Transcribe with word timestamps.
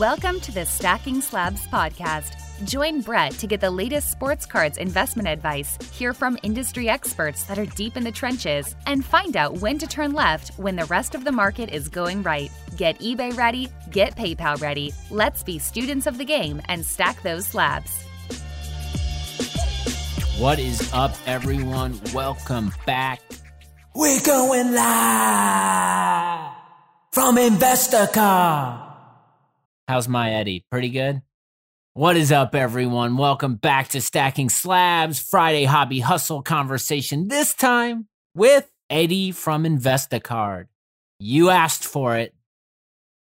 Welcome 0.00 0.40
to 0.40 0.52
the 0.52 0.66
Stacking 0.66 1.22
Slabs 1.22 1.66
podcast. 1.68 2.34
Join 2.66 3.00
Brett 3.00 3.32
to 3.38 3.46
get 3.46 3.62
the 3.62 3.70
latest 3.70 4.10
sports 4.10 4.44
cards 4.44 4.76
investment 4.76 5.26
advice, 5.26 5.78
hear 5.90 6.12
from 6.12 6.36
industry 6.42 6.90
experts 6.90 7.44
that 7.44 7.58
are 7.58 7.64
deep 7.64 7.96
in 7.96 8.04
the 8.04 8.12
trenches, 8.12 8.76
and 8.84 9.02
find 9.02 9.38
out 9.38 9.54
when 9.60 9.78
to 9.78 9.86
turn 9.86 10.12
left 10.12 10.50
when 10.58 10.76
the 10.76 10.84
rest 10.86 11.14
of 11.14 11.24
the 11.24 11.32
market 11.32 11.70
is 11.70 11.88
going 11.88 12.22
right. 12.22 12.50
Get 12.76 12.98
eBay 12.98 13.34
ready, 13.38 13.70
get 13.90 14.14
PayPal 14.16 14.60
ready. 14.60 14.92
Let's 15.10 15.42
be 15.42 15.58
students 15.58 16.06
of 16.06 16.18
the 16.18 16.26
game 16.26 16.60
and 16.66 16.84
stack 16.84 17.22
those 17.22 17.46
slabs. 17.46 18.02
What 20.36 20.58
is 20.58 20.92
up, 20.92 21.16
everyone? 21.24 21.98
Welcome 22.12 22.70
back. 22.84 23.22
We're 23.94 24.20
going 24.20 24.74
live 24.74 26.52
from 27.12 27.36
Investacard. 27.36 28.85
How's 29.88 30.08
my 30.08 30.32
Eddie? 30.32 30.64
Pretty 30.68 30.88
good? 30.88 31.22
What 31.94 32.16
is 32.16 32.32
up, 32.32 32.56
everyone? 32.56 33.16
Welcome 33.16 33.54
back 33.54 33.86
to 33.90 34.00
Stacking 34.00 34.48
Slabs 34.48 35.20
Friday 35.20 35.62
Hobby 35.62 36.00
Hustle 36.00 36.42
conversation. 36.42 37.28
This 37.28 37.54
time 37.54 38.08
with 38.34 38.68
Eddie 38.90 39.30
from 39.30 39.62
Investacard. 39.62 40.66
You 41.20 41.50
asked 41.50 41.84
for 41.84 42.16
it. 42.16 42.34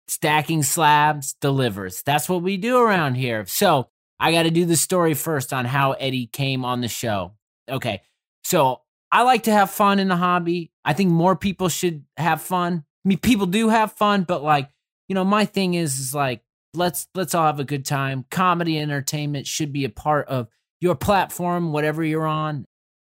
Stacking 0.07 0.62
Slabs 0.62 1.35
delivers. 1.41 2.01
That's 2.02 2.29
what 2.29 2.43
we 2.43 2.57
do 2.57 2.79
around 2.79 3.16
here. 3.16 3.45
So 3.47 3.88
I 4.21 4.30
got 4.30 4.45
to 4.45 4.51
do 4.52 4.65
the 4.65 4.77
story 4.77 5.15
first 5.15 5.52
on 5.52 5.65
how 5.65 5.93
Eddie 5.93 6.27
came 6.27 6.65
on 6.65 6.80
the 6.80 6.87
show. 6.87 7.33
Okay. 7.69 8.02
So 8.45 8.83
I 9.10 9.23
like 9.23 9.43
to 9.43 9.52
have 9.52 9.73
fun 9.73 9.99
in 9.99 10.07
the 10.07 10.15
hobby. 10.15 10.71
I 10.85 10.93
think 10.93 11.10
more 11.10 11.35
people 11.35 11.69
should 11.69 12.04
have 12.16 12.41
fun. 12.41 12.85
I 13.04 13.09
mean, 13.09 13.19
people 13.19 13.47
do 13.47 13.69
have 13.69 13.95
fun, 13.95 14.23
but 14.23 14.45
like, 14.45 14.71
you 15.09 15.16
know, 15.16 15.24
my 15.24 15.45
thing 15.45 15.74
is, 15.74 15.99
is 15.99 16.15
like, 16.15 16.41
let's 16.74 17.06
let's 17.15 17.34
all 17.34 17.46
have 17.46 17.60
a 17.60 17.65
good 17.65 17.84
time. 17.84 18.24
Comedy 18.30 18.78
entertainment 18.78 19.46
should 19.46 19.73
be 19.73 19.84
a 19.84 19.90
part 19.90 20.28
of 20.28 20.48
your 20.80 20.95
platform, 20.95 21.73
whatever 21.73 22.02
you're 22.02 22.26
on. 22.26 22.64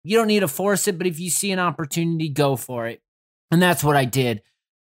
You 0.04 0.18
don't 0.18 0.28
need 0.28 0.40
to 0.40 0.48
force 0.48 0.88
it, 0.88 0.98
but 0.98 1.08
if 1.08 1.20
you 1.20 1.30
see 1.30 1.52
an 1.52 1.60
opportunity, 1.60 2.30
go 2.30 2.56
for 2.56 2.88
it. 2.88 3.02
And 3.52 3.62
that's 3.62 3.84
what 3.84 3.96
I 3.96 4.06
did. 4.06 4.42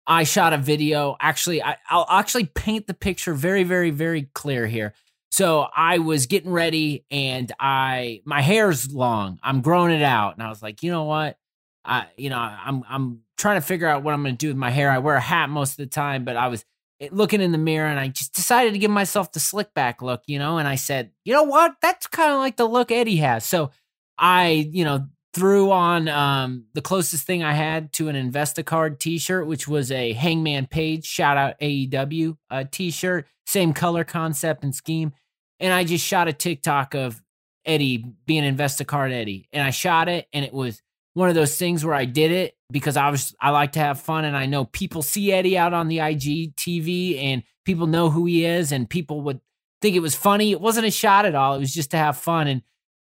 I 0.07 0.23
shot 0.23 0.53
a 0.53 0.57
video. 0.57 1.15
Actually, 1.19 1.61
I, 1.61 1.77
I'll 1.89 2.07
actually 2.09 2.45
paint 2.45 2.87
the 2.87 2.93
picture 2.93 3.33
very, 3.33 3.63
very, 3.63 3.91
very 3.91 4.23
clear 4.33 4.67
here. 4.67 4.93
So 5.31 5.67
I 5.75 5.99
was 5.99 6.25
getting 6.25 6.51
ready 6.51 7.05
and 7.09 7.51
I 7.59 8.21
my 8.25 8.41
hair's 8.41 8.91
long. 8.91 9.39
I'm 9.43 9.61
growing 9.61 9.91
it 9.93 10.03
out. 10.03 10.33
And 10.33 10.43
I 10.43 10.49
was 10.49 10.61
like, 10.61 10.83
you 10.83 10.91
know 10.91 11.03
what? 11.03 11.37
I 11.85 12.07
you 12.17 12.29
know, 12.29 12.37
I'm 12.37 12.83
I'm 12.89 13.19
trying 13.37 13.59
to 13.59 13.65
figure 13.65 13.87
out 13.87 14.03
what 14.03 14.13
I'm 14.13 14.23
gonna 14.23 14.35
do 14.35 14.49
with 14.49 14.57
my 14.57 14.71
hair. 14.71 14.91
I 14.91 14.97
wear 14.97 15.15
a 15.15 15.21
hat 15.21 15.49
most 15.49 15.71
of 15.71 15.77
the 15.77 15.85
time, 15.87 16.25
but 16.25 16.35
I 16.35 16.47
was 16.47 16.65
looking 17.09 17.41
in 17.41 17.51
the 17.51 17.57
mirror 17.57 17.87
and 17.87 17.99
I 17.99 18.09
just 18.09 18.33
decided 18.33 18.73
to 18.73 18.79
give 18.79 18.91
myself 18.91 19.31
the 19.31 19.39
slick 19.39 19.73
back 19.73 20.01
look, 20.01 20.21
you 20.27 20.37
know, 20.37 20.57
and 20.57 20.67
I 20.67 20.75
said, 20.75 21.11
you 21.25 21.33
know 21.33 21.43
what? 21.43 21.75
That's 21.81 22.07
kind 22.07 22.31
of 22.31 22.39
like 22.39 22.57
the 22.57 22.67
look 22.67 22.91
Eddie 22.91 23.17
has. 23.17 23.45
So 23.45 23.71
I, 24.17 24.69
you 24.71 24.83
know, 24.83 25.07
threw 25.33 25.71
on 25.71 26.07
um, 26.09 26.65
the 26.73 26.81
closest 26.81 27.25
thing 27.25 27.43
I 27.43 27.53
had 27.53 27.93
to 27.93 28.09
an 28.09 28.15
Investacard 28.15 28.99
t-shirt, 28.99 29.47
which 29.47 29.67
was 29.67 29.91
a 29.91 30.13
Hangman 30.13 30.67
Page 30.67 31.05
shout 31.05 31.37
out 31.37 31.59
AEW 31.59 32.37
uh, 32.49 32.65
t-shirt, 32.69 33.27
same 33.45 33.73
color 33.73 34.03
concept 34.03 34.63
and 34.63 34.75
scheme. 34.75 35.13
And 35.59 35.73
I 35.73 35.83
just 35.83 36.05
shot 36.05 36.27
a 36.27 36.33
TikTok 36.33 36.95
of 36.95 37.21
Eddie 37.65 38.05
being 38.25 38.43
Investacard 38.43 39.11
Eddie. 39.11 39.47
And 39.53 39.63
I 39.63 39.69
shot 39.69 40.09
it 40.09 40.27
and 40.33 40.43
it 40.43 40.53
was 40.53 40.81
one 41.13 41.29
of 41.29 41.35
those 41.35 41.57
things 41.57 41.83
where 41.85 41.93
I 41.93 42.05
did 42.05 42.31
it 42.31 42.55
because 42.71 42.97
I 42.97 43.09
was 43.09 43.35
I 43.39 43.49
like 43.51 43.73
to 43.73 43.79
have 43.79 43.99
fun 43.99 44.25
and 44.25 44.35
I 44.35 44.45
know 44.45 44.65
people 44.65 45.01
see 45.01 45.31
Eddie 45.31 45.57
out 45.57 45.73
on 45.73 45.87
the 45.87 45.99
IG 45.99 46.55
TV 46.55 47.21
and 47.21 47.43
people 47.65 47.87
know 47.87 48.09
who 48.09 48.25
he 48.25 48.45
is 48.45 48.71
and 48.71 48.89
people 48.89 49.21
would 49.21 49.41
think 49.81 49.95
it 49.95 50.01
was 50.01 50.15
funny. 50.15 50.51
It 50.51 50.61
wasn't 50.61 50.87
a 50.87 50.91
shot 50.91 51.25
at 51.25 51.35
all. 51.35 51.55
It 51.55 51.59
was 51.59 51.73
just 51.73 51.91
to 51.91 51.97
have 51.97 52.17
fun 52.17 52.47
and 52.47 52.61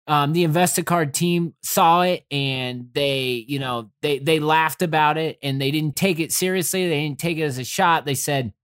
um, 0.08 0.32
the 0.32 0.46
Investacard 0.46 1.12
team 1.12 1.52
saw 1.62 2.00
it 2.00 2.24
and 2.30 2.88
they, 2.94 3.44
you 3.46 3.58
know, 3.58 3.90
they 4.00 4.18
they 4.18 4.40
laughed 4.40 4.80
about 4.80 5.18
it 5.18 5.38
and 5.42 5.60
they 5.60 5.70
didn't 5.70 5.96
take 5.96 6.18
it 6.18 6.32
seriously. 6.32 6.88
They 6.88 7.02
didn't 7.02 7.18
take 7.18 7.36
it 7.36 7.42
as 7.42 7.58
a 7.58 7.64
shot. 7.64 8.06
They 8.06 8.14
said, 8.14 8.54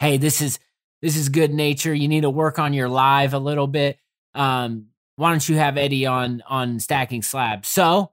"Hey, 0.00 0.16
this 0.16 0.42
is 0.42 0.58
this 1.00 1.16
is 1.16 1.28
good 1.28 1.52
nature. 1.54 1.94
You 1.94 2.08
need 2.08 2.22
to 2.22 2.30
work 2.30 2.58
on 2.58 2.72
your 2.72 2.88
live 2.88 3.32
a 3.32 3.38
little 3.38 3.68
bit. 3.68 3.96
Um, 4.34 4.86
why 5.14 5.30
don't 5.30 5.48
you 5.48 5.54
have 5.54 5.76
Eddie 5.78 6.06
on 6.06 6.42
on 6.48 6.80
stacking 6.80 7.22
slabs?" 7.22 7.68
So 7.68 8.10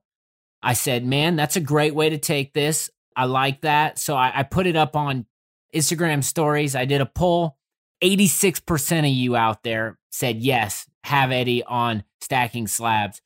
I 0.61 0.73
said, 0.73 1.05
man, 1.05 1.35
that's 1.35 1.55
a 1.55 1.61
great 1.61 1.95
way 1.95 2.09
to 2.09 2.17
take 2.17 2.53
this. 2.53 2.89
I 3.15 3.25
like 3.25 3.61
that. 3.61 3.97
So 3.97 4.15
I, 4.15 4.31
I 4.39 4.43
put 4.43 4.67
it 4.67 4.75
up 4.75 4.95
on 4.95 5.25
Instagram 5.73 6.23
stories. 6.23 6.75
I 6.75 6.85
did 6.85 7.01
a 7.01 7.05
poll. 7.05 7.57
86% 8.03 8.99
of 8.99 9.05
you 9.05 9.35
out 9.35 9.63
there 9.63 9.97
said, 10.09 10.37
yes, 10.37 10.87
have 11.03 11.31
Eddie 11.31 11.63
on 11.63 12.03
stacking 12.21 12.67
slabs. 12.67 13.21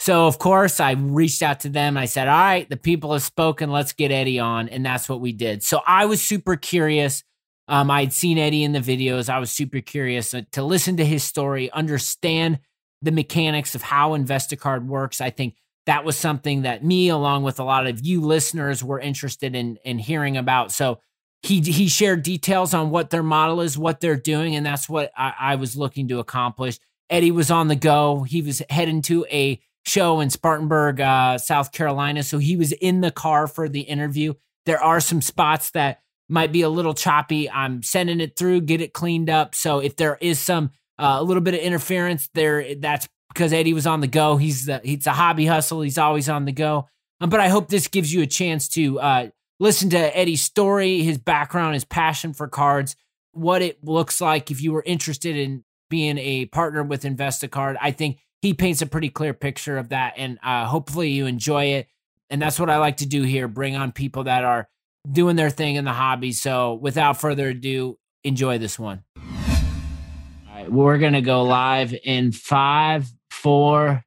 So, 0.00 0.26
of 0.26 0.38
course, 0.38 0.78
I 0.78 0.92
reached 0.92 1.42
out 1.42 1.60
to 1.60 1.68
them. 1.68 1.96
I 1.96 2.04
said, 2.04 2.28
all 2.28 2.38
right, 2.38 2.68
the 2.68 2.76
people 2.76 3.12
have 3.12 3.22
spoken. 3.22 3.70
Let's 3.70 3.92
get 3.92 4.12
Eddie 4.12 4.38
on. 4.38 4.68
And 4.68 4.86
that's 4.86 5.08
what 5.08 5.20
we 5.20 5.32
did. 5.32 5.62
So 5.62 5.80
I 5.86 6.06
was 6.06 6.22
super 6.22 6.56
curious. 6.56 7.24
Um, 7.66 7.90
I 7.90 8.00
had 8.00 8.12
seen 8.12 8.38
Eddie 8.38 8.64
in 8.64 8.72
the 8.72 8.78
videos. 8.78 9.28
I 9.28 9.40
was 9.40 9.50
super 9.50 9.80
curious 9.80 10.34
to, 10.52 10.62
listen 10.62 10.96
to 10.98 11.04
his 11.04 11.24
story, 11.24 11.70
understand 11.72 12.60
the 13.02 13.12
mechanics 13.12 13.74
of 13.74 13.82
how 13.82 14.16
Investacard 14.16 14.86
works. 14.86 15.20
I 15.20 15.30
think 15.30 15.56
that 15.88 16.04
was 16.04 16.18
something 16.18 16.62
that 16.62 16.84
me, 16.84 17.08
along 17.08 17.44
with 17.44 17.58
a 17.58 17.64
lot 17.64 17.86
of 17.86 18.04
you 18.04 18.20
listeners, 18.20 18.84
were 18.84 19.00
interested 19.00 19.56
in 19.56 19.78
in 19.86 19.98
hearing 19.98 20.36
about. 20.36 20.70
So 20.70 21.00
he 21.42 21.62
he 21.62 21.88
shared 21.88 22.22
details 22.22 22.74
on 22.74 22.90
what 22.90 23.08
their 23.08 23.22
model 23.22 23.62
is, 23.62 23.78
what 23.78 24.00
they're 24.00 24.14
doing, 24.14 24.54
and 24.54 24.66
that's 24.66 24.86
what 24.86 25.10
I, 25.16 25.32
I 25.40 25.54
was 25.54 25.78
looking 25.78 26.06
to 26.08 26.18
accomplish. 26.18 26.78
Eddie 27.08 27.30
was 27.30 27.50
on 27.50 27.68
the 27.68 27.74
go. 27.76 28.22
He 28.22 28.42
was 28.42 28.62
heading 28.68 29.00
to 29.02 29.24
a 29.30 29.60
show 29.86 30.20
in 30.20 30.28
Spartanburg, 30.28 31.00
uh, 31.00 31.38
South 31.38 31.72
Carolina. 31.72 32.22
So 32.22 32.36
he 32.36 32.58
was 32.58 32.72
in 32.72 33.00
the 33.00 33.10
car 33.10 33.46
for 33.46 33.66
the 33.66 33.80
interview. 33.80 34.34
There 34.66 34.82
are 34.82 35.00
some 35.00 35.22
spots 35.22 35.70
that 35.70 36.02
might 36.28 36.52
be 36.52 36.60
a 36.60 36.68
little 36.68 36.92
choppy. 36.92 37.48
I'm 37.48 37.82
sending 37.82 38.20
it 38.20 38.36
through, 38.36 38.62
get 38.62 38.82
it 38.82 38.92
cleaned 38.92 39.30
up. 39.30 39.54
So 39.54 39.78
if 39.78 39.96
there 39.96 40.18
is 40.20 40.38
some 40.38 40.72
uh, 40.98 41.16
a 41.18 41.22
little 41.22 41.40
bit 41.40 41.54
of 41.54 41.60
interference 41.60 42.28
there, 42.34 42.74
that's 42.74 43.08
because 43.28 43.52
Eddie 43.52 43.74
was 43.74 43.86
on 43.86 44.00
the 44.00 44.06
go. 44.06 44.36
He's 44.36 44.66
the, 44.66 44.80
he's 44.82 45.06
a 45.06 45.12
hobby 45.12 45.46
hustle. 45.46 45.80
He's 45.82 45.98
always 45.98 46.28
on 46.28 46.44
the 46.44 46.52
go. 46.52 46.88
Um, 47.20 47.30
but 47.30 47.40
I 47.40 47.48
hope 47.48 47.68
this 47.68 47.88
gives 47.88 48.12
you 48.12 48.22
a 48.22 48.26
chance 48.26 48.68
to 48.70 49.00
uh, 49.00 49.28
listen 49.60 49.90
to 49.90 50.16
Eddie's 50.16 50.42
story, 50.42 51.02
his 51.02 51.18
background, 51.18 51.74
his 51.74 51.84
passion 51.84 52.32
for 52.32 52.48
cards, 52.48 52.96
what 53.32 53.62
it 53.62 53.84
looks 53.84 54.20
like 54.20 54.50
if 54.50 54.62
you 54.62 54.72
were 54.72 54.82
interested 54.84 55.36
in 55.36 55.64
being 55.90 56.18
a 56.18 56.46
partner 56.46 56.82
with 56.82 57.02
Investacard. 57.02 57.76
I 57.80 57.90
think 57.90 58.18
he 58.40 58.54
paints 58.54 58.82
a 58.82 58.86
pretty 58.86 59.08
clear 59.08 59.34
picture 59.34 59.78
of 59.78 59.88
that, 59.88 60.14
and 60.16 60.38
uh, 60.42 60.66
hopefully 60.66 61.10
you 61.10 61.26
enjoy 61.26 61.64
it. 61.66 61.88
And 62.30 62.40
that's 62.40 62.60
what 62.60 62.70
I 62.70 62.76
like 62.78 62.98
to 62.98 63.06
do 63.06 63.22
here: 63.22 63.48
bring 63.48 63.74
on 63.74 63.92
people 63.92 64.24
that 64.24 64.44
are 64.44 64.68
doing 65.10 65.36
their 65.36 65.50
thing 65.50 65.76
in 65.76 65.84
the 65.84 65.92
hobby. 65.92 66.32
So, 66.32 66.74
without 66.74 67.20
further 67.20 67.48
ado, 67.48 67.98
enjoy 68.22 68.58
this 68.58 68.78
one. 68.78 69.02
All 69.16 70.54
right, 70.54 70.70
we're 70.70 70.98
gonna 70.98 71.22
go 71.22 71.42
live 71.42 71.94
in 72.04 72.32
five, 72.32 73.10
four, 73.38 74.02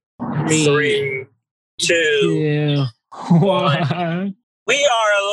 three, 0.47 0.65
Three, 0.65 1.25
two, 1.79 1.87
two, 1.87 2.85
one. 3.39 4.35
We 4.67 4.85
are 4.85 5.23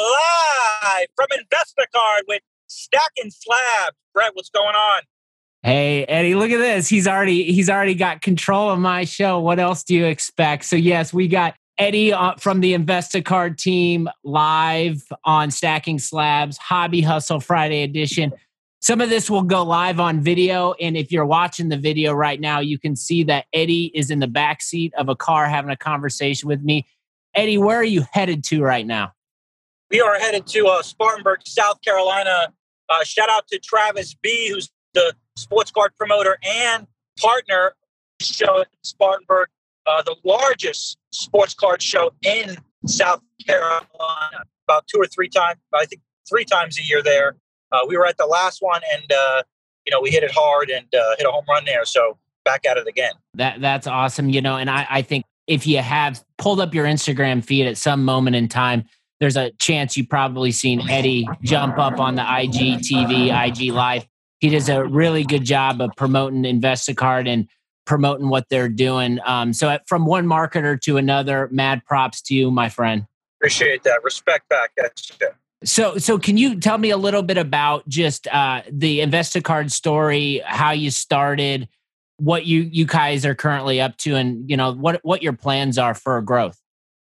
live 0.93 1.07
from 1.17 1.27
Investacard 1.33 2.21
with 2.29 2.43
Stacking 2.69 3.31
Slabs. 3.31 3.97
Brett, 4.15 4.31
what's 4.35 4.51
going 4.51 4.75
on? 4.75 5.03
Hey 5.63 6.05
Eddie, 6.05 6.37
look 6.37 6.51
at 6.51 6.59
this. 6.59 6.89
He's 6.89 7.09
already 7.09 7.45
he's 7.53 7.69
already 7.69 7.97
got 7.97 8.23
control 8.23 8.71
of 8.71 8.79
my 8.79 9.05
show. 9.05 9.41
What 9.41 9.59
else 9.59 9.83
do 9.83 9.95
you 9.95 10.05
expect? 10.05 10.65
So 10.65 10.77
yes, 10.77 11.13
we 11.13 11.27
got 11.27 11.57
Eddie 11.77 12.13
uh, 12.13 12.35
from 12.37 12.61
the 12.61 12.75
Investacard 12.75 13.59
team 13.59 14.09
live 14.23 15.03
on 15.25 15.51
Stacking 15.51 15.99
Slabs 15.99 16.57
Hobby 16.57 17.01
Hustle 17.01 17.41
Friday 17.41 17.83
edition. 17.83 18.33
Some 18.81 19.01
of 19.01 19.11
this 19.11 19.29
will 19.29 19.43
go 19.43 19.65
live 19.65 19.99
on 19.99 20.21
video, 20.21 20.73
and 20.75 20.97
if 20.97 21.11
you're 21.11 21.27
watching 21.27 21.69
the 21.69 21.77
video 21.77 22.13
right 22.13 22.41
now, 22.41 22.61
you 22.61 22.79
can 22.79 22.95
see 22.95 23.25
that 23.25 23.47
Eddie 23.53 23.91
is 23.93 24.11
in 24.11 24.21
the 24.21 24.29
back 24.29 24.63
seat 24.63 24.95
of 24.95 25.09
a 25.09 25.17
car 25.17 25.49
having 25.49 25.71
a 25.71 25.77
conversation 25.77 26.49
with 26.49 26.63
me. 26.63 26.87
Eddie, 27.35 27.59
where 27.59 27.77
are 27.77 27.85
you 27.85 28.05
headed 28.13 28.45
to 28.45 28.63
right 28.63 28.87
now? 28.87 29.13
We 29.91 30.01
are 30.01 30.19
headed 30.19 30.47
to 30.49 30.67
uh, 30.67 30.83
Spartanburg, 30.83 31.41
South 31.45 31.83
Carolina. 31.83 32.53
Uh, 32.89 33.05
shout 33.05 33.29
out 33.29 33.49
to 33.49 33.59
Travis 33.59 34.15
B, 34.15 34.51
who's 34.53 34.71
the 34.95 35.13
sports 35.37 35.71
card 35.73 35.93
promoter 35.99 36.39
and 36.43 36.87
partner 37.21 37.73
show 38.21 38.61
at 38.61 38.69
Spartanburg, 38.83 39.49
uh, 39.87 40.03
the 40.03 40.17
largest 40.25 40.99
sports 41.13 41.55
card 41.55 41.83
show 41.83 42.13
in 42.23 42.57
South 42.87 43.23
Carolina. 43.45 44.45
About 44.69 44.87
two 44.87 45.01
or 45.01 45.07
three 45.07 45.29
times, 45.29 45.59
I 45.75 45.87
think 45.87 46.03
three 46.29 46.45
times 46.45 46.79
a 46.79 46.83
year 46.83 47.03
there. 47.03 47.37
Uh, 47.73 47.81
we 47.87 47.97
were 47.97 48.07
at 48.07 48.17
the 48.17 48.27
last 48.27 48.59
one, 48.61 48.81
and 48.93 49.13
uh, 49.13 49.43
you 49.87 49.91
know 49.91 50.01
we 50.01 50.11
hit 50.11 50.23
it 50.23 50.31
hard 50.33 50.71
and 50.71 50.87
uh, 50.95 51.17
hit 51.17 51.27
a 51.27 51.31
home 51.31 51.45
run 51.49 51.65
there. 51.65 51.85
So 51.85 52.19
back 52.45 52.65
at 52.65 52.77
it 52.77 52.87
again. 52.87 53.13
That 53.35 53.61
that's 53.61 53.87
awesome. 53.87 54.31
You 54.31 54.41
know, 54.41 54.57
and 54.57 54.71
I, 54.71 54.87
I 54.89 55.03
think 55.03 55.25
if 55.47 55.67
you 55.67 55.79
have 55.79 56.23
pulled 56.37 56.61
up 56.61 56.75
your 56.75 56.87
Instagram 56.87 57.45
feed 57.45 57.67
at 57.67 57.77
some 57.77 58.05
moment 58.05 58.37
in 58.37 58.49
time, 58.49 58.85
there's 59.21 59.37
a 59.37 59.51
chance 59.53 59.97
you've 59.97 60.09
probably 60.09 60.53
seen 60.53 60.89
Eddie 60.89 61.27
jump 61.43 61.79
up 61.79 61.99
on 61.99 62.15
the 62.15 62.23
IG 62.23 62.81
TV, 62.81 63.31
IG 63.33 63.73
Live. 63.73 64.07
he 64.41 64.51
does 64.51 64.69
a 64.69 64.85
really 64.85 65.25
good 65.25 65.45
job 65.45 65.81
of 65.81 65.91
promoting 65.97 66.43
Investacard 66.43 67.29
and 67.29 67.49
promoting 67.85 68.29
what 68.29 68.49
they're 68.49 68.69
doing. 68.69 69.19
Um, 69.25 69.53
so, 69.53 69.77
from 69.87 70.07
one 70.07 70.27
marketer 70.27 70.81
to 70.83 70.99
another, 70.99 71.49
mad 71.51 71.85
props 71.85 72.23
to 72.23 72.35
you, 72.35 72.51
my 72.51 72.69
friend. 72.69 73.07
Appreciate 73.41 73.83
that. 73.85 74.01
Respect 74.05 74.49
back. 74.49 74.73
That's 74.77 75.11
it. 75.21 75.35
So, 75.65 75.99
so 75.99 76.19
can 76.19 76.37
you 76.37 76.61
tell 76.61 76.79
me 76.79 76.91
a 76.91 76.97
little 76.97 77.23
bit 77.23 77.37
about 77.37 77.89
just 77.89 78.29
uh, 78.29 78.63
the 78.71 79.01
Investacard 79.01 79.73
story, 79.73 80.41
how 80.45 80.71
you 80.71 80.91
started, 80.91 81.69
what 82.19 82.47
you 82.47 82.63
you 82.63 82.85
guys 82.85 83.25
are 83.25 83.35
currently 83.35 83.81
up 83.81 83.97
to, 83.99 84.15
and 84.15 84.49
you 84.49 84.57
know 84.57 84.73
what 84.73 85.01
what 85.03 85.23
your 85.23 85.33
plans 85.33 85.79
are 85.79 85.95
for 85.95 86.21
growth? 86.23 86.61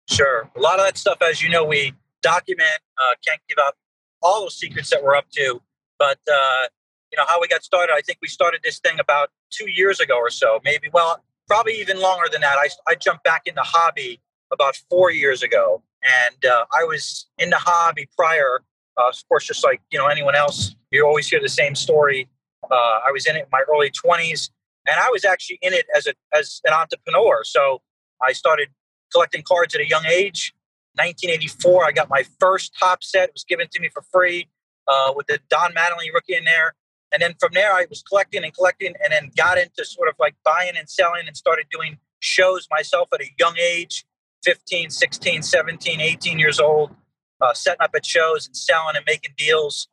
Sure, 0.09 0.51
a 0.57 0.61
lot 0.61 0.79
of 0.79 0.87
that 0.87 0.97
stuff, 0.97 1.19
as 1.23 1.43
you 1.43 1.49
know, 1.49 1.65
we 1.65 1.93
document. 2.23 2.79
Uh, 2.99 3.15
can't 3.27 3.41
give 3.49 3.59
out 3.59 3.75
all 4.23 4.43
those 4.43 4.57
secrets 4.57 4.91
that 4.91 5.03
we're 5.03 5.15
up 5.15 5.31
to, 5.31 5.61
but 5.99 6.19
uh, 6.31 6.67
you 7.13 7.17
know 7.17 7.25
how 7.29 7.41
we 7.41 7.49
got 7.49 7.63
started. 7.63 7.93
I 7.93 8.01
think 8.01 8.19
we 8.21 8.29
started 8.29 8.61
this 8.65 8.79
thing 8.79 8.99
about 8.99 9.31
two 9.51 9.71
years 9.71 10.01
ago 10.01 10.17
or 10.17 10.31
so, 10.31 10.61
maybe. 10.65 10.89
Well, 10.93 11.23
probably 11.47 11.75
even 11.75 12.01
longer 12.01 12.27
than 12.31 12.41
that. 12.41 12.57
I 12.59 12.69
I 12.89 12.95
jumped 12.95 13.25
back 13.25 13.43
into 13.47 13.63
hobby 13.63 14.21
about 14.53 14.77
four 14.91 15.11
years 15.11 15.43
ago, 15.43 15.83
and 16.03 16.45
uh, 16.45 16.65
I 16.73 16.85
was 16.85 17.27
in 17.39 17.51
the 17.51 17.59
hobby 17.59 18.09
prior. 18.17 18.63
Uh, 18.99 19.09
of 19.09 19.29
course, 19.29 19.47
just 19.47 19.65
like 19.65 19.81
you 19.91 19.99
know 19.99 20.07
anyone 20.07 20.35
else, 20.35 20.75
you 20.91 21.07
always 21.07 21.29
hear 21.29 21.41
the 21.41 21.49
same 21.49 21.75
story. 21.75 22.29
Uh, 22.71 22.75
I 22.75 23.11
was 23.13 23.27
in 23.27 23.37
it 23.37 23.41
in 23.41 23.47
my 23.53 23.63
early 23.73 23.91
twenties, 23.91 24.51
and 24.87 24.97
I 24.99 25.09
was 25.11 25.25
actually 25.25 25.59
in 25.63 25.73
it 25.73 25.87
as 25.95 26.07
a 26.07 26.15
as 26.35 26.61
an 26.65 26.73
entrepreneur. 26.73 27.43
So 27.45 27.83
I 28.23 28.33
started 28.33 28.69
collecting 29.13 29.43
cards 29.43 29.75
at 29.75 29.81
a 29.81 29.89
young 29.89 30.07
age. 30.07 30.55
1984, 30.97 31.85
I 31.85 31.93
got 31.93 32.11
my 32.11 32.25
first 32.41 32.75
Topps 32.79 33.13
set. 33.13 33.29
It 33.29 33.33
was 33.33 33.45
given 33.45 33.69
to 33.71 33.81
me 33.81 33.89
for 33.89 34.03
free 34.13 34.49
uh, 34.89 35.13
with 35.15 35.29
the 35.29 35.39
Don 35.49 35.73
Mattingly 35.73 36.13
rookie 36.13 36.35
in 36.35 36.45
there. 36.45 36.75
And 37.13 37.23
then 37.23 37.35
from 37.39 37.53
there, 37.55 37.73
I 37.73 37.87
was 37.89 38.03
collecting 38.03 38.45
and 38.45 38.53
collecting, 38.53 38.95
and 39.03 39.13
then 39.13 39.31
got 39.37 39.57
into 39.57 39.85
sort 39.85 40.09
of 40.09 40.15
like 40.19 40.35
buying 40.45 40.77
and 40.77 40.89
selling, 40.89 41.27
and 41.27 41.37
started 41.37 41.67
doing 41.71 41.99
shows 42.21 42.69
myself 42.71 43.09
at 43.15 43.21
a 43.21 43.27
young 43.39 43.57
age 43.59 44.05
15, 44.45 44.91
16, 44.91 45.43
17, 45.43 46.01
18 46.01 46.39
years 46.39 46.61
old, 46.61 46.95
uh, 47.41 47.53
setting 47.55 47.81
up 47.81 47.91
at 47.95 48.05
shows 48.05 48.47
and 48.47 48.57
selling 48.57 48.97
and 48.97 49.05
making 49.07 49.33
deals. 49.37 49.89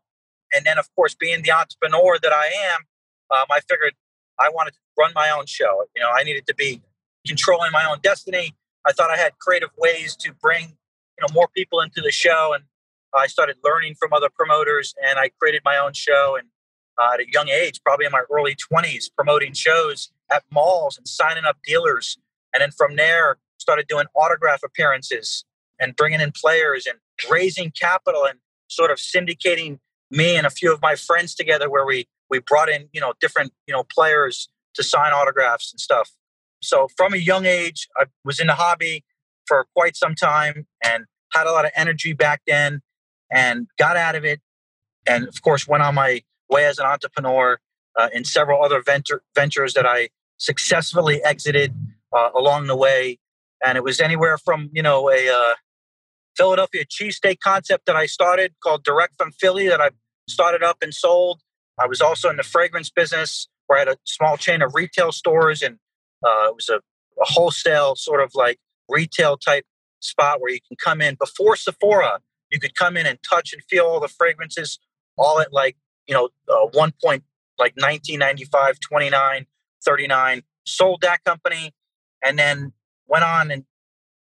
And 0.54 0.66
then, 0.66 0.78
of 0.78 0.94
course, 0.96 1.16
being 1.16 1.42
the 1.44 1.52
entrepreneur 1.52 2.18
that 2.22 2.32
I 2.32 2.48
am, 2.74 2.82
um, 3.36 3.46
I 3.52 3.60
figured 3.60 3.94
I 4.40 4.50
wanted 4.50 4.72
to 4.72 4.80
run 4.98 5.12
my 5.16 5.30
own 5.30 5.46
show. 5.46 5.86
You 5.96 6.02
know, 6.02 6.10
I 6.16 6.24
needed 6.24 6.48
to 6.48 6.56
be 6.56 6.82
controlling 7.26 7.72
my 7.72 7.86
own 7.90 8.00
destiny. 8.02 8.56
I 8.86 8.94
thought 8.94 9.12
I 9.12 9.18
had 9.18 9.38
creative 9.40 9.70
ways 9.78 10.16
to 10.18 10.34
bring, 10.34 10.64
you 10.64 11.22
know, 11.22 11.28
more 11.34 11.48
people 11.54 11.82
into 11.82 12.02
the 12.02 12.12
show. 12.12 12.54
And 12.54 12.64
I 13.14 13.28
started 13.28 13.58
learning 13.64 13.96
from 14.00 14.14
other 14.14 14.30
promoters 14.34 14.94
and 15.06 15.20
I 15.20 15.30
created 15.40 15.62
my 15.66 15.78
own 15.78 15.94
show. 15.94 16.38
And 16.40 16.48
uh, 16.98 17.14
at 17.14 17.20
a 17.20 17.26
young 17.32 17.50
age, 17.50 17.82
probably 17.86 18.06
in 18.06 18.12
my 18.12 18.24
early 18.32 18.56
20s, 18.56 19.06
promoting 19.16 19.54
shows 19.54 20.12
at 20.32 20.44
malls 20.52 20.98
and 20.98 21.08
signing 21.08 21.46
up 21.46 21.58
dealers. 21.66 22.18
And 22.54 22.62
then 22.62 22.72
from 22.72 22.96
there, 22.96 23.38
started 23.68 23.86
doing 23.90 24.06
autograph 24.16 24.62
appearances 24.64 25.44
and 25.78 25.94
bringing 25.98 26.22
in 26.22 26.32
players 26.32 26.86
and 26.86 26.98
raising 27.30 27.70
capital 27.70 28.24
and 28.24 28.40
sort 28.70 28.92
of 28.92 28.98
syndicating 28.98 29.78
me 30.10 30.38
and 30.38 30.48
a 30.48 30.50
few 30.50 30.72
of 30.72 30.82
my 30.82 30.96
friends 30.96 31.36
together 31.36 31.70
where 31.70 31.86
we 31.86 32.08
we 32.30 32.40
brought 32.40 32.70
in 32.70 32.88
you 32.94 33.02
know 33.02 33.12
different 33.20 33.52
you 33.68 33.74
know 33.74 33.84
players 33.94 34.48
to 34.76 34.84
sign 34.84 35.12
autographs 35.12 35.74
and 35.74 35.82
stuff. 35.82 36.12
So 36.62 36.88
from 36.96 37.14
a 37.14 37.18
young 37.18 37.46
age 37.46 37.90
i 37.98 38.06
was 38.24 38.40
in 38.40 38.48
the 38.48 38.56
hobby 38.56 39.04
for 39.46 39.68
quite 39.76 39.98
some 39.98 40.16
time 40.16 40.66
and 40.82 41.04
had 41.34 41.46
a 41.46 41.52
lot 41.52 41.66
of 41.66 41.72
energy 41.76 42.14
back 42.14 42.42
then 42.48 42.82
and 43.30 43.68
got 43.78 43.98
out 43.98 44.16
of 44.16 44.24
it 44.24 44.40
and 45.06 45.28
of 45.28 45.42
course 45.42 45.68
went 45.68 45.84
on 45.84 45.94
my 45.94 46.22
way 46.50 46.66
as 46.66 46.80
an 46.80 46.86
entrepreneur 46.86 47.60
uh, 48.00 48.10
in 48.14 48.24
several 48.24 48.64
other 48.64 48.82
venture, 48.82 49.22
ventures 49.36 49.74
that 49.74 49.86
i 49.86 50.10
successfully 50.38 51.22
exited 51.24 51.74
uh, 52.16 52.30
along 52.36 52.68
the 52.68 52.76
way 52.76 53.18
and 53.64 53.78
it 53.78 53.84
was 53.84 54.00
anywhere 54.00 54.38
from 54.38 54.70
you 54.74 54.82
know 54.82 55.10
a 55.10 55.30
uh, 55.30 55.56
Philadelphia 56.36 56.86
cheesesteak 56.86 57.40
concept 57.40 57.86
that 57.88 57.96
I 57.96 58.06
started 58.06 58.54
called 58.64 58.84
Direct 58.84 59.14
from 59.18 59.32
Philly 59.32 59.68
that 59.68 59.82
I 59.82 59.90
started 60.30 60.64
up 60.64 60.78
and 60.82 60.94
sold. 60.94 61.42
I 61.80 61.88
was 61.88 62.02
also 62.02 62.30
in 62.30 62.38
the 62.38 62.44
fragrance 62.44 62.90
business 62.90 63.48
where 63.68 63.78
I 63.78 63.82
had 63.82 63.88
a 63.90 63.98
small 64.06 64.38
chain 64.38 64.62
of 64.62 64.74
retail 64.76 65.12
stores 65.12 65.62
and 65.62 65.78
uh, 66.26 66.48
it 66.50 66.56
was 66.56 66.70
a, 66.70 66.78
a 66.78 67.26
wholesale 67.26 67.96
sort 67.96 68.22
of 68.22 68.32
like 68.36 68.60
retail 68.90 69.38
type 69.38 69.66
spot 70.00 70.42
where 70.42 70.52
you 70.52 70.60
can 70.68 70.78
come 70.78 71.02
in 71.02 71.16
before 71.16 71.56
Sephora. 71.56 72.20
You 72.52 72.60
could 72.60 72.76
come 72.76 72.98
in 72.98 73.06
and 73.06 73.20
touch 73.28 73.54
and 73.54 73.62
feel 73.70 73.86
all 73.86 74.00
the 74.00 74.08
fragrances, 74.08 74.80
all 75.18 75.40
at 75.40 75.52
like 75.52 75.76
you 76.08 76.14
know 76.14 76.30
uh, 76.50 76.68
one 76.72 76.94
point 77.04 77.24
like 77.60 77.74
1995, 77.76 78.80
29, 78.80 79.46
39. 79.84 80.44
Sold 80.66 81.02
that 81.02 81.24
company, 81.24 81.74
and 82.24 82.38
then 82.38 82.74
went 83.08 83.24
on 83.24 83.52
and 83.52 83.66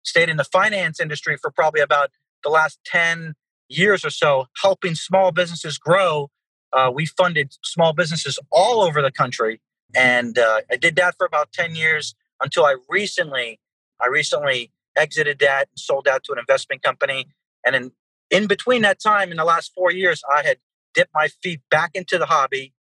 stayed 0.04 0.30
in 0.30 0.38
the 0.38 0.44
finance 0.44 1.00
industry 1.00 1.38
for 1.38 1.52
probably 1.52 1.82
about 1.82 2.10
the 2.44 2.50
last 2.50 2.80
10 2.86 3.34
years 3.68 4.04
or 4.04 4.10
so, 4.10 4.48
helping 4.62 4.96
small 4.96 5.32
businesses 5.32 5.78
grow. 5.78 6.30
Uh, 6.74 6.92
we 6.94 7.06
funded 7.06 7.56
small 7.64 7.94
businesses 7.94 8.40
all 8.52 8.82
over 8.82 9.02
the 9.02 9.12
country. 9.12 9.62
And 9.96 10.38
uh, 10.38 10.62
I 10.72 10.76
did 10.76 10.96
that 10.98 11.16
for 11.18 11.26
about 11.26 11.52
10 11.52 11.76
years 11.76 12.16
until 12.42 12.66
I 12.66 12.76
recently, 12.90 13.60
I 14.02 14.08
recently 14.08 14.72
exited 14.96 15.40
that 15.40 15.68
and 15.72 15.80
sold 15.80 16.08
out 16.08 16.24
to 16.26 16.32
an 16.32 16.40
investment 16.40 16.84
company. 16.84 17.28
And 17.66 17.76
in, 17.76 17.92
in 18.30 18.48
between 18.48 18.82
that 18.84 19.00
time, 19.00 19.32
in 19.32 19.38
the 19.38 19.46
last 19.46 19.72
four 19.74 19.92
years, 19.92 20.22
I 20.32 20.44
had 20.44 20.58
dipped 20.94 21.12
my 21.14 21.28
feet 21.42 21.62
back 21.70 21.92
into 21.94 22.18
the 22.18 22.26
hobby 22.26 22.74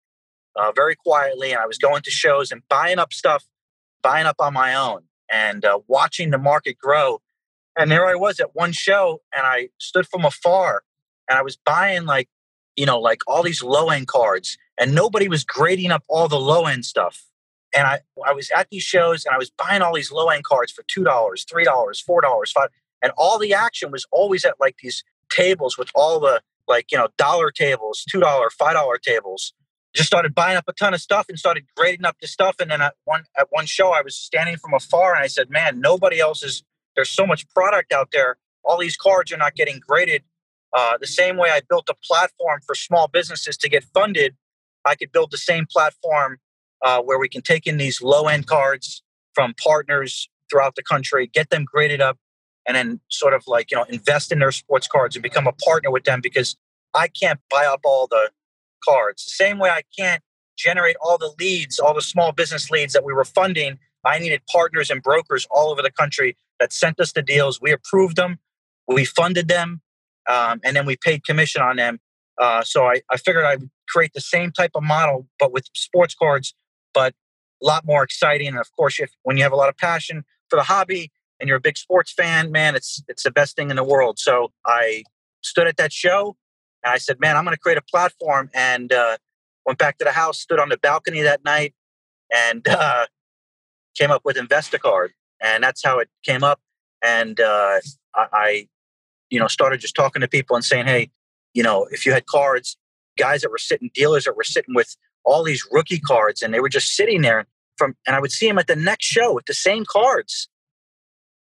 uh, 0.55 0.71
very 0.75 0.95
quietly. 0.95 1.51
And 1.51 1.59
I 1.59 1.65
was 1.65 1.77
going 1.77 2.01
to 2.03 2.11
shows 2.11 2.51
and 2.51 2.61
buying 2.69 2.99
up 2.99 3.11
stuff, 3.11 3.45
buying 4.01 4.25
up 4.25 4.35
on 4.39 4.53
my 4.53 4.75
own 4.75 5.08
and 5.29 5.65
uh, 5.65 5.79
watching 5.87 6.31
the 6.31 6.37
market 6.37 6.77
grow. 6.77 7.21
And 7.77 7.89
there 7.91 8.07
I 8.07 8.15
was 8.15 8.39
at 8.39 8.55
one 8.55 8.71
show, 8.71 9.21
and 9.33 9.45
I 9.45 9.69
stood 9.77 10.07
from 10.07 10.25
afar, 10.25 10.83
and 11.29 11.37
I 11.37 11.41
was 11.41 11.55
buying 11.55 12.05
like, 12.05 12.27
you 12.75 12.85
know, 12.85 12.99
like 12.99 13.21
all 13.27 13.43
these 13.43 13.63
low 13.63 13.89
end 13.89 14.07
cards, 14.07 14.57
and 14.77 14.93
nobody 14.93 15.27
was 15.27 15.43
grading 15.43 15.91
up 15.91 16.03
all 16.09 16.27
the 16.27 16.39
low 16.39 16.65
end 16.65 16.85
stuff. 16.85 17.25
And 17.75 17.85
I, 17.85 17.99
I 18.25 18.33
was 18.33 18.49
at 18.55 18.69
these 18.69 18.83
shows, 18.83 19.25
and 19.25 19.33
I 19.33 19.37
was 19.37 19.51
buying 19.51 19.81
all 19.81 19.93
these 19.93 20.11
low 20.11 20.29
end 20.29 20.43
cards 20.43 20.71
for 20.71 20.83
two 20.87 21.03
dollars, 21.03 21.45
three 21.49 21.63
dollars, 21.63 22.01
four 22.01 22.21
dollars, 22.21 22.51
five, 22.51 22.69
and 23.01 23.11
all 23.17 23.39
the 23.39 23.53
action 23.53 23.91
was 23.91 24.05
always 24.11 24.43
at 24.43 24.55
like 24.59 24.77
these 24.81 25.03
tables 25.29 25.77
with 25.77 25.89
all 25.93 26.19
the 26.19 26.41
like 26.67 26.91
you 26.91 26.97
know 26.97 27.09
dollar 27.17 27.51
tables, 27.51 28.03
two 28.09 28.19
dollar, 28.19 28.49
five 28.49 28.73
dollar 28.73 28.97
tables, 28.97 29.53
just 29.95 30.07
started 30.07 30.35
buying 30.35 30.57
up 30.57 30.65
a 30.67 30.73
ton 30.73 30.93
of 30.93 31.01
stuff 31.01 31.25
and 31.29 31.39
started 31.39 31.65
grading 31.75 32.05
up 32.05 32.17
the 32.21 32.27
stuff. 32.27 32.55
And 32.59 32.71
then 32.71 32.81
at 32.81 32.95
one 33.05 33.23
at 33.37 33.47
one 33.49 33.65
show, 33.65 33.91
I 33.91 34.01
was 34.01 34.15
standing 34.15 34.57
from 34.57 34.73
afar 34.73 35.15
and 35.15 35.23
I 35.23 35.27
said, 35.27 35.49
"Man, 35.49 35.79
nobody 35.79 36.19
else 36.19 36.43
is. 36.43 36.63
There's 36.95 37.09
so 37.09 37.25
much 37.25 37.47
product 37.49 37.93
out 37.93 38.09
there. 38.11 38.37
All 38.63 38.77
these 38.77 38.97
cards 38.97 39.31
are 39.31 39.37
not 39.37 39.55
getting 39.55 39.79
graded. 39.79 40.23
Uh, 40.75 40.97
the 40.99 41.07
same 41.07 41.37
way 41.37 41.49
I 41.49 41.61
built 41.67 41.89
a 41.89 41.95
platform 42.03 42.59
for 42.65 42.75
small 42.75 43.07
businesses 43.07 43.57
to 43.57 43.69
get 43.69 43.83
funded, 43.83 44.35
I 44.85 44.95
could 44.95 45.11
build 45.11 45.31
the 45.31 45.37
same 45.37 45.65
platform 45.65 46.37
uh, 46.83 47.01
where 47.01 47.19
we 47.19 47.29
can 47.29 47.41
take 47.41 47.65
in 47.65 47.77
these 47.77 48.01
low 48.01 48.27
end 48.27 48.47
cards 48.47 49.01
from 49.33 49.53
partners 49.61 50.29
throughout 50.49 50.75
the 50.75 50.83
country, 50.83 51.27
get 51.27 51.49
them 51.49 51.65
graded 51.65 52.01
up, 52.01 52.17
and 52.67 52.75
then 52.75 52.99
sort 53.09 53.33
of 53.33 53.43
like 53.47 53.71
you 53.71 53.77
know 53.77 53.83
invest 53.83 54.31
in 54.31 54.39
their 54.39 54.51
sports 54.51 54.87
cards 54.87 55.15
and 55.15 55.23
become 55.23 55.47
a 55.47 55.53
partner 55.53 55.91
with 55.91 56.03
them 56.03 56.19
because 56.21 56.55
I 56.93 57.07
can't 57.07 57.39
buy 57.49 57.65
up 57.65 57.81
all 57.83 58.07
the 58.07 58.31
cards. 58.83 59.23
The 59.25 59.31
same 59.31 59.59
way 59.59 59.69
I 59.69 59.83
can't 59.97 60.21
generate 60.57 60.97
all 61.01 61.17
the 61.17 61.33
leads, 61.39 61.79
all 61.79 61.93
the 61.93 62.01
small 62.01 62.31
business 62.31 62.69
leads 62.69 62.93
that 62.93 63.03
we 63.03 63.13
were 63.13 63.25
funding. 63.25 63.79
I 64.05 64.19
needed 64.19 64.41
partners 64.51 64.89
and 64.89 65.01
brokers 65.01 65.47
all 65.49 65.71
over 65.71 65.81
the 65.81 65.91
country 65.91 66.35
that 66.59 66.73
sent 66.73 66.99
us 66.99 67.13
the 67.13 67.21
deals. 67.21 67.61
We 67.61 67.71
approved 67.71 68.17
them, 68.17 68.39
we 68.87 69.05
funded 69.05 69.47
them, 69.47 69.81
um, 70.29 70.59
and 70.63 70.75
then 70.75 70.85
we 70.85 70.97
paid 70.97 71.25
commission 71.25 71.61
on 71.61 71.77
them. 71.77 71.99
Uh, 72.39 72.63
so 72.63 72.85
I, 72.85 73.01
I 73.09 73.17
figured 73.17 73.45
I 73.45 73.57
would 73.57 73.69
create 73.87 74.13
the 74.13 74.21
same 74.21 74.51
type 74.51 74.71
of 74.75 74.83
model, 74.83 75.27
but 75.39 75.51
with 75.51 75.65
sports 75.73 76.15
cards, 76.15 76.53
but 76.93 77.13
a 77.61 77.65
lot 77.65 77.85
more 77.85 78.03
exciting. 78.03 78.47
And 78.47 78.59
of 78.59 78.69
course, 78.77 78.99
if 78.99 79.11
when 79.23 79.37
you 79.37 79.43
have 79.43 79.51
a 79.51 79.57
lot 79.57 79.69
of 79.69 79.77
passion 79.77 80.23
for 80.49 80.55
the 80.55 80.63
hobby 80.63 81.11
and 81.39 81.47
you're 81.47 81.57
a 81.57 81.61
big 81.61 81.77
sports 81.77 82.13
fan, 82.13 82.51
man, 82.51 82.75
it's 82.75 83.03
it's 83.07 83.23
the 83.23 83.31
best 83.31 83.55
thing 83.55 83.69
in 83.69 83.75
the 83.75 83.83
world. 83.83 84.19
So 84.19 84.51
I 84.65 85.03
stood 85.41 85.67
at 85.67 85.77
that 85.77 85.91
show 85.91 86.37
and 86.83 86.93
I 86.93 86.97
said, 86.97 87.19
man, 87.19 87.35
I'm 87.35 87.43
going 87.43 87.55
to 87.55 87.59
create 87.59 87.77
a 87.77 87.83
platform. 87.83 88.49
And 88.53 88.91
uh, 88.91 89.17
went 89.65 89.79
back 89.79 89.97
to 89.99 90.05
the 90.05 90.11
house, 90.11 90.39
stood 90.39 90.59
on 90.59 90.69
the 90.69 90.77
balcony 90.77 91.21
that 91.21 91.43
night, 91.43 91.73
and 92.33 92.67
uh, 92.69 93.05
came 93.95 94.11
up 94.11 94.21
with 94.23 94.37
Investacard. 94.37 95.09
And 95.41 95.63
that's 95.63 95.83
how 95.83 95.99
it 95.99 96.09
came 96.23 96.43
up. 96.43 96.59
And 97.03 97.39
uh, 97.39 97.79
I, 98.15 98.27
I, 98.33 98.67
you 99.29 99.39
know, 99.39 99.47
started 99.47 99.79
just 99.79 99.95
talking 99.95 100.21
to 100.21 100.27
people 100.27 100.55
and 100.55 100.65
saying, 100.65 100.85
hey, 100.85 101.09
you 101.53 101.63
know, 101.63 101.87
if 101.91 102.05
you 102.05 102.11
had 102.11 102.25
cards, 102.25 102.77
guys 103.17 103.41
that 103.41 103.51
were 103.51 103.57
sitting, 103.57 103.89
dealers 103.93 104.25
that 104.25 104.35
were 104.35 104.43
sitting 104.43 104.75
with 104.75 104.95
all 105.23 105.43
these 105.43 105.65
rookie 105.71 105.99
cards, 105.99 106.41
and 106.41 106.53
they 106.53 106.59
were 106.59 106.69
just 106.69 106.95
sitting 106.95 107.21
there 107.21 107.45
from, 107.77 107.95
and 108.05 108.15
I 108.15 108.19
would 108.19 108.31
see 108.31 108.47
them 108.47 108.57
at 108.57 108.67
the 108.67 108.75
next 108.75 109.05
show 109.05 109.33
with 109.33 109.45
the 109.45 109.53
same 109.53 109.85
cards 109.85 110.49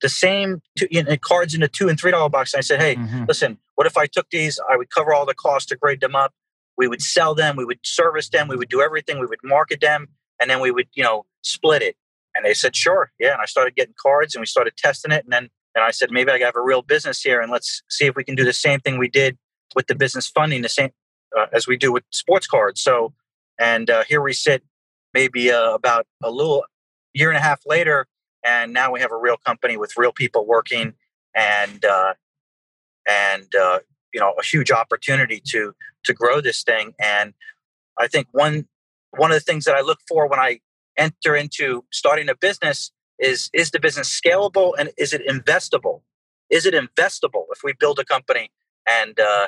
the 0.01 0.09
same 0.09 0.61
two, 0.77 0.87
you 0.91 1.03
know, 1.03 1.17
cards 1.17 1.53
in 1.53 1.61
the 1.61 1.67
two 1.67 1.89
and 1.89 1.99
three 1.99 2.11
dollar 2.11 2.29
box. 2.29 2.53
And 2.53 2.59
I 2.59 2.61
said, 2.61 2.79
hey, 2.79 2.95
mm-hmm. 2.95 3.25
listen, 3.27 3.57
what 3.77 3.85
if 3.85 3.95
I 3.95 4.07
took 4.07 4.29
these? 4.31 4.59
I 4.71 4.75
would 4.75 4.89
cover 4.89 5.13
all 5.13 5.25
the 5.25 5.35
costs 5.35 5.67
to 5.69 5.75
grade 5.75 6.01
them 6.01 6.15
up. 6.15 6.33
we 6.77 6.87
would 6.87 7.01
sell 7.01 7.33
them, 7.33 7.55
we 7.55 7.65
would 7.65 7.79
service 7.83 8.29
them, 8.29 8.47
we 8.47 8.55
would 8.55 8.69
do 8.69 8.81
everything, 8.81 9.19
we 9.19 9.27
would 9.27 9.39
market 9.43 9.81
them, 9.81 10.07
and 10.39 10.49
then 10.49 10.59
we 10.59 10.71
would, 10.71 10.87
you 10.93 11.03
know, 11.03 11.25
split 11.43 11.81
it. 11.81 11.95
And 12.35 12.43
they 12.43 12.53
said, 12.53 12.75
sure, 12.75 13.11
yeah. 13.19 13.33
And 13.33 13.41
I 13.41 13.45
started 13.45 13.75
getting 13.75 13.93
cards, 13.99 14.35
and 14.35 14.41
we 14.41 14.47
started 14.47 14.75
testing 14.77 15.11
it, 15.11 15.23
and 15.23 15.31
then 15.31 15.49
and 15.75 15.83
I 15.83 15.91
said, 15.91 16.09
maybe 16.09 16.31
I 16.31 16.39
have 16.39 16.55
a 16.55 16.61
real 16.61 16.81
business 16.81 17.21
here, 17.21 17.39
and 17.39 17.51
let's 17.51 17.83
see 17.87 18.07
if 18.07 18.15
we 18.15 18.23
can 18.23 18.33
do 18.33 18.43
the 18.43 18.51
same 18.51 18.79
thing 18.79 18.97
we 18.97 19.09
did 19.09 19.37
with 19.75 19.85
the 19.85 19.93
business 19.93 20.27
funding, 20.27 20.63
the 20.63 20.69
same 20.69 20.89
uh, 21.37 21.45
as 21.53 21.67
we 21.67 21.77
do 21.77 21.91
with 21.91 22.03
sports 22.09 22.47
cards. 22.47 22.81
So, 22.81 23.13
and 23.59 23.87
uh, 23.87 24.03
here 24.05 24.21
we 24.21 24.33
sit, 24.33 24.63
maybe 25.13 25.51
uh, 25.51 25.73
about 25.73 26.07
a 26.23 26.31
little 26.31 26.63
year 27.13 27.29
and 27.29 27.37
a 27.37 27.41
half 27.41 27.61
later, 27.67 28.07
and 28.43 28.73
now 28.73 28.91
we 28.91 29.01
have 29.01 29.11
a 29.11 29.17
real 29.17 29.37
company 29.45 29.77
with 29.77 29.93
real 29.97 30.11
people 30.11 30.47
working, 30.47 30.93
and 31.35 31.85
uh, 31.85 32.13
and 33.07 33.47
uh, 33.55 33.79
you 34.13 34.19
know 34.19 34.33
a 34.39 34.43
huge 34.43 34.71
opportunity 34.71 35.41
to 35.47 35.73
to 36.05 36.13
grow 36.13 36.41
this 36.41 36.63
thing. 36.63 36.93
And 36.99 37.33
I 37.99 38.07
think 38.07 38.27
one 38.31 38.67
one 39.11 39.31
of 39.31 39.35
the 39.35 39.41
things 39.41 39.65
that 39.65 39.75
I 39.75 39.81
look 39.81 39.99
for 40.07 40.27
when 40.27 40.39
I 40.39 40.59
enter 40.97 41.35
into 41.35 41.85
starting 41.91 42.29
a 42.29 42.35
business 42.35 42.91
is 43.19 43.49
is 43.53 43.71
the 43.71 43.79
business 43.79 44.09
scalable 44.09 44.73
and 44.77 44.91
is 44.97 45.13
it 45.13 45.25
investable? 45.27 46.01
Is 46.49 46.65
it 46.65 46.73
investable 46.73 47.45
if 47.51 47.61
we 47.63 47.73
build 47.79 47.99
a 47.99 48.05
company? 48.05 48.51
And 48.87 49.19
uh, 49.19 49.47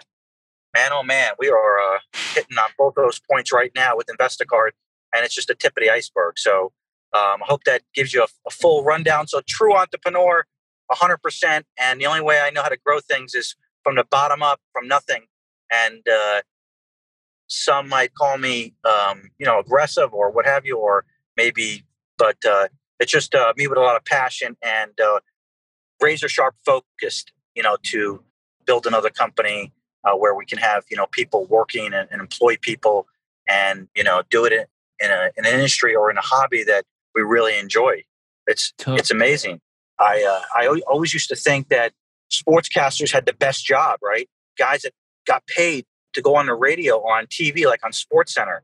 man, 0.75 0.91
oh 0.91 1.03
man, 1.03 1.31
we 1.39 1.49
are 1.49 1.79
uh, 1.79 1.99
hitting 2.33 2.57
on 2.57 2.69
both 2.77 2.95
those 2.95 3.19
points 3.29 3.53
right 3.53 3.71
now 3.75 3.95
with 3.95 4.07
Investacard, 4.07 4.71
and 5.15 5.23
it's 5.23 5.35
just 5.35 5.49
a 5.49 5.55
tip 5.55 5.73
of 5.77 5.81
the 5.81 5.89
iceberg. 5.89 6.37
So 6.37 6.71
um, 7.13 7.41
I 7.41 7.45
hope 7.45 7.63
that 7.63 7.81
gives 7.93 8.13
you 8.13 8.21
a, 8.21 8.27
a 8.47 8.51
full 8.51 8.83
rundown. 8.83 9.27
So 9.27 9.41
true 9.47 9.75
entrepreneur, 9.75 10.45
100%. 10.91 11.63
And 11.77 12.01
the 12.01 12.05
only 12.05 12.22
way 12.22 12.39
I 12.39 12.50
know 12.50 12.62
how 12.62 12.69
to 12.69 12.77
grow 12.84 13.00
things 13.00 13.34
is 13.36 13.55
from 13.84 13.96
the 13.96 14.03
bottom 14.03 14.41
up, 14.41 14.60
from 14.74 14.88
nothing. 14.88 15.24
And 15.72 16.01
uh, 16.08 16.41
some 17.48 17.89
might 17.89 18.13
call 18.13 18.38
me, 18.38 18.74
um, 18.86 19.29
you 19.38 19.46
know, 19.46 19.60
aggressive 19.60 20.13
or 20.13 20.31
what 20.31 20.46
have 20.46 20.65
you, 20.65 20.77
or 20.77 21.05
maybe, 21.38 21.84
but 22.17 22.38
uh, 22.48 22.67
it's 23.00 23.12
just 23.12 23.34
uh, 23.36 23.53
me 23.58 23.67
with 23.67 23.77
a 23.77 23.81
lot 23.81 23.96
of 23.96 24.05
passion 24.05 24.58
and 24.63 24.91
uh, 25.00 25.19
razor 26.01 26.29
sharp 26.29 26.55
focused, 26.65 27.31
you 27.55 27.63
know, 27.63 27.77
to 27.84 28.24
build 28.65 28.86
another 28.86 29.10
company 29.10 29.72
uh, 30.03 30.15
where 30.15 30.36
we 30.36 30.46
can 30.46 30.58
have, 30.58 30.84
you 30.89 30.98
know, 30.98 31.08
people 31.12 31.46
working 31.46 31.93
and, 31.93 32.08
and 32.12 32.22
employ 32.22 32.58
people 32.62 33.08
and, 33.48 33.88
you 33.96 34.03
know, 34.03 34.22
do 34.29 34.46
it 34.46 34.53
in, 34.53 34.65
in, 35.00 35.12
a, 35.12 35.31
in 35.38 35.46
an 35.46 35.53
industry 35.53 35.96
or 35.96 36.12
in 36.12 36.17
a 36.17 36.22
hobby 36.22 36.63
that 36.63 36.86
we 37.15 37.22
really 37.22 37.58
enjoy. 37.58 38.03
It's, 38.48 38.74
it's 38.98 39.12
amazing. 39.12 39.62
I, 40.00 40.24
uh, 40.24 40.41
I 40.56 40.82
always 40.88 41.13
used 41.13 41.29
to 41.29 41.36
think 41.36 41.70
that 41.70 41.94
sportscasters 42.32 43.12
had 43.12 43.25
the 43.25 43.34
best 43.34 43.65
job, 43.65 44.00
right? 44.01 44.29
Guys 44.58 44.84
that 44.84 44.94
got 45.27 45.46
paid 45.48 45.86
to 46.13 46.22
go 46.22 46.36
on 46.36 46.46
the 46.46 46.53
radio 46.53 46.98
or 46.98 47.18
on 47.18 47.27
TV, 47.27 47.65
like 47.65 47.84
on 47.86 47.91
Sports 47.91 48.34
Center. 48.34 48.63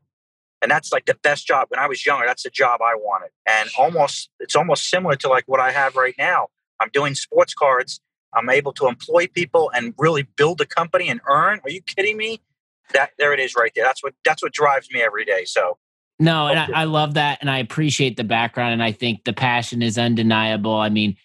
And 0.62 0.70
that's 0.70 0.92
like 0.92 1.04
the 1.04 1.16
best 1.22 1.46
job. 1.46 1.66
When 1.68 1.78
I 1.78 1.86
was 1.86 2.04
younger, 2.04 2.26
that's 2.26 2.42
the 2.42 2.50
job 2.50 2.80
I 2.82 2.94
wanted. 2.94 3.30
And 3.46 3.68
almost, 3.78 4.30
it's 4.40 4.56
almost 4.56 4.88
similar 4.88 5.16
to 5.16 5.28
like 5.28 5.44
what 5.46 5.60
I 5.60 5.70
have 5.70 5.96
right 5.96 6.14
now. 6.18 6.48
I'm 6.80 6.88
doing 6.92 7.14
sports 7.14 7.54
cards. 7.54 8.00
I'm 8.34 8.50
able 8.50 8.72
to 8.74 8.86
employ 8.86 9.28
people 9.28 9.70
and 9.74 9.94
really 9.98 10.26
build 10.36 10.60
a 10.60 10.66
company 10.66 11.08
and 11.08 11.20
earn. 11.28 11.60
Are 11.64 11.70
you 11.70 11.82
kidding 11.82 12.16
me? 12.16 12.40
That 12.92 13.10
there 13.18 13.32
it 13.32 13.40
is 13.40 13.54
right 13.56 13.72
there. 13.74 13.84
That's 13.84 14.02
what 14.02 14.14
that's 14.24 14.42
what 14.42 14.52
drives 14.52 14.88
me 14.92 15.02
every 15.02 15.24
day. 15.24 15.44
So 15.44 15.78
no, 16.18 16.46
and 16.46 16.58
I, 16.58 16.82
I, 16.82 16.84
love 16.84 17.14
that, 17.14 17.38
and 17.42 17.50
I 17.50 17.58
appreciate 17.58 18.16
the 18.16 18.24
background, 18.24 18.72
and 18.72 18.82
I 18.82 18.92
think 18.92 19.24
the 19.24 19.34
passion 19.34 19.82
is 19.82 19.98
undeniable. 19.98 20.74
I 20.74 20.88
mean, 20.88 21.16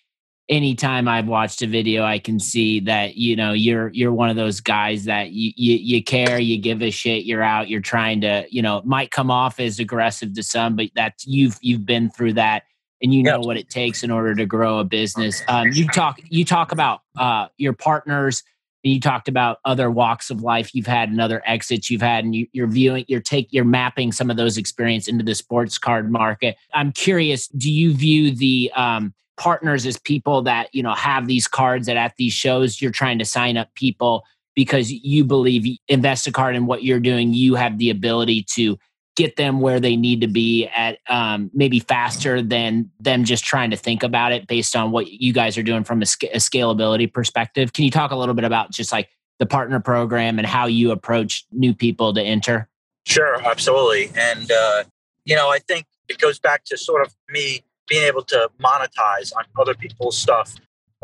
anytime 0.51 1.07
I've 1.07 1.27
watched 1.27 1.61
a 1.61 1.67
video, 1.67 2.03
I 2.03 2.19
can 2.19 2.39
see 2.39 2.81
that 2.81 3.15
you 3.15 3.35
know 3.35 3.53
you're 3.53 3.87
you're 3.89 4.11
one 4.11 4.29
of 4.29 4.35
those 4.35 4.59
guys 4.59 5.05
that 5.05 5.31
you, 5.31 5.51
you 5.55 5.75
you, 5.75 6.03
care, 6.03 6.39
you 6.39 6.59
give 6.59 6.83
a 6.83 6.91
shit, 6.91 7.23
you're 7.23 7.41
out, 7.41 7.69
you're 7.69 7.81
trying 7.81 8.21
to 8.21 8.45
you 8.49 8.61
know 8.61 8.77
it 8.77 8.85
might 8.85 9.09
come 9.09 9.31
off 9.31 9.59
as 9.59 9.79
aggressive 9.79 10.33
to 10.33 10.43
some, 10.43 10.75
but 10.75 10.89
that's 10.93 11.25
you've 11.25 11.57
you've 11.61 11.85
been 11.85 12.09
through 12.09 12.33
that 12.33 12.63
and 13.01 13.13
you 13.13 13.23
know 13.23 13.37
yep. 13.37 13.45
what 13.45 13.57
it 13.57 13.69
takes 13.69 14.03
in 14.03 14.11
order 14.11 14.35
to 14.35 14.45
grow 14.45 14.79
a 14.79 14.83
business. 14.83 15.41
Um, 15.47 15.69
you 15.71 15.87
talk 15.87 16.19
you 16.29 16.45
talk 16.45 16.71
about 16.71 16.99
uh, 17.17 17.47
your 17.57 17.73
partners. 17.73 18.43
And 18.83 18.91
you 18.91 18.99
talked 18.99 19.27
about 19.27 19.59
other 19.63 19.91
walks 19.91 20.31
of 20.31 20.41
life 20.41 20.73
you've 20.73 20.87
had 20.87 21.09
and 21.09 21.21
other 21.21 21.43
exits 21.45 21.91
you've 21.91 22.01
had, 22.01 22.23
and 22.23 22.33
you, 22.33 22.47
are 22.63 22.65
viewing, 22.65 23.05
you're 23.07 23.19
take, 23.19 23.47
you're 23.51 23.63
mapping 23.63 24.11
some 24.11 24.31
of 24.31 24.37
those 24.37 24.57
experience 24.57 25.07
into 25.07 25.23
the 25.23 25.35
sports 25.35 25.77
card 25.77 26.11
market. 26.11 26.57
I'm 26.73 26.91
curious, 26.91 27.47
do 27.49 27.71
you 27.71 27.93
view 27.93 28.35
the 28.35 28.71
um, 28.75 29.13
partners 29.41 29.87
as 29.87 29.97
people 29.97 30.43
that 30.43 30.69
you 30.71 30.83
know 30.83 30.93
have 30.93 31.25
these 31.25 31.47
cards 31.47 31.87
that 31.87 31.97
at 31.97 32.13
these 32.17 32.31
shows 32.31 32.79
you're 32.79 32.91
trying 32.91 33.17
to 33.17 33.25
sign 33.25 33.57
up 33.57 33.73
people 33.73 34.23
because 34.55 34.91
you 34.91 35.23
believe 35.23 35.79
Investacard 35.89 36.55
and 36.55 36.67
what 36.67 36.83
you're 36.83 36.99
doing, 36.99 37.33
you 37.33 37.55
have 37.55 37.79
the 37.79 37.89
ability 37.89 38.45
to 38.53 38.77
get 39.15 39.35
them 39.35 39.59
where 39.59 39.79
they 39.79 39.95
need 39.95 40.21
to 40.21 40.27
be 40.27 40.67
at 40.67 40.99
um, 41.09 41.49
maybe 41.53 41.79
faster 41.79 42.41
than 42.41 42.89
them 42.99 43.23
just 43.23 43.43
trying 43.43 43.71
to 43.71 43.77
think 43.77 44.03
about 44.03 44.31
it 44.31 44.45
based 44.47 44.75
on 44.75 44.91
what 44.91 45.07
you 45.07 45.33
guys 45.33 45.57
are 45.57 45.63
doing 45.63 45.83
from 45.83 46.01
a, 46.01 46.05
sc- 46.05 46.23
a, 46.25 46.37
scalability 46.37 47.11
perspective. 47.11 47.73
Can 47.73 47.85
you 47.85 47.91
talk 47.91 48.11
a 48.11 48.15
little 48.15 48.35
bit 48.35 48.45
about 48.45 48.71
just 48.71 48.91
like 48.91 49.09
the 49.39 49.45
partner 49.45 49.79
program 49.79 50.37
and 50.37 50.47
how 50.47 50.67
you 50.67 50.91
approach 50.91 51.45
new 51.51 51.73
people 51.73 52.13
to 52.13 52.21
enter? 52.21 52.69
Sure, 53.05 53.41
absolutely. 53.43 54.11
And, 54.15 54.51
uh, 54.51 54.83
you 55.25 55.35
know, 55.35 55.49
I 55.49 55.59
think 55.59 55.87
it 56.07 56.19
goes 56.19 56.39
back 56.39 56.63
to 56.65 56.77
sort 56.77 57.05
of 57.05 57.15
me 57.29 57.63
being 57.91 58.03
able 58.03 58.23
to 58.23 58.49
monetize 58.63 59.35
on 59.35 59.43
other 59.59 59.75
people's 59.75 60.17
stuff. 60.17 60.55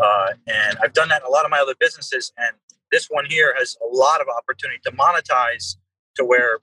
Uh, 0.01 0.27
and 0.47 0.77
I've 0.81 0.93
done 0.93 1.09
that 1.09 1.21
in 1.21 1.27
a 1.27 1.29
lot 1.29 1.43
of 1.43 1.51
my 1.51 1.59
other 1.59 1.75
businesses. 1.77 2.31
And 2.37 2.55
this 2.93 3.07
one 3.09 3.25
here 3.25 3.53
has 3.57 3.75
a 3.83 3.93
lot 3.93 4.21
of 4.21 4.27
opportunity 4.29 4.79
to 4.85 4.91
monetize 4.93 5.75
to 6.15 6.23
where 6.23 6.59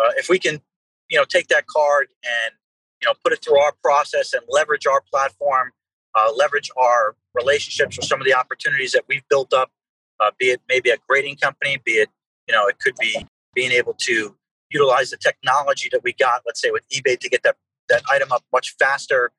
uh, 0.00 0.12
if 0.16 0.28
we 0.28 0.38
can, 0.38 0.60
you 1.08 1.18
know, 1.18 1.24
take 1.24 1.48
that 1.48 1.66
card 1.66 2.06
and, 2.22 2.54
you 3.02 3.08
know, 3.08 3.14
put 3.24 3.32
it 3.32 3.42
through 3.44 3.58
our 3.58 3.72
process 3.82 4.32
and 4.32 4.42
leverage 4.48 4.86
our 4.86 5.02
platform, 5.10 5.72
uh, 6.14 6.30
leverage 6.36 6.70
our 6.76 7.16
relationships 7.34 7.96
with 7.96 8.06
some 8.06 8.20
of 8.20 8.26
the 8.26 8.34
opportunities 8.34 8.92
that 8.92 9.02
we've 9.08 9.26
built 9.28 9.52
up, 9.52 9.72
uh, 10.20 10.30
be 10.38 10.46
it 10.46 10.60
maybe 10.68 10.90
a 10.90 10.96
grading 11.08 11.34
company, 11.34 11.76
be 11.84 11.92
it, 11.92 12.08
you 12.46 12.54
know, 12.54 12.68
it 12.68 12.78
could 12.78 12.94
be 13.00 13.26
being 13.52 13.72
able 13.72 13.94
to 13.94 14.36
utilize 14.70 15.10
the 15.10 15.16
technology 15.16 15.88
that 15.90 16.04
we 16.04 16.12
got, 16.12 16.42
let's 16.46 16.60
say 16.60 16.70
with 16.70 16.88
eBay 16.90 17.18
to 17.18 17.28
get 17.28 17.42
that, 17.42 17.56
that 17.88 18.02
item 18.12 18.30
up 18.30 18.44
much 18.52 18.76
faster 18.78 19.32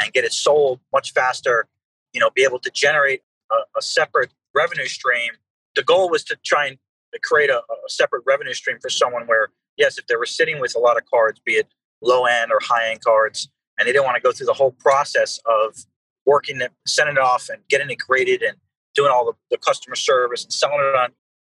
and 0.00 0.12
get 0.12 0.24
it 0.24 0.32
sold 0.32 0.80
much 0.92 1.12
faster, 1.12 1.66
you 2.12 2.20
know, 2.20 2.30
be 2.34 2.42
able 2.42 2.58
to 2.60 2.70
generate 2.70 3.22
a, 3.50 3.78
a 3.78 3.82
separate 3.82 4.30
revenue 4.54 4.86
stream. 4.86 5.32
The 5.76 5.82
goal 5.82 6.10
was 6.10 6.24
to 6.24 6.36
try 6.44 6.66
and 6.66 6.78
create 7.22 7.50
a, 7.50 7.58
a, 7.58 7.88
separate 7.88 8.22
revenue 8.26 8.54
stream 8.54 8.78
for 8.80 8.90
someone 8.90 9.26
where, 9.26 9.48
yes, 9.76 9.98
if 9.98 10.06
they 10.06 10.16
were 10.16 10.26
sitting 10.26 10.60
with 10.60 10.74
a 10.74 10.78
lot 10.78 10.96
of 10.96 11.04
cards, 11.06 11.40
be 11.44 11.52
it 11.52 11.68
low 12.02 12.24
end 12.24 12.50
or 12.50 12.58
high 12.60 12.90
end 12.90 13.02
cards, 13.02 13.48
and 13.78 13.86
they 13.86 13.92
didn't 13.92 14.04
want 14.04 14.16
to 14.16 14.22
go 14.22 14.32
through 14.32 14.46
the 14.46 14.54
whole 14.54 14.72
process 14.72 15.38
of 15.46 15.76
working 16.26 16.60
it, 16.60 16.72
sending 16.86 17.16
it 17.16 17.20
off 17.20 17.48
and 17.48 17.62
getting 17.68 17.90
it 17.90 17.98
graded 17.98 18.42
and 18.42 18.56
doing 18.94 19.10
all 19.12 19.24
the, 19.24 19.32
the 19.50 19.58
customer 19.58 19.96
service 19.96 20.44
and 20.44 20.52
selling 20.52 20.78
it 20.80 20.96
on 20.96 21.10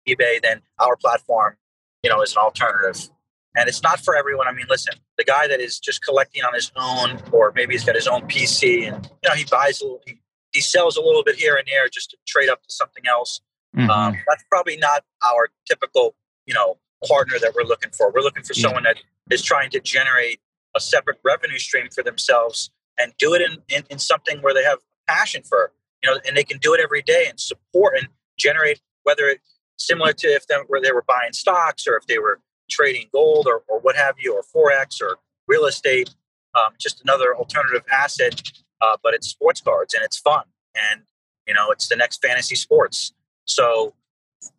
eBay, 0.07 0.41
then 0.41 0.61
our 0.79 0.95
platform, 0.95 1.55
you 2.03 2.09
know, 2.09 2.21
is 2.21 2.31
an 2.33 2.39
alternative 2.39 3.09
and 3.57 3.67
it's 3.67 3.81
not 3.81 3.99
for 3.99 4.15
everyone. 4.15 4.47
I 4.47 4.51
mean, 4.53 4.67
listen, 4.69 4.93
the 5.17 5.23
guy 5.23 5.47
that 5.47 5.59
is 5.59 5.79
just 5.79 6.05
collecting 6.05 6.43
on 6.43 6.53
his 6.53 6.71
own, 6.75 7.19
or 7.31 7.51
maybe 7.55 7.73
he's 7.73 7.83
got 7.83 7.95
his 7.95 8.07
own 8.07 8.21
PC, 8.21 8.87
and 8.87 9.09
you 9.23 9.29
know 9.29 9.35
he 9.35 9.45
buys 9.45 9.81
a 9.81 9.85
little, 9.85 10.01
he, 10.05 10.19
he 10.53 10.61
sells 10.61 10.95
a 10.95 11.01
little 11.01 11.23
bit 11.23 11.35
here 11.35 11.55
and 11.55 11.67
there 11.67 11.89
just 11.89 12.11
to 12.11 12.17
trade 12.27 12.49
up 12.49 12.61
to 12.63 12.71
something 12.71 13.03
else. 13.09 13.41
Mm-hmm. 13.75 13.89
Um, 13.89 14.17
that's 14.27 14.43
probably 14.49 14.77
not 14.77 15.03
our 15.25 15.49
typical, 15.67 16.15
you 16.45 16.53
know, 16.53 16.77
partner 17.07 17.37
that 17.39 17.53
we're 17.55 17.67
looking 17.67 17.91
for. 17.91 18.11
We're 18.13 18.21
looking 18.21 18.43
for 18.43 18.53
yeah. 18.53 18.61
someone 18.61 18.83
that 18.83 18.97
is 19.31 19.41
trying 19.41 19.71
to 19.71 19.79
generate 19.79 20.39
a 20.75 20.79
separate 20.79 21.17
revenue 21.23 21.57
stream 21.57 21.87
for 21.93 22.03
themselves 22.03 22.69
and 22.99 23.13
do 23.17 23.33
it 23.33 23.41
in, 23.41 23.57
in, 23.75 23.83
in 23.89 23.99
something 23.99 24.39
where 24.41 24.53
they 24.53 24.63
have 24.63 24.79
passion 25.07 25.41
for, 25.43 25.71
you 26.01 26.09
know, 26.09 26.19
and 26.25 26.37
they 26.37 26.43
can 26.43 26.59
do 26.59 26.73
it 26.73 26.79
every 26.79 27.01
day 27.01 27.25
and 27.27 27.39
support 27.39 27.97
and 27.97 28.07
generate 28.37 28.81
whether 29.03 29.25
it 29.25 29.41
similar 29.77 30.13
to 30.13 30.27
if 30.27 30.47
they, 30.47 30.55
where 30.67 30.81
they 30.81 30.91
were 30.91 31.03
buying 31.07 31.33
stocks 31.33 31.87
or 31.87 31.97
if 31.97 32.07
they 32.07 32.19
were 32.19 32.39
trading 32.77 33.07
gold 33.11 33.47
or, 33.47 33.63
or 33.67 33.79
what 33.79 33.95
have 33.95 34.15
you, 34.19 34.35
or 34.35 34.43
forex 34.43 35.01
or 35.01 35.17
real 35.47 35.65
estate. 35.65 36.13
Um, 36.55 36.73
just 36.79 37.01
another 37.01 37.35
alternative 37.35 37.83
asset, 37.91 38.41
uh, 38.81 38.97
but 39.03 39.13
it's 39.13 39.27
sports 39.27 39.61
cards 39.61 39.93
and 39.93 40.03
it's 40.03 40.17
fun, 40.17 40.43
and 40.75 41.01
you 41.47 41.53
know 41.53 41.71
it's 41.71 41.87
the 41.87 41.95
next 41.95 42.21
fantasy 42.25 42.55
sports. 42.55 43.13
So 43.45 43.93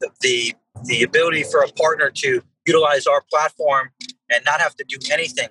the, 0.00 0.10
the 0.20 0.54
the 0.84 1.02
ability 1.02 1.44
for 1.44 1.60
a 1.60 1.68
partner 1.68 2.10
to 2.10 2.42
utilize 2.66 3.06
our 3.06 3.22
platform 3.30 3.90
and 4.30 4.44
not 4.44 4.60
have 4.60 4.74
to 4.76 4.84
do 4.86 4.96
anything 5.10 5.48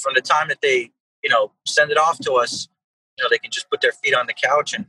from 0.00 0.14
the 0.14 0.20
time 0.20 0.48
that 0.48 0.60
they 0.60 0.90
you 1.22 1.30
know 1.30 1.52
send 1.66 1.90
it 1.90 1.96
off 1.96 2.18
to 2.20 2.32
us 2.34 2.68
you 3.16 3.24
know 3.24 3.28
they 3.30 3.38
can 3.38 3.50
just 3.50 3.68
put 3.70 3.80
their 3.80 3.92
feet 3.92 4.14
on 4.14 4.26
the 4.26 4.34
couch 4.34 4.74
and 4.74 4.86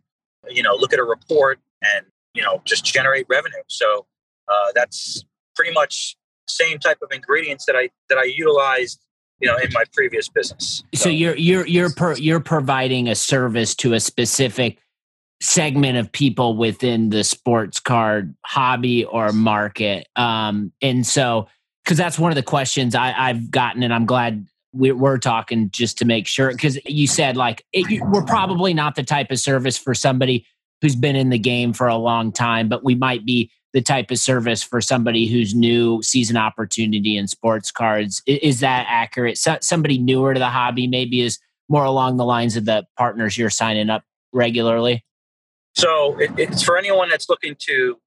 you 0.50 0.62
know 0.62 0.76
look 0.76 0.94
at 0.94 1.00
a 1.00 1.04
report 1.04 1.60
and 1.82 2.06
you 2.34 2.42
know 2.42 2.62
just 2.66 2.84
generate 2.84 3.26
revenue 3.30 3.64
so 3.68 4.06
uh, 4.48 4.72
that's 4.76 5.24
pretty 5.56 5.72
much 5.72 6.18
same 6.48 6.80
type 6.80 6.98
of 7.02 7.12
ingredients 7.12 7.66
that 7.66 7.76
I 7.76 7.90
that 8.10 8.18
I 8.18 8.24
utilized 8.24 9.00
you 9.40 9.48
know 9.48 9.58
in 9.58 9.70
my 9.74 9.84
previous 9.94 10.30
business. 10.30 10.84
So, 10.94 11.04
so 11.04 11.10
you're 11.10 11.36
you're 11.36 11.68
you're 11.68 11.92
per, 11.92 12.16
you're 12.16 12.40
providing 12.40 13.08
a 13.10 13.16
service 13.16 13.76
to 13.76 13.94
a 13.94 14.00
specific 14.00 14.80
segment 15.42 15.98
of 15.98 16.12
people 16.12 16.56
within 16.56 17.10
the 17.10 17.24
sports 17.24 17.80
card 17.80 18.34
hobby 18.46 19.04
or 19.04 19.34
market. 19.34 20.08
Um, 20.16 20.72
and 20.82 21.06
so, 21.06 21.48
because 21.84 21.98
that's 21.98 22.18
one 22.18 22.32
of 22.32 22.36
the 22.36 22.44
questions 22.44 22.96
I, 22.96 23.14
I've 23.14 23.52
gotten, 23.52 23.84
and 23.84 23.94
I'm 23.94 24.06
glad 24.06 24.48
we're 24.72 25.20
talking 25.20 25.70
just 25.70 25.98
to 26.00 26.06
make 26.06 26.26
sure. 26.26 26.50
Because 26.52 26.80
you 26.86 27.08
said 27.08 27.38
like 27.38 27.66
it, 27.74 28.02
we're 28.10 28.26
probably 28.26 28.74
not 28.74 28.96
the 28.96 29.04
type 29.04 29.32
of 29.32 29.40
service 29.40 29.78
for 29.78 29.94
somebody 29.94 30.46
who's 30.82 30.96
been 30.96 31.16
in 31.16 31.30
the 31.30 31.40
game 31.40 31.74
for 31.74 31.88
a 31.88 31.96
long 31.96 32.32
time, 32.32 32.68
but 32.68 32.84
we 32.84 32.96
might 32.96 33.26
be 33.26 33.52
the 33.74 33.82
type 33.82 34.12
of 34.12 34.20
service 34.20 34.62
for 34.62 34.82
somebody 34.82 35.28
who's 35.28 35.56
new 35.56 36.02
season 36.02 36.38
opportunity 36.38 37.18
in 37.18 37.28
sports 37.28 37.72
cards. 37.72 38.22
Is 38.28 38.60
that 38.60 38.86
accurate? 38.88 39.38
So, 39.38 39.58
somebody 39.62 39.98
newer 39.98 40.34
to 40.34 40.40
the 40.40 40.50
hobby 40.50 40.88
maybe 40.88 41.22
is 41.22 41.40
more 41.70 41.84
along 41.84 42.18
the 42.18 42.26
lines 42.26 42.56
of 42.56 42.66
the 42.66 42.86
partners 42.98 43.38
you're 43.38 43.50
signing 43.50 43.90
up 43.90 44.04
regularly. 44.32 45.04
So 45.76 46.20
it, 46.20 46.32
it's 46.38 46.62
for 46.62 46.78
anyone 46.78 47.10
that's 47.10 47.30
looking 47.30 47.56
to, 47.60 47.98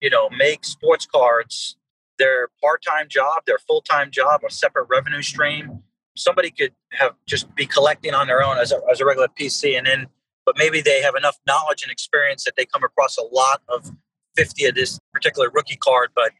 you 0.00 0.10
know, 0.10 0.28
make 0.30 0.64
sports 0.64 1.06
cards 1.06 1.76
their 2.18 2.48
part-time 2.62 3.08
job, 3.08 3.42
their 3.44 3.58
full-time 3.58 4.10
job, 4.10 4.42
a 4.46 4.50
separate 4.50 4.86
revenue 4.88 5.22
stream. 5.22 5.82
Somebody 6.16 6.50
could 6.50 6.72
have 6.92 7.14
just 7.26 7.52
be 7.56 7.66
collecting 7.66 8.14
on 8.14 8.28
their 8.28 8.42
own 8.42 8.56
as 8.58 8.70
a, 8.70 8.80
as 8.90 9.00
a 9.00 9.04
regular 9.04 9.26
PC, 9.28 9.76
and 9.76 9.84
then, 9.84 10.06
but 10.46 10.56
maybe 10.56 10.80
they 10.80 11.02
have 11.02 11.16
enough 11.16 11.38
knowledge 11.46 11.82
and 11.82 11.90
experience 11.90 12.44
that 12.44 12.54
they 12.56 12.66
come 12.66 12.84
across 12.84 13.18
a 13.18 13.22
lot 13.22 13.62
of 13.68 13.90
50 14.36 14.66
of 14.66 14.74
this 14.76 15.00
particular 15.14 15.50
rookie 15.50 15.76
card, 15.76 16.10
but 16.14 16.32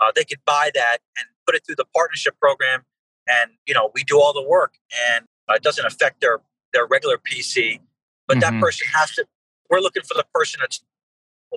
uh, 0.00 0.12
they 0.14 0.24
could 0.24 0.40
buy 0.44 0.70
that 0.74 0.98
and 1.18 1.26
put 1.46 1.54
it 1.54 1.62
through 1.64 1.76
the 1.76 1.86
partnership 1.94 2.34
program. 2.40 2.82
And, 3.26 3.52
you 3.66 3.74
know, 3.74 3.90
we 3.94 4.04
do 4.04 4.20
all 4.20 4.32
the 4.32 4.46
work 4.46 4.74
and 5.10 5.24
uh, 5.48 5.54
it 5.54 5.62
doesn't 5.62 5.86
affect 5.86 6.20
their, 6.20 6.40
their 6.72 6.86
regular 6.86 7.16
PC. 7.18 7.80
But 8.28 8.38
mm-hmm. 8.38 8.54
that 8.54 8.60
person 8.60 8.86
has 8.94 9.12
to, 9.12 9.26
we're 9.70 9.80
looking 9.80 10.02
for 10.02 10.14
the 10.14 10.24
person 10.34 10.58
that's, 10.60 10.82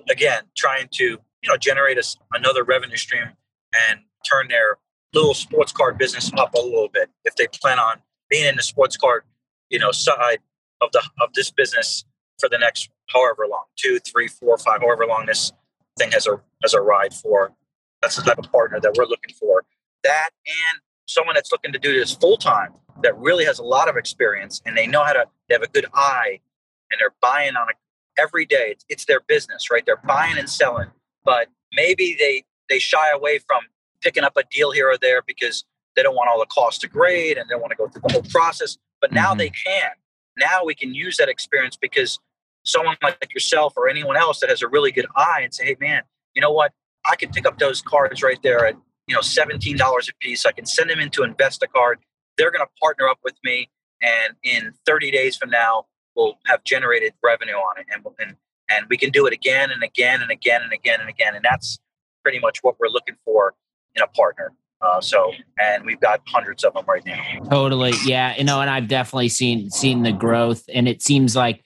again, 0.08 0.44
trying 0.56 0.88
to, 0.92 1.04
you 1.04 1.48
know, 1.48 1.56
generate 1.56 1.98
us 1.98 2.16
another 2.32 2.64
revenue 2.64 2.96
stream 2.96 3.28
and 3.88 4.00
turn 4.30 4.48
their 4.48 4.78
little 5.12 5.34
sports 5.34 5.72
card 5.72 5.98
business 5.98 6.30
up 6.36 6.54
a 6.54 6.58
little 6.58 6.88
bit 6.92 7.10
if 7.24 7.36
they 7.36 7.46
plan 7.48 7.78
on 7.78 8.00
being 8.28 8.46
in 8.46 8.56
the 8.56 8.62
sports 8.62 8.96
card, 8.96 9.24
you 9.68 9.78
know, 9.78 9.90
side 9.90 10.38
of 10.80 10.92
the 10.92 11.02
of 11.20 11.32
this 11.34 11.50
business 11.50 12.04
for 12.38 12.48
the 12.48 12.58
next 12.58 12.88
however 13.08 13.46
long, 13.48 13.64
two, 13.76 13.98
three, 13.98 14.28
four, 14.28 14.56
five, 14.58 14.80
however 14.80 15.06
long 15.06 15.26
this 15.26 15.52
thing 15.98 16.12
has 16.12 16.26
a 16.26 16.40
as 16.64 16.74
a 16.74 16.80
ride 16.80 17.14
for. 17.14 17.52
That's 18.02 18.16
the 18.16 18.22
type 18.22 18.38
of 18.38 18.50
partner 18.50 18.80
that 18.80 18.94
we're 18.96 19.06
looking 19.06 19.34
for. 19.38 19.64
That 20.04 20.30
and 20.46 20.80
someone 21.06 21.34
that's 21.34 21.52
looking 21.52 21.72
to 21.72 21.78
do 21.78 21.92
this 21.92 22.14
full 22.14 22.36
time 22.36 22.72
that 23.02 23.16
really 23.18 23.44
has 23.44 23.58
a 23.58 23.62
lot 23.62 23.88
of 23.88 23.96
experience 23.96 24.62
and 24.64 24.76
they 24.76 24.86
know 24.86 25.04
how 25.04 25.12
to 25.12 25.26
they 25.48 25.54
have 25.54 25.62
a 25.62 25.68
good 25.68 25.86
eye 25.92 26.40
and 26.90 27.00
they're 27.00 27.14
buying 27.20 27.56
on 27.56 27.68
it 27.68 27.76
every 28.18 28.46
day. 28.46 28.68
It's, 28.70 28.84
it's 28.88 29.04
their 29.04 29.20
business, 29.26 29.70
right? 29.70 29.84
They're 29.84 30.00
buying 30.06 30.38
and 30.38 30.48
selling, 30.48 30.88
but 31.24 31.48
maybe 31.72 32.16
they 32.18 32.44
they 32.68 32.78
shy 32.78 33.10
away 33.10 33.38
from 33.38 33.62
picking 34.00 34.24
up 34.24 34.36
a 34.36 34.42
deal 34.50 34.70
here 34.70 34.88
or 34.90 34.96
there 34.96 35.22
because 35.26 35.64
they 35.96 36.02
don't 36.02 36.14
want 36.14 36.30
all 36.30 36.38
the 36.38 36.46
costs 36.46 36.78
to 36.80 36.88
grade 36.88 37.36
and 37.36 37.48
they 37.48 37.54
don't 37.54 37.60
want 37.60 37.72
to 37.72 37.76
go 37.76 37.88
through 37.88 38.02
the 38.06 38.12
whole 38.12 38.22
process. 38.22 38.78
But 39.00 39.12
now 39.12 39.30
mm-hmm. 39.30 39.38
they 39.38 39.50
can. 39.50 39.90
Now 40.38 40.64
we 40.64 40.74
can 40.74 40.94
use 40.94 41.16
that 41.16 41.28
experience 41.28 41.76
because 41.76 42.18
someone 42.64 42.96
like 43.02 43.34
yourself 43.34 43.74
or 43.76 43.88
anyone 43.88 44.16
else 44.16 44.40
that 44.40 44.50
has 44.50 44.62
a 44.62 44.68
really 44.68 44.92
good 44.92 45.06
eye 45.16 45.40
and 45.42 45.52
say, 45.52 45.64
hey, 45.64 45.76
man, 45.80 46.02
you 46.34 46.42
know 46.42 46.52
what? 46.52 46.72
I 47.06 47.16
can 47.16 47.30
pick 47.30 47.46
up 47.46 47.58
those 47.58 47.80
cards 47.80 48.22
right 48.22 48.40
there 48.42 48.66
at 48.66 48.76
you 49.06 49.14
know 49.14 49.20
$17 49.20 49.80
a 49.80 50.12
piece. 50.20 50.46
I 50.46 50.52
can 50.52 50.66
send 50.66 50.90
them 50.90 51.00
into 51.00 51.22
Investacard. 51.22 51.96
They're 52.36 52.50
going 52.50 52.64
to 52.64 52.70
partner 52.80 53.08
up 53.08 53.18
with 53.24 53.34
me, 53.44 53.70
and 54.00 54.34
in 54.42 54.72
30 54.86 55.10
days 55.10 55.36
from 55.36 55.50
now, 55.50 55.86
we'll 56.14 56.38
have 56.46 56.64
generated 56.64 57.14
revenue 57.22 57.54
on 57.54 57.80
it, 57.80 57.86
and 57.92 58.04
and 58.18 58.36
and 58.70 58.86
we 58.88 58.96
can 58.96 59.10
do 59.10 59.26
it 59.26 59.32
again 59.32 59.70
and 59.70 59.82
again 59.82 60.22
and 60.22 60.30
again 60.30 60.62
and 60.62 60.72
again 60.72 61.00
and 61.00 61.08
again, 61.08 61.34
and 61.34 61.44
that's 61.44 61.78
pretty 62.22 62.38
much 62.38 62.58
what 62.62 62.76
we're 62.78 62.88
looking 62.88 63.16
for 63.24 63.54
in 63.94 64.02
a 64.02 64.06
partner. 64.08 64.52
Uh, 64.82 65.00
so, 65.00 65.32
and 65.58 65.84
we've 65.84 66.00
got 66.00 66.22
hundreds 66.26 66.64
of 66.64 66.72
them 66.72 66.84
right 66.88 67.04
now. 67.04 67.22
Totally, 67.50 67.92
yeah. 68.04 68.34
You 68.36 68.44
know, 68.44 68.60
and 68.60 68.70
I've 68.70 68.88
definitely 68.88 69.28
seen 69.28 69.70
seen 69.70 70.02
the 70.02 70.12
growth, 70.12 70.64
and 70.72 70.88
it 70.88 71.02
seems 71.02 71.36
like 71.36 71.62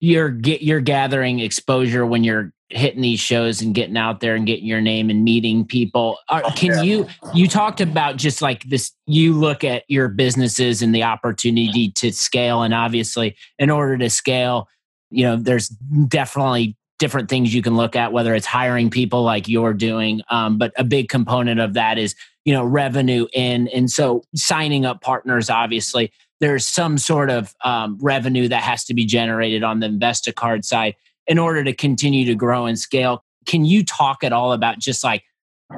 you're 0.00 0.30
get 0.30 0.62
you're 0.62 0.80
gathering 0.80 1.38
exposure 1.38 2.04
when 2.04 2.24
you're 2.24 2.52
hitting 2.70 3.00
these 3.00 3.20
shows 3.20 3.62
and 3.62 3.74
getting 3.74 3.96
out 3.96 4.20
there 4.20 4.34
and 4.34 4.46
getting 4.46 4.66
your 4.66 4.80
name 4.80 5.08
and 5.08 5.24
meeting 5.24 5.64
people 5.64 6.18
oh, 6.28 6.52
can 6.54 6.68
yeah. 6.68 6.82
you 6.82 7.06
you 7.32 7.48
talked 7.48 7.80
about 7.80 8.16
just 8.16 8.42
like 8.42 8.62
this 8.64 8.92
you 9.06 9.32
look 9.32 9.64
at 9.64 9.84
your 9.88 10.08
businesses 10.08 10.82
and 10.82 10.94
the 10.94 11.02
opportunity 11.02 11.90
to 11.90 12.12
scale 12.12 12.62
and 12.62 12.74
obviously 12.74 13.34
in 13.58 13.70
order 13.70 13.96
to 13.96 14.10
scale 14.10 14.68
you 15.10 15.24
know 15.24 15.36
there's 15.36 15.68
definitely 16.08 16.76
different 16.98 17.30
things 17.30 17.54
you 17.54 17.62
can 17.62 17.76
look 17.76 17.96
at 17.96 18.12
whether 18.12 18.34
it's 18.34 18.46
hiring 18.46 18.90
people 18.90 19.22
like 19.22 19.48
you're 19.48 19.72
doing 19.72 20.20
um, 20.30 20.58
but 20.58 20.72
a 20.76 20.84
big 20.84 21.08
component 21.08 21.60
of 21.60 21.72
that 21.72 21.96
is 21.96 22.14
you 22.44 22.52
know 22.52 22.64
revenue 22.64 23.26
in 23.32 23.68
and 23.68 23.90
so 23.90 24.22
signing 24.34 24.84
up 24.84 25.00
partners 25.00 25.48
obviously 25.48 26.12
there's 26.40 26.66
some 26.66 26.98
sort 26.98 27.30
of 27.30 27.54
um, 27.64 27.98
revenue 28.00 28.48
that 28.48 28.62
has 28.62 28.84
to 28.84 28.94
be 28.94 29.04
generated 29.04 29.62
on 29.64 29.80
the 29.80 29.88
Investacard 29.88 30.64
side 30.64 30.94
in 31.28 31.38
order 31.38 31.62
to 31.62 31.72
continue 31.72 32.24
to 32.24 32.34
grow 32.34 32.66
and 32.66 32.78
scale. 32.78 33.22
Can 33.46 33.64
you 33.64 33.84
talk 33.84 34.24
at 34.24 34.32
all 34.32 34.52
about 34.52 34.78
just 34.78 35.04
like, 35.04 35.22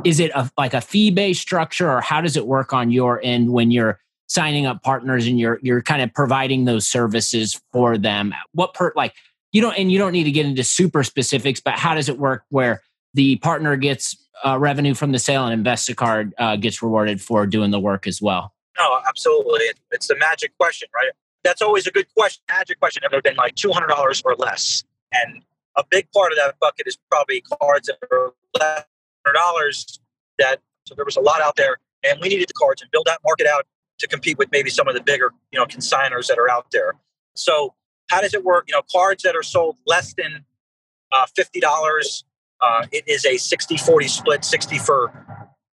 is 0.04 0.20
it 0.20 0.30
a, 0.34 0.50
like 0.56 0.72
a 0.72 0.80
fee 0.80 1.10
based 1.10 1.42
structure 1.42 1.90
or 1.90 2.00
how 2.00 2.20
does 2.20 2.36
it 2.36 2.46
work 2.46 2.72
on 2.72 2.90
your 2.90 3.20
end 3.22 3.52
when 3.52 3.70
you're 3.70 3.98
signing 4.28 4.64
up 4.64 4.82
partners 4.84 5.26
and 5.26 5.40
you're 5.40 5.58
you're 5.62 5.82
kind 5.82 6.00
of 6.00 6.14
providing 6.14 6.64
those 6.64 6.86
services 6.86 7.60
for 7.72 7.98
them? 7.98 8.32
What 8.52 8.72
per 8.74 8.92
like 8.94 9.14
you 9.52 9.60
don't 9.60 9.76
and 9.76 9.90
you 9.90 9.98
don't 9.98 10.12
need 10.12 10.24
to 10.24 10.30
get 10.30 10.46
into 10.46 10.62
super 10.62 11.02
specifics, 11.02 11.60
but 11.60 11.74
how 11.74 11.94
does 11.94 12.08
it 12.08 12.18
work 12.18 12.44
where 12.50 12.82
the 13.14 13.36
partner 13.36 13.74
gets 13.74 14.16
uh, 14.44 14.58
revenue 14.58 14.94
from 14.94 15.10
the 15.10 15.18
sale 15.18 15.46
and 15.46 15.64
Investacard 15.64 16.32
uh, 16.38 16.54
gets 16.54 16.80
rewarded 16.82 17.20
for 17.20 17.44
doing 17.46 17.72
the 17.72 17.80
work 17.80 18.06
as 18.06 18.22
well? 18.22 18.54
No, 18.78 19.00
absolutely. 19.08 19.66
It's 19.90 20.06
the 20.06 20.16
magic 20.16 20.56
question, 20.56 20.88
right? 20.94 21.10
That's 21.42 21.60
always 21.62 21.86
a 21.86 21.90
good 21.90 22.06
question. 22.16 22.42
Magic 22.48 22.78
question. 22.78 23.02
Have 23.10 23.22
been 23.24 23.36
like 23.36 23.56
two 23.56 23.72
hundred 23.72 23.88
dollars 23.88 24.22
or 24.24 24.36
less? 24.36 24.84
And 25.12 25.42
a 25.76 25.84
big 25.88 26.10
part 26.12 26.32
of 26.32 26.38
that 26.38 26.58
bucket 26.60 26.86
is 26.86 26.98
probably 27.10 27.42
cards 27.60 27.88
that 27.88 27.98
are 28.10 28.32
less 28.58 28.84
hundred 29.24 29.38
dollars. 29.38 30.00
That 30.38 30.60
so 30.86 30.94
there 30.94 31.04
was 31.04 31.16
a 31.16 31.20
lot 31.20 31.40
out 31.40 31.56
there, 31.56 31.78
and 32.04 32.20
we 32.20 32.28
needed 32.28 32.48
the 32.48 32.54
cards 32.54 32.82
and 32.82 32.90
build 32.90 33.06
that 33.06 33.20
market 33.24 33.46
out 33.46 33.66
to 33.98 34.08
compete 34.08 34.38
with 34.38 34.50
maybe 34.50 34.70
some 34.70 34.88
of 34.88 34.94
the 34.94 35.02
bigger, 35.02 35.32
you 35.52 35.58
know, 35.58 35.66
consigners 35.66 36.26
that 36.28 36.38
are 36.38 36.50
out 36.50 36.70
there. 36.72 36.94
So 37.34 37.74
how 38.08 38.20
does 38.20 38.34
it 38.34 38.44
work? 38.44 38.64
You 38.68 38.74
know, 38.74 38.82
cards 38.90 39.22
that 39.24 39.36
are 39.36 39.42
sold 39.42 39.76
less 39.86 40.14
than 40.14 40.44
uh, 41.12 41.26
fifty 41.34 41.60
dollars. 41.60 42.24
Uh, 42.62 42.86
it 42.92 43.02
is 43.06 43.24
a 43.24 43.36
60-40 43.36 44.06
split, 44.10 44.44
60 44.44 44.76
for 44.80 45.10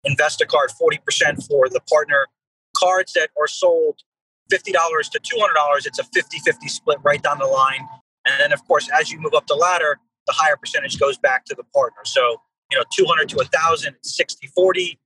Investacard 0.07 0.69
40% 0.81 1.45
for 1.49 1.69
the 1.69 1.81
partner 1.91 2.29
cards 2.77 3.13
that 3.15 3.31
are 3.41 3.49
sold 3.49 4.03
$50 4.53 4.73
to 5.11 5.21
$200, 5.21 5.87
it's 5.87 5.99
a 5.99 6.05
50 6.05 6.39
50 6.39 6.69
split 6.69 6.99
right 7.03 7.23
down 7.23 7.39
the 7.39 7.47
line. 7.47 7.87
And 8.27 8.41
then, 8.41 8.53
of 8.53 8.67
course, 8.67 8.89
as 8.99 9.11
you 9.11 9.19
move 9.21 9.35
up 9.35 9.47
the 9.47 9.55
ladder, 9.55 9.99
the 10.27 10.33
higher 10.33 10.57
percentage 10.57 10.99
goes 10.99 11.17
back 11.17 11.45
to 11.47 11.55
the 11.55 11.63
partner. 11.75 12.03
So, 12.05 12.43
you 12.71 12.77
know, 12.77 12.85
200 12.93 13.29
to 13.31 13.37
1,000, 13.37 13.97
60 14.03 14.47
40, 14.49 14.99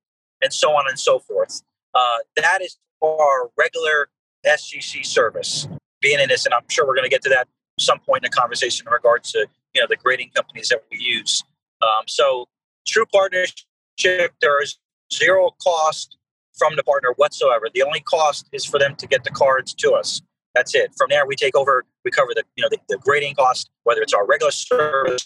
and 0.42 0.52
so 0.52 0.70
on 0.70 0.88
and 0.88 0.98
so 0.98 1.18
forth. 1.18 1.62
Uh, 1.94 2.18
that 2.36 2.62
is 2.62 2.78
our 3.04 3.50
regular 3.58 4.08
SGC 4.46 5.04
service 5.04 5.68
being 6.00 6.18
in 6.18 6.28
this. 6.28 6.46
And 6.46 6.54
I'm 6.54 6.64
sure 6.68 6.86
we're 6.86 6.94
going 6.94 7.04
to 7.04 7.10
get 7.10 7.22
to 7.22 7.28
that 7.28 7.48
some 7.78 7.98
point 8.00 8.24
in 8.24 8.30
the 8.30 8.36
conversation 8.36 8.86
in 8.86 8.92
regards 8.92 9.32
to, 9.32 9.46
you 9.74 9.80
know, 9.80 9.86
the 9.88 9.96
grading 9.96 10.30
companies 10.34 10.68
that 10.68 10.82
we 10.90 10.98
use. 10.98 11.42
Um, 11.82 12.04
so, 12.06 12.48
true 12.86 13.06
partnership, 13.06 14.32
there 14.40 14.62
is 14.62 14.78
zero 15.12 15.50
cost 15.62 16.16
from 16.56 16.76
the 16.76 16.82
partner 16.82 17.12
whatsoever. 17.16 17.68
The 17.72 17.82
only 17.82 18.00
cost 18.00 18.48
is 18.52 18.64
for 18.64 18.78
them 18.78 18.96
to 18.96 19.06
get 19.06 19.24
the 19.24 19.30
cards 19.30 19.74
to 19.74 19.92
us. 19.92 20.20
That's 20.54 20.74
it. 20.74 20.92
From 20.96 21.08
there, 21.10 21.26
we 21.26 21.36
take 21.36 21.56
over. 21.56 21.84
We 22.04 22.10
cover 22.10 22.30
the 22.34 22.42
you 22.56 22.62
know 22.62 22.68
the, 22.70 22.78
the 22.88 22.98
grading 22.98 23.34
cost, 23.34 23.70
whether 23.84 24.00
it's 24.00 24.12
our 24.12 24.26
regular 24.26 24.50
service, 24.50 25.24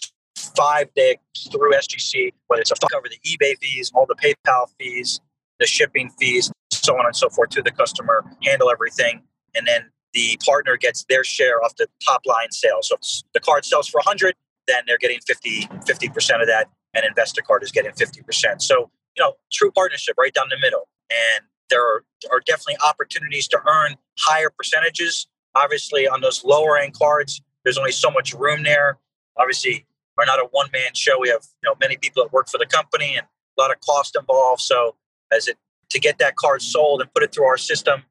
five 0.55 0.93
day 0.95 1.17
through 1.51 1.73
SGC, 1.73 2.33
whether 2.47 2.61
it's 2.61 2.71
a 2.71 2.75
cover 2.91 3.07
the 3.09 3.19
eBay 3.29 3.57
fees, 3.59 3.91
all 3.95 4.05
the 4.07 4.15
PayPal 4.15 4.67
fees, 4.79 5.19
the 5.59 5.65
shipping 5.65 6.09
fees, 6.19 6.51
so 6.71 6.97
on 6.97 7.05
and 7.05 7.15
so 7.15 7.29
forth 7.29 7.49
to 7.51 7.61
the 7.61 7.71
customer. 7.71 8.23
Handle 8.43 8.69
everything, 8.69 9.23
and 9.55 9.67
then 9.67 9.89
the 10.13 10.37
partner 10.45 10.77
gets 10.77 11.05
their 11.09 11.23
share 11.23 11.63
off 11.63 11.75
the 11.75 11.87
top 12.05 12.21
line 12.25 12.51
sales. 12.51 12.89
So 12.89 12.95
if 12.95 13.23
the 13.33 13.39
card 13.39 13.65
sells 13.65 13.87
for 13.87 13.97
100, 13.97 14.33
then 14.67 14.83
they're 14.87 14.97
getting 14.97 15.19
50 15.25 16.09
percent 16.09 16.41
of 16.41 16.47
that, 16.47 16.69
and 16.93 17.03
Investacard 17.03 17.63
is 17.63 17.71
getting 17.71 17.91
50%. 17.91 18.61
So 18.61 18.91
you 19.17 19.23
know, 19.23 19.33
true 19.51 19.71
partnership 19.71 20.15
right 20.19 20.33
down 20.33 20.47
the 20.49 20.59
middle 20.59 20.87
and 21.09 21.45
there 21.69 21.81
are, 21.81 22.03
are 22.31 22.41
definitely 22.45 22.77
opportunities 22.87 23.47
to 23.49 23.59
earn 23.67 23.95
higher 24.19 24.49
percentages. 24.49 25.27
Obviously, 25.55 26.07
on 26.07 26.21
those 26.21 26.43
lower 26.43 26.77
end 26.77 26.93
cards, 26.93 27.41
there's 27.63 27.77
only 27.77 27.91
so 27.91 28.11
much 28.11 28.33
room 28.33 28.63
there. 28.63 28.97
Obviously, 29.37 29.85
we're 30.17 30.25
not 30.25 30.39
a 30.39 30.47
one 30.51 30.69
man 30.71 30.93
show. 30.93 31.19
We 31.19 31.29
have 31.29 31.43
you 31.63 31.69
know 31.69 31.75
many 31.79 31.97
people 31.97 32.23
that 32.23 32.33
work 32.33 32.49
for 32.49 32.57
the 32.57 32.65
company 32.65 33.15
and 33.17 33.25
a 33.57 33.61
lot 33.61 33.71
of 33.71 33.79
cost 33.81 34.15
involved. 34.19 34.61
So, 34.61 34.95
as 35.33 35.47
it 35.47 35.57
to 35.89 35.99
get 35.99 36.17
that 36.19 36.35
card 36.35 36.61
sold 36.61 37.01
and 37.01 37.13
put 37.13 37.23
it 37.23 37.33
through 37.33 37.45
our 37.45 37.57
system, 37.57 38.03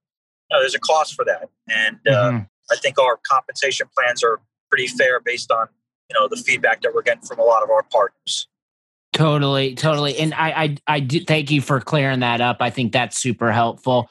you 0.50 0.56
know, 0.56 0.62
there's 0.62 0.74
a 0.74 0.80
cost 0.80 1.14
for 1.14 1.24
that. 1.24 1.48
And 1.68 1.98
uh, 2.06 2.10
mm-hmm. 2.10 2.38
I 2.70 2.76
think 2.76 2.98
our 2.98 3.18
compensation 3.22 3.88
plans 3.96 4.22
are 4.22 4.40
pretty 4.70 4.86
fair 4.86 5.20
based 5.20 5.50
on 5.50 5.68
you 6.10 6.18
know 6.18 6.28
the 6.28 6.36
feedback 6.36 6.82
that 6.82 6.94
we're 6.94 7.02
getting 7.02 7.22
from 7.22 7.38
a 7.38 7.44
lot 7.44 7.62
of 7.62 7.70
our 7.70 7.82
partners. 7.82 8.48
Totally, 9.14 9.76
totally. 9.76 10.18
And 10.18 10.34
I, 10.34 10.50
I, 10.50 10.76
I 10.88 11.00
do 11.00 11.20
thank 11.20 11.52
you 11.52 11.60
for 11.60 11.80
clearing 11.80 12.20
that 12.20 12.40
up. 12.40 12.56
I 12.58 12.70
think 12.70 12.92
that's 12.92 13.16
super 13.16 13.52
helpful. 13.52 14.10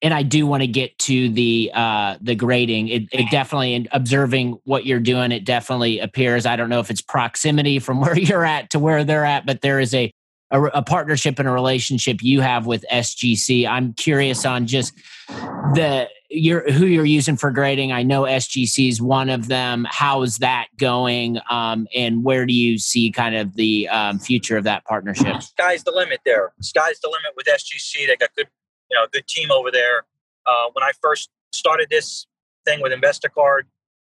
And 0.00 0.14
I 0.14 0.22
do 0.22 0.46
want 0.46 0.62
to 0.62 0.68
get 0.68 0.96
to 1.00 1.28
the 1.30 1.72
uh, 1.74 2.18
the 2.20 2.34
grading. 2.34 2.88
It, 2.88 3.02
it 3.10 3.30
definitely, 3.30 3.74
in 3.74 3.88
observing 3.90 4.60
what 4.64 4.86
you're 4.86 5.00
doing, 5.00 5.32
it 5.32 5.44
definitely 5.44 5.98
appears. 5.98 6.46
I 6.46 6.56
don't 6.56 6.68
know 6.68 6.78
if 6.78 6.90
it's 6.90 7.00
proximity 7.00 7.78
from 7.80 8.00
where 8.02 8.16
you're 8.16 8.44
at 8.44 8.70
to 8.70 8.78
where 8.78 9.02
they're 9.02 9.24
at, 9.24 9.44
but 9.44 9.60
there 9.60 9.80
is 9.80 9.92
a 9.92 10.12
a, 10.50 10.62
a 10.62 10.82
partnership 10.82 11.38
and 11.38 11.48
a 11.48 11.50
relationship 11.50 12.22
you 12.22 12.40
have 12.40 12.66
with 12.66 12.84
SGC. 12.92 13.66
I'm 13.66 13.92
curious 13.94 14.44
on 14.44 14.66
just 14.66 14.94
the 15.26 16.08
you're 16.30 16.70
who 16.72 16.86
you're 16.86 17.04
using 17.04 17.36
for 17.36 17.50
grading. 17.50 17.92
I 17.92 18.02
know 18.02 18.22
SGC 18.22 18.88
is 18.88 19.00
one 19.00 19.28
of 19.28 19.48
them. 19.48 19.86
How 19.88 20.22
is 20.22 20.38
that 20.38 20.68
going? 20.78 21.38
Um, 21.50 21.86
and 21.94 22.24
where 22.24 22.46
do 22.46 22.52
you 22.52 22.78
see 22.78 23.10
kind 23.10 23.34
of 23.34 23.54
the 23.54 23.88
um, 23.88 24.18
future 24.18 24.56
of 24.56 24.64
that 24.64 24.84
partnership? 24.84 25.42
Sky's 25.42 25.84
the 25.84 25.92
limit 25.92 26.20
there. 26.24 26.52
Sky's 26.60 27.00
the 27.00 27.08
limit 27.08 27.36
with 27.36 27.46
SGC. 27.46 28.06
They 28.06 28.16
got 28.16 28.34
good, 28.36 28.48
you 28.90 28.98
know, 28.98 29.06
good 29.12 29.26
team 29.26 29.50
over 29.50 29.70
there. 29.70 30.04
Uh, 30.46 30.70
when 30.72 30.82
I 30.82 30.92
first 31.00 31.30
started 31.52 31.88
this 31.90 32.26
thing 32.64 32.80
with 32.80 32.92
Investacard 32.92 33.62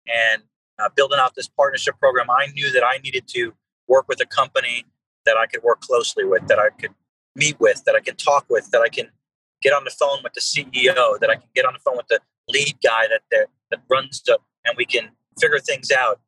and 0.06 0.42
uh, 0.78 0.88
building 0.94 1.18
out 1.20 1.34
this 1.34 1.48
partnership 1.48 1.98
program, 1.98 2.28
I 2.30 2.46
knew 2.52 2.70
that 2.72 2.84
I 2.84 2.98
needed 2.98 3.28
to 3.28 3.54
work 3.86 4.06
with 4.08 4.20
a 4.20 4.26
company 4.26 4.84
that 5.24 5.36
I 5.36 5.46
could 5.46 5.62
work 5.62 5.80
closely 5.80 6.24
with, 6.24 6.46
that 6.48 6.58
I 6.58 6.70
could 6.70 6.94
meet 7.34 7.58
with, 7.60 7.84
that 7.84 7.94
I 7.94 8.00
can 8.00 8.16
talk 8.16 8.46
with, 8.48 8.70
that 8.70 8.80
I 8.80 8.88
can 8.88 9.08
get 9.62 9.72
on 9.72 9.84
the 9.84 9.90
phone 9.90 10.20
with 10.22 10.34
the 10.34 10.40
CEO, 10.40 11.18
that 11.20 11.30
I 11.30 11.34
can 11.34 11.48
get 11.54 11.64
on 11.64 11.72
the 11.72 11.80
phone 11.80 11.96
with 11.96 12.08
the 12.08 12.20
lead 12.48 12.76
guy 12.82 13.06
that 13.08 13.22
that, 13.30 13.48
runs 13.90 14.22
the, 14.22 14.38
and 14.64 14.74
we 14.76 14.84
can 14.84 15.10
figure 15.38 15.58
things 15.58 15.90
out. 15.90 16.20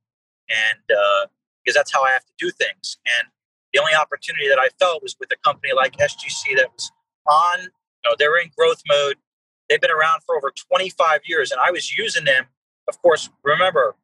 And 0.48 0.96
uh, 0.96 1.26
because 1.64 1.74
that's 1.74 1.92
how 1.92 2.02
I 2.02 2.10
have 2.10 2.24
to 2.24 2.32
do 2.38 2.50
things. 2.50 2.98
And 3.18 3.28
the 3.72 3.80
only 3.80 3.94
opportunity 3.94 4.48
that 4.48 4.58
I 4.58 4.68
felt 4.78 5.02
was 5.02 5.16
with 5.20 5.30
a 5.32 5.36
company 5.44 5.72
like 5.74 5.96
SGC 5.96 6.56
that 6.56 6.68
was 6.72 6.90
on, 7.28 7.60
you 7.60 7.68
know, 8.04 8.14
they 8.18 8.28
were 8.28 8.38
in 8.38 8.50
growth 8.56 8.82
mode. 8.88 9.16
They've 9.68 9.80
been 9.80 9.90
around 9.90 10.22
for 10.26 10.36
over 10.36 10.50
25 10.50 11.20
years, 11.26 11.52
and 11.52 11.60
I 11.60 11.70
was 11.70 11.96
using 11.96 12.24
them. 12.24 12.46
Of 12.88 13.00
course, 13.02 13.30
remember, 13.44 13.94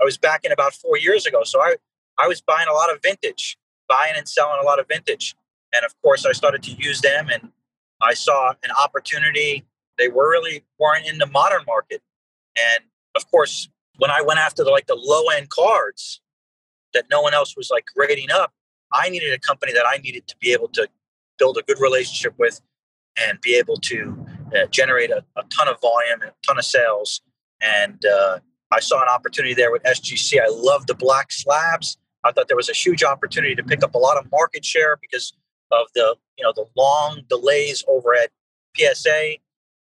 I 0.00 0.04
was 0.04 0.18
back 0.18 0.44
in 0.44 0.50
about 0.50 0.74
four 0.74 0.98
years 0.98 1.26
ago, 1.26 1.44
so 1.44 1.60
I 1.60 1.76
I 2.18 2.26
was 2.26 2.40
buying 2.40 2.66
a 2.68 2.72
lot 2.72 2.92
of 2.92 3.00
vintage, 3.02 3.56
buying 3.88 4.14
and 4.16 4.28
selling 4.28 4.58
a 4.60 4.64
lot 4.64 4.80
of 4.80 4.88
vintage, 4.88 5.36
and 5.72 5.84
of 5.84 5.94
course, 6.02 6.26
I 6.26 6.32
started 6.32 6.62
to 6.64 6.72
use 6.72 7.00
them, 7.00 7.28
and 7.32 7.52
I 8.00 8.14
saw 8.14 8.50
an 8.62 8.70
opportunity. 8.82 9.64
They 9.98 10.08
were 10.08 10.30
really 10.30 10.64
weren't 10.78 11.06
in 11.06 11.18
the 11.18 11.26
modern 11.26 11.62
market. 11.66 12.02
And 12.56 12.84
of 13.14 13.30
course, 13.30 13.68
when 13.98 14.10
I 14.10 14.22
went 14.22 14.38
after 14.38 14.64
the 14.64 14.70
like 14.70 14.86
the 14.86 14.94
low 14.94 15.28
end 15.28 15.48
cards 15.50 16.20
that 16.92 17.04
no 17.10 17.20
one 17.20 17.34
else 17.34 17.56
was 17.56 17.70
like 17.70 17.84
grading 17.94 18.30
up, 18.30 18.52
I 18.92 19.08
needed 19.08 19.32
a 19.32 19.38
company 19.38 19.72
that 19.72 19.84
I 19.86 19.98
needed 19.98 20.26
to 20.28 20.36
be 20.40 20.52
able 20.52 20.68
to 20.68 20.88
build 21.38 21.58
a 21.58 21.62
good 21.62 21.80
relationship 21.80 22.34
with 22.38 22.60
and 23.16 23.40
be 23.40 23.54
able 23.56 23.76
to 23.76 24.26
uh, 24.54 24.66
generate 24.66 25.10
a, 25.10 25.24
a, 25.36 25.42
ton 25.44 25.68
of 25.68 25.80
volume 25.80 26.20
and 26.22 26.30
a 26.30 26.34
ton 26.46 26.58
of 26.58 26.64
sales. 26.64 27.20
And 27.60 28.04
uh, 28.04 28.38
I 28.70 28.80
saw 28.80 29.00
an 29.00 29.08
opportunity 29.08 29.54
there 29.54 29.72
with 29.72 29.82
SGC. 29.84 30.40
I 30.40 30.48
love 30.48 30.86
the 30.86 30.94
black 30.94 31.32
slabs. 31.32 31.96
I 32.24 32.32
thought 32.32 32.48
there 32.48 32.56
was 32.56 32.68
a 32.68 32.74
huge 32.74 33.02
opportunity 33.02 33.54
to 33.54 33.62
pick 33.62 33.82
up 33.82 33.94
a 33.94 33.98
lot 33.98 34.18
of 34.18 34.30
market 34.30 34.64
share 34.64 34.98
because 35.00 35.32
of 35.72 35.86
the 35.94 36.16
you 36.38 36.44
know 36.44 36.52
the 36.54 36.66
long 36.76 37.22
delays 37.28 37.84
over 37.88 38.14
at 38.14 38.30
PSA, 38.76 39.36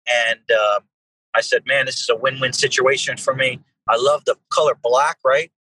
and 0.08 0.40
uh, 0.52 0.80
I 1.36 1.42
said, 1.42 1.64
man, 1.66 1.86
this 1.86 2.00
is 2.00 2.10
a 2.10 2.16
win-win 2.16 2.54
situation 2.54 3.18
for 3.18 3.34
me. 3.34 3.60
I 3.88 3.98
love 3.98 4.26
the 4.26 4.36
color 4.52 4.78
black, 4.82 5.18
right? 5.26 5.52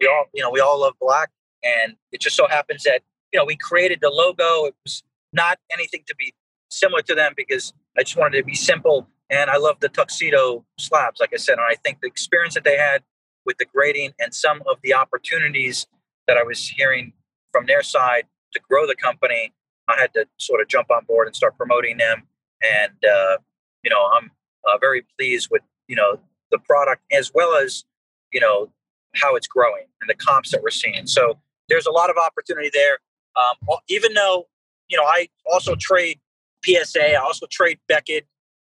We 0.00 0.06
all 0.06 0.26
you 0.34 0.42
know 0.42 0.50
we 0.50 0.60
all 0.60 0.80
love 0.80 0.94
black, 1.00 1.30
and 1.62 1.96
it 2.12 2.20
just 2.20 2.36
so 2.36 2.46
happens 2.48 2.82
that 2.84 3.02
you 3.32 3.38
know 3.38 3.44
we 3.44 3.56
created 3.56 4.00
the 4.00 4.10
logo. 4.10 4.66
It 4.66 4.74
was 4.84 5.02
not 5.32 5.58
anything 5.72 6.02
to 6.06 6.14
be 6.16 6.34
similar 6.70 7.02
to 7.02 7.14
them 7.14 7.32
because 7.36 7.72
I 7.98 8.02
just 8.02 8.16
wanted 8.16 8.38
to 8.38 8.44
be 8.44 8.54
simple. 8.54 9.08
And 9.30 9.48
I 9.48 9.56
love 9.56 9.80
the 9.80 9.88
tuxedo 9.88 10.64
slabs, 10.78 11.20
like 11.20 11.30
I 11.32 11.38
said. 11.38 11.54
And 11.54 11.62
I 11.62 11.74
think 11.76 12.00
the 12.00 12.06
experience 12.06 12.54
that 12.54 12.64
they 12.64 12.76
had 12.76 13.02
with 13.46 13.56
the 13.58 13.64
grading 13.64 14.12
and 14.20 14.34
some 14.34 14.62
of 14.68 14.76
the 14.82 14.94
opportunities 14.94 15.86
that 16.26 16.36
I 16.36 16.42
was 16.42 16.68
hearing 16.68 17.12
from 17.50 17.66
their 17.66 17.82
side 17.82 18.24
to 18.52 18.60
grow 18.68 18.86
the 18.86 18.94
company 18.94 19.52
I 19.88 20.00
had 20.00 20.12
to 20.14 20.26
sort 20.38 20.60
of 20.60 20.68
jump 20.68 20.90
on 20.90 21.04
board 21.04 21.26
and 21.26 21.36
start 21.36 21.56
promoting 21.56 21.96
them. 21.96 22.24
And 22.62 22.92
uh, 23.04 23.38
you 23.82 23.90
know, 23.90 24.08
I'm 24.16 24.30
uh, 24.66 24.78
very 24.78 25.04
pleased 25.18 25.48
with 25.50 25.62
you 25.88 25.96
know 25.96 26.18
the 26.50 26.58
product 26.58 27.02
as 27.12 27.32
well 27.34 27.56
as 27.56 27.84
you 28.32 28.40
know 28.40 28.70
how 29.14 29.34
it's 29.36 29.46
growing 29.46 29.84
and 30.00 30.08
the 30.08 30.14
comps 30.14 30.50
that 30.52 30.62
we're 30.62 30.70
seeing. 30.70 31.06
So 31.06 31.38
there's 31.68 31.86
a 31.86 31.90
lot 31.90 32.10
of 32.10 32.16
opportunity 32.16 32.70
there. 32.72 32.98
Um, 33.36 33.76
even 33.88 34.14
though 34.14 34.46
you 34.88 34.96
know 34.96 35.04
I 35.04 35.28
also 35.50 35.74
trade 35.74 36.20
PSA, 36.64 37.14
I 37.14 37.20
also 37.20 37.46
trade 37.50 37.78
Beckett. 37.88 38.26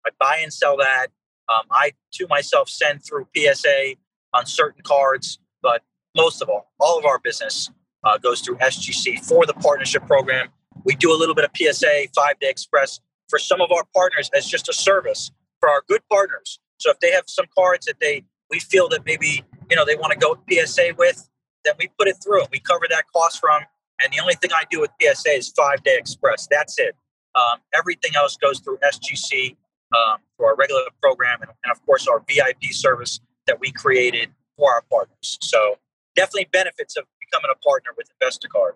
I 0.07 0.11
buy 0.19 0.39
and 0.43 0.53
sell 0.53 0.77
that. 0.79 1.09
Um, 1.49 1.67
I 1.71 1.93
to 2.13 2.27
myself 2.29 2.69
send 2.69 3.05
through 3.05 3.27
PSA 3.37 3.95
on 4.33 4.47
certain 4.47 4.83
cards, 4.83 5.39
but 5.63 5.83
most 6.17 6.41
of 6.43 6.49
all, 6.49 6.71
all 6.79 6.99
of 6.99 7.05
our 7.05 7.19
business 7.19 7.71
uh, 8.05 8.19
goes 8.19 8.41
through 8.41 8.57
SGC 8.57 9.25
for 9.25 9.47
the 9.47 9.55
partnership 9.55 10.07
program 10.07 10.49
we 10.85 10.95
do 10.95 11.13
a 11.13 11.17
little 11.17 11.35
bit 11.35 11.45
of 11.45 11.51
PSA, 11.57 12.07
five 12.15 12.39
day 12.41 12.49
express 12.49 13.01
for 13.29 13.39
some 13.39 13.61
of 13.61 13.71
our 13.71 13.85
partners 13.95 14.31
as 14.35 14.47
just 14.47 14.69
a 14.69 14.73
service 14.73 15.31
for 15.61 15.69
our 15.69 15.83
good 15.89 16.03
partners. 16.11 16.59
So 16.79 16.91
if 16.91 16.99
they 17.01 17.13
have 17.13 17.25
some 17.27 17.47
cards 17.57 17.87
that 17.87 18.01
they 18.01 18.25
we 18.51 18.59
feel 18.59 18.89
that 18.89 19.07
maybe 19.07 19.45
you 19.71 19.77
know 19.77 19.85
they 19.85 19.97
want 19.97 20.13
to 20.13 20.19
go 20.19 20.39
PSA 20.51 20.95
with, 20.99 21.29
then 21.65 21.75
we 21.79 21.89
put 21.99 22.09
it 22.09 22.17
through. 22.23 22.43
We 22.51 22.61
cover 22.61 22.87
that 22.91 23.05
cost 23.15 23.41
from. 23.41 23.63
And 24.03 24.13
the 24.13 24.21
only 24.21 24.35
thing 24.35 24.51
I 24.55 24.65
do 24.71 24.81
with 24.81 24.91
PSA 25.01 25.31
is 25.31 25.51
five 25.51 25.83
day 25.83 25.97
express. 25.97 26.49
That's 26.51 26.79
it. 26.79 26.97
Um, 27.35 27.61
everything 27.77 28.13
else 28.17 28.37
goes 28.37 28.59
through 28.61 28.79
SGC 28.79 29.57
um, 29.95 30.19
through 30.37 30.47
our 30.47 30.57
regular 30.57 30.83
program, 31.03 31.43
and, 31.43 31.51
and 31.65 31.71
of 31.71 31.85
course 31.87 32.09
our 32.09 32.23
VIP 32.29 32.73
service 32.73 33.21
that 33.47 33.61
we 33.61 33.71
created 33.71 34.31
for 34.57 34.73
our 34.73 34.83
partners. 34.91 35.39
So 35.41 35.77
definitely 36.17 36.49
benefits 36.53 36.97
of 36.97 37.05
becoming 37.21 37.51
a 37.53 37.59
partner 37.59 37.91
with 37.97 38.09
Investacard. 38.21 38.73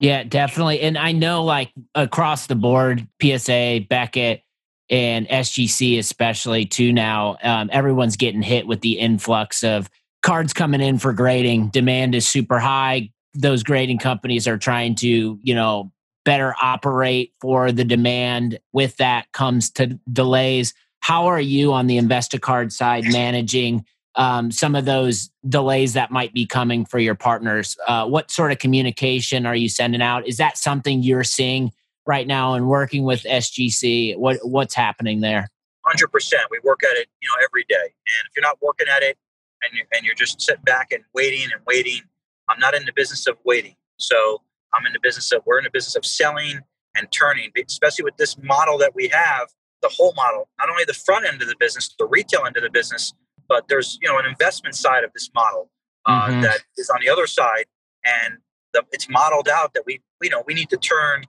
Yeah, 0.00 0.22
definitely. 0.22 0.80
And 0.80 0.96
I 0.96 1.12
know 1.12 1.44
like 1.44 1.72
across 1.94 2.46
the 2.46 2.54
board, 2.54 3.06
PSA, 3.20 3.86
Beckett, 3.88 4.42
and 4.90 5.28
SGC 5.28 5.98
especially 5.98 6.64
too 6.64 6.92
now, 6.92 7.36
um, 7.42 7.68
everyone's 7.72 8.16
getting 8.16 8.42
hit 8.42 8.66
with 8.66 8.80
the 8.80 8.98
influx 8.98 9.62
of 9.62 9.90
cards 10.22 10.52
coming 10.52 10.80
in 10.80 10.98
for 10.98 11.12
grading. 11.12 11.68
Demand 11.68 12.14
is 12.14 12.26
super 12.26 12.58
high. 12.58 13.10
Those 13.34 13.62
grading 13.62 13.98
companies 13.98 14.48
are 14.48 14.56
trying 14.56 14.94
to, 14.96 15.38
you 15.42 15.54
know, 15.54 15.92
better 16.24 16.54
operate 16.62 17.32
for 17.40 17.72
the 17.72 17.84
demand. 17.84 18.58
With 18.72 18.96
that 18.96 19.30
comes 19.32 19.70
to 19.72 19.98
delays. 20.10 20.74
How 21.00 21.26
are 21.26 21.40
you 21.40 21.72
on 21.72 21.86
the 21.86 21.98
Investacard 21.98 22.72
side 22.72 23.04
managing 23.04 23.84
um, 24.18 24.50
some 24.50 24.74
of 24.74 24.84
those 24.84 25.30
delays 25.48 25.92
that 25.92 26.10
might 26.10 26.34
be 26.34 26.44
coming 26.44 26.84
for 26.84 26.98
your 26.98 27.14
partners. 27.14 27.76
Uh, 27.86 28.04
what 28.06 28.30
sort 28.32 28.50
of 28.50 28.58
communication 28.58 29.46
are 29.46 29.54
you 29.54 29.68
sending 29.68 30.02
out? 30.02 30.26
Is 30.26 30.36
that 30.38 30.58
something 30.58 31.02
you're 31.02 31.24
seeing 31.24 31.72
right 32.04 32.26
now 32.26 32.54
and 32.54 32.68
working 32.68 33.04
with 33.04 33.22
SGC? 33.22 34.18
What 34.18 34.38
what's 34.42 34.74
happening 34.74 35.20
there? 35.20 35.48
Hundred 35.86 36.08
percent. 36.08 36.42
We 36.50 36.58
work 36.64 36.82
at 36.82 36.96
it, 36.98 37.08
you 37.22 37.28
know, 37.28 37.36
every 37.44 37.64
day. 37.68 37.76
And 37.76 38.28
if 38.28 38.32
you're 38.36 38.42
not 38.42 38.58
working 38.60 38.88
at 38.94 39.02
it, 39.04 39.16
and 39.62 39.72
you 39.72 39.84
and 39.92 40.04
you're 40.04 40.16
just 40.16 40.40
sitting 40.40 40.64
back 40.64 40.90
and 40.90 41.04
waiting 41.14 41.44
and 41.44 41.62
waiting, 41.64 42.02
I'm 42.48 42.58
not 42.58 42.74
in 42.74 42.84
the 42.84 42.92
business 42.92 43.28
of 43.28 43.38
waiting. 43.44 43.76
So 43.98 44.42
I'm 44.74 44.84
in 44.84 44.92
the 44.92 45.00
business 45.00 45.30
of 45.30 45.42
we're 45.46 45.58
in 45.58 45.64
the 45.64 45.70
business 45.70 45.94
of 45.94 46.04
selling 46.04 46.60
and 46.96 47.06
turning, 47.12 47.52
especially 47.64 48.02
with 48.02 48.16
this 48.16 48.36
model 48.42 48.78
that 48.78 48.96
we 48.96 49.08
have. 49.08 49.46
The 49.80 49.90
whole 49.96 50.12
model, 50.16 50.48
not 50.58 50.68
only 50.68 50.82
the 50.84 50.92
front 50.92 51.24
end 51.24 51.40
of 51.40 51.46
the 51.46 51.54
business, 51.60 51.94
the 52.00 52.06
retail 52.06 52.44
end 52.44 52.56
of 52.56 52.64
the 52.64 52.70
business, 52.70 53.14
but 53.48 53.68
there's 53.68 53.98
you 54.02 54.08
know 54.08 54.18
an 54.18 54.26
investment 54.26 54.74
side 54.74 55.04
of 55.04 55.12
this 55.12 55.30
model 55.34 55.70
uh, 56.06 56.28
mm-hmm. 56.28 56.40
that 56.42 56.60
is 56.76 56.90
on 56.90 56.98
the 57.04 57.10
other 57.10 57.26
side, 57.26 57.64
and 58.04 58.38
the, 58.72 58.84
it's 58.92 59.08
modeled 59.08 59.48
out 59.48 59.74
that 59.74 59.84
we 59.86 60.00
you 60.22 60.30
know 60.30 60.42
we 60.46 60.54
need 60.54 60.70
to 60.70 60.76
turn. 60.76 61.24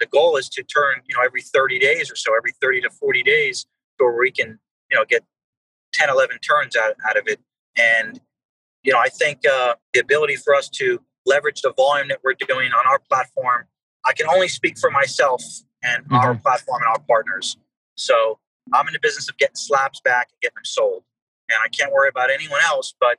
The 0.00 0.06
goal 0.06 0.36
is 0.36 0.48
to 0.50 0.62
turn 0.62 1.02
you 1.08 1.16
know 1.16 1.22
every 1.24 1.42
30 1.42 1.78
days 1.78 2.10
or 2.10 2.16
so, 2.16 2.32
every 2.36 2.52
30 2.60 2.82
to 2.82 2.90
40 2.90 3.22
days, 3.22 3.66
where 3.98 4.16
we 4.16 4.30
can 4.30 4.58
you 4.90 4.98
know 4.98 5.04
get 5.08 5.24
10, 5.94 6.08
11 6.08 6.38
turns 6.38 6.76
out, 6.76 6.94
out 7.08 7.16
of 7.16 7.24
it. 7.26 7.40
And 7.78 8.20
you 8.82 8.92
know 8.92 8.98
I 8.98 9.08
think 9.08 9.40
uh, 9.46 9.74
the 9.92 10.00
ability 10.00 10.36
for 10.36 10.54
us 10.54 10.68
to 10.70 11.00
leverage 11.26 11.62
the 11.62 11.72
volume 11.76 12.08
that 12.08 12.18
we're 12.24 12.34
doing 12.34 12.72
on 12.72 12.86
our 12.86 12.98
platform. 12.98 13.66
I 14.06 14.14
can 14.14 14.26
only 14.28 14.48
speak 14.48 14.78
for 14.78 14.90
myself 14.90 15.42
and 15.82 16.04
mm-hmm. 16.04 16.14
our 16.14 16.34
platform 16.34 16.82
and 16.82 16.90
our 16.96 17.04
partners. 17.06 17.58
So 17.96 18.38
I'm 18.72 18.86
in 18.86 18.94
the 18.94 18.98
business 18.98 19.28
of 19.28 19.36
getting 19.36 19.56
slabs 19.56 20.00
back 20.00 20.28
and 20.30 20.40
getting 20.40 20.54
them 20.54 20.64
sold 20.64 21.04
and 21.50 21.58
I 21.62 21.68
can't 21.68 21.92
worry 21.92 22.08
about 22.08 22.30
anyone 22.30 22.60
else 22.64 22.94
but 23.00 23.18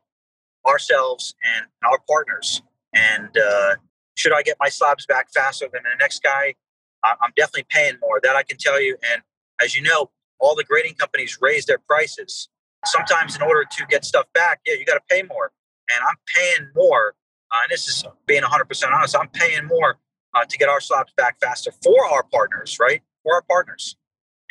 ourselves 0.67 1.35
and 1.55 1.65
our 1.83 1.99
partners. 2.07 2.61
And 2.93 3.29
uh, 3.37 3.75
should 4.15 4.33
I 4.33 4.43
get 4.43 4.57
my 4.59 4.69
slabs 4.69 5.05
back 5.05 5.29
faster 5.33 5.67
than 5.71 5.83
the 5.83 5.97
next 5.99 6.23
guy? 6.23 6.55
I'm 7.03 7.31
definitely 7.35 7.65
paying 7.69 7.95
more. 7.99 8.19
That 8.21 8.35
I 8.35 8.43
can 8.43 8.57
tell 8.57 8.79
you. 8.79 8.95
And 9.11 9.23
as 9.61 9.75
you 9.75 9.81
know, 9.81 10.11
all 10.39 10.55
the 10.55 10.63
grading 10.63 10.95
companies 10.95 11.39
raise 11.41 11.65
their 11.65 11.79
prices. 11.79 12.47
Sometimes, 12.85 13.35
in 13.35 13.41
order 13.41 13.63
to 13.63 13.85
get 13.89 14.05
stuff 14.05 14.25
back, 14.33 14.61
yeah, 14.67 14.75
you 14.75 14.85
got 14.85 14.95
to 14.95 15.01
pay 15.09 15.23
more. 15.23 15.51
And 15.89 16.03
I'm 16.07 16.15
paying 16.35 16.69
more 16.75 17.15
uh, 17.51 17.63
and 17.63 17.71
this 17.71 17.87
is 17.87 18.05
being 18.25 18.43
100% 18.43 18.91
honest, 18.93 19.15
I'm 19.15 19.27
paying 19.27 19.65
more 19.65 19.99
uh, 20.33 20.45
to 20.45 20.57
get 20.57 20.69
our 20.69 20.79
slabs 20.79 21.13
back 21.17 21.37
faster 21.41 21.71
for 21.83 22.05
our 22.05 22.23
partners, 22.23 22.77
right? 22.79 23.01
For 23.23 23.35
our 23.35 23.41
partners, 23.41 23.97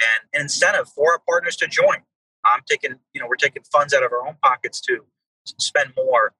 and 0.00 0.28
an 0.34 0.42
incentive 0.42 0.88
for 0.88 1.12
our 1.12 1.20
partners 1.26 1.56
to 1.56 1.66
join. 1.66 2.02
I'm 2.44 2.60
taking, 2.68 2.96
you 3.12 3.20
know, 3.20 3.26
we're 3.26 3.36
taking 3.36 3.62
funds 3.72 3.92
out 3.94 4.02
of 4.02 4.12
our 4.12 4.26
own 4.26 4.36
pockets 4.42 4.80
to 4.82 5.04
spend 5.58 5.92
more 5.96 6.32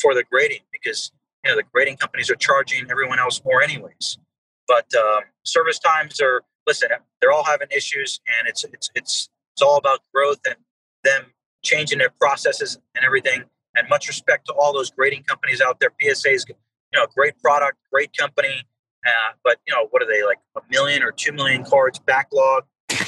for 0.00 0.14
the 0.14 0.24
grading 0.30 0.60
because 0.72 1.12
you 1.44 1.50
know 1.50 1.56
the 1.56 1.64
grading 1.72 1.96
companies 1.96 2.30
are 2.30 2.36
charging 2.36 2.90
everyone 2.90 3.18
else 3.18 3.42
more 3.44 3.62
anyways. 3.62 4.18
But 4.66 4.86
um, 4.94 5.22
service 5.44 5.78
times 5.78 6.20
are 6.20 6.42
listen, 6.66 6.88
they're 7.20 7.32
all 7.32 7.44
having 7.44 7.68
issues, 7.74 8.20
and 8.38 8.48
it's 8.48 8.64
it's 8.64 8.90
it's 8.94 9.28
it's 9.54 9.62
all 9.62 9.76
about 9.76 10.00
growth 10.14 10.40
and 10.46 10.56
them 11.04 11.32
changing 11.64 11.98
their 11.98 12.10
processes 12.10 12.78
and 12.94 13.04
everything. 13.04 13.44
And 13.76 13.88
much 13.88 14.08
respect 14.08 14.46
to 14.46 14.54
all 14.54 14.72
those 14.72 14.90
grading 14.90 15.24
companies 15.24 15.60
out 15.60 15.78
there. 15.78 15.90
PSA 16.00 16.30
is, 16.30 16.44
you 16.48 16.54
know, 16.94 17.06
great 17.14 17.40
product, 17.40 17.76
great 17.92 18.10
company. 18.16 18.64
Uh, 19.06 19.32
but 19.44 19.58
you 19.66 19.74
know, 19.74 19.86
what 19.90 20.02
are 20.02 20.08
they 20.08 20.24
like 20.24 20.38
a 20.56 20.60
million 20.70 21.02
or 21.02 21.12
two 21.12 21.32
million 21.32 21.64
cards 21.64 21.98
backlog? 21.98 22.64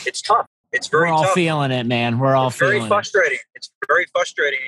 It's 0.07 0.23
tough. 0.23 0.47
It's 0.73 0.89
very. 0.89 1.11
We're 1.11 1.15
all 1.15 1.25
tough. 1.25 1.35
feeling 1.35 1.71
it, 1.73 1.87
man. 1.87 2.19
We're 2.19 2.35
all 2.35 2.49
it's 2.49 2.57
feeling 2.57 2.79
very 2.79 2.89
frustrating. 2.89 3.39
It's 3.55 3.71
very 3.89 4.07
frustrating. 4.13 4.61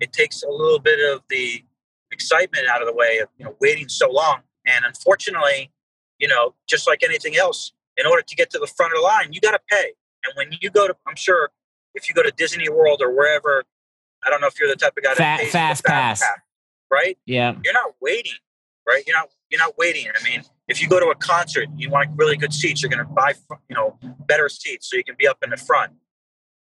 It 0.00 0.12
takes 0.12 0.42
a 0.42 0.48
little 0.48 0.78
bit 0.78 0.98
of 1.12 1.22
the 1.28 1.64
excitement 2.12 2.68
out 2.68 2.80
of 2.80 2.86
the 2.86 2.94
way 2.94 3.18
of 3.18 3.28
you 3.36 3.44
know 3.44 3.56
waiting 3.60 3.88
so 3.88 4.10
long. 4.10 4.40
And 4.66 4.84
unfortunately, 4.84 5.70
you 6.18 6.28
know, 6.28 6.54
just 6.68 6.86
like 6.86 7.02
anything 7.02 7.36
else, 7.36 7.72
in 7.96 8.06
order 8.06 8.22
to 8.22 8.34
get 8.36 8.50
to 8.50 8.58
the 8.58 8.66
front 8.66 8.92
of 8.92 8.98
the 8.98 9.02
line, 9.02 9.32
you 9.32 9.40
got 9.40 9.52
to 9.52 9.60
pay. 9.70 9.92
And 10.24 10.34
when 10.34 10.58
you 10.60 10.70
go 10.70 10.86
to, 10.86 10.96
I'm 11.06 11.16
sure 11.16 11.50
if 11.94 12.08
you 12.08 12.14
go 12.14 12.22
to 12.22 12.30
Disney 12.30 12.68
World 12.68 13.00
or 13.02 13.14
wherever, 13.14 13.64
I 14.24 14.30
don't 14.30 14.40
know 14.40 14.46
if 14.46 14.58
you're 14.58 14.68
the 14.68 14.76
type 14.76 14.94
of 14.96 15.02
guy 15.02 15.14
that 15.14 15.40
fast 15.46 15.82
for 15.82 15.88
the 15.88 15.92
pass. 15.92 16.22
right? 16.90 17.16
Yeah. 17.26 17.54
You're 17.64 17.74
not 17.74 17.94
waiting, 18.00 18.32
right? 18.86 19.02
You're 19.06 19.16
not 19.16 19.28
you're 19.50 19.60
not 19.60 19.76
waiting. 19.78 20.06
I 20.08 20.22
mean, 20.28 20.42
if 20.68 20.82
you 20.82 20.88
go 20.88 21.00
to 21.00 21.06
a 21.06 21.14
concert, 21.14 21.68
you 21.76 21.90
want 21.90 22.10
really 22.16 22.36
good 22.36 22.52
seats, 22.52 22.82
you're 22.82 22.90
going 22.90 23.04
to 23.04 23.12
buy 23.12 23.34
you 23.68 23.74
know 23.74 23.98
better 24.26 24.48
seats 24.48 24.90
so 24.90 24.96
you 24.96 25.04
can 25.04 25.16
be 25.18 25.26
up 25.26 25.38
in 25.42 25.50
the 25.50 25.56
front. 25.56 25.92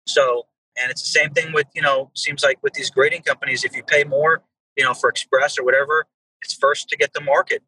So, 0.06 0.46
and 0.80 0.90
it's 0.90 1.02
the 1.02 1.08
same 1.08 1.30
thing 1.30 1.52
with 1.52 1.66
you 1.74 1.82
know 1.82 2.10
seems 2.14 2.42
like 2.42 2.58
with 2.62 2.74
these 2.74 2.90
grading 2.90 3.22
companies, 3.22 3.64
if 3.64 3.76
you 3.76 3.82
pay 3.82 4.04
more, 4.04 4.42
you 4.76 4.84
know, 4.84 4.94
for 4.94 5.10
Express 5.10 5.58
or 5.58 5.64
whatever, 5.64 6.06
it's 6.42 6.54
first 6.54 6.88
to 6.88 6.96
get 6.96 7.12
the 7.12 7.20
market, 7.20 7.62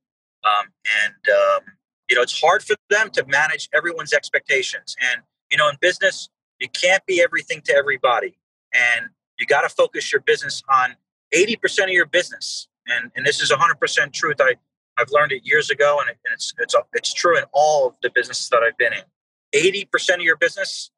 um, 0.45 0.69
and 1.05 1.15
um, 1.35 1.61
you 2.09 2.17
know 2.17 2.23
it's 2.23 2.41
hard 2.41 2.63
for 2.63 2.77
them 2.89 3.11
to 3.11 3.27
manage 3.27 3.69
everyone's 3.75 4.13
expectations. 4.13 4.97
And 5.13 5.23
you 5.51 5.59
know, 5.59 5.69
in 5.69 5.77
business, 5.81 6.29
you 6.61 6.69
can't 6.69 7.05
be 7.07 7.21
everything 7.21 7.63
to 7.63 7.75
everybody, 7.75 8.39
and 8.73 9.11
you 9.39 9.47
got 9.47 9.63
to 9.63 9.69
focus 9.69 10.13
your 10.13 10.21
business 10.21 10.63
on 10.69 10.97
80% 11.35 11.85
of 11.85 11.91
your 11.91 12.07
business. 12.07 12.69
And, 12.87 13.11
and 13.15 13.25
this 13.25 13.41
is 13.41 13.51
100% 13.51 14.13
truth. 14.13 14.37
I, 14.41 14.55
I've 14.99 15.11
learned 15.11 15.33
it 15.33 15.43
years 15.45 15.71
ago, 15.71 15.99
and, 16.01 16.11
it, 16.11 16.19
and 16.25 16.35
it's, 16.35 16.53
it's, 16.59 16.75
it's 16.93 17.13
true 17.13 17.37
in 17.37 17.45
all 17.53 17.89
of 17.89 17.95
the 18.03 18.11
businesses 18.15 18.49
that 18.51 18.63
I've 18.63 18.77
been 18.77 18.93
in. 18.93 19.03
80% 19.55 20.17
of 20.17 20.21
your 20.21 20.37
business 20.37 20.91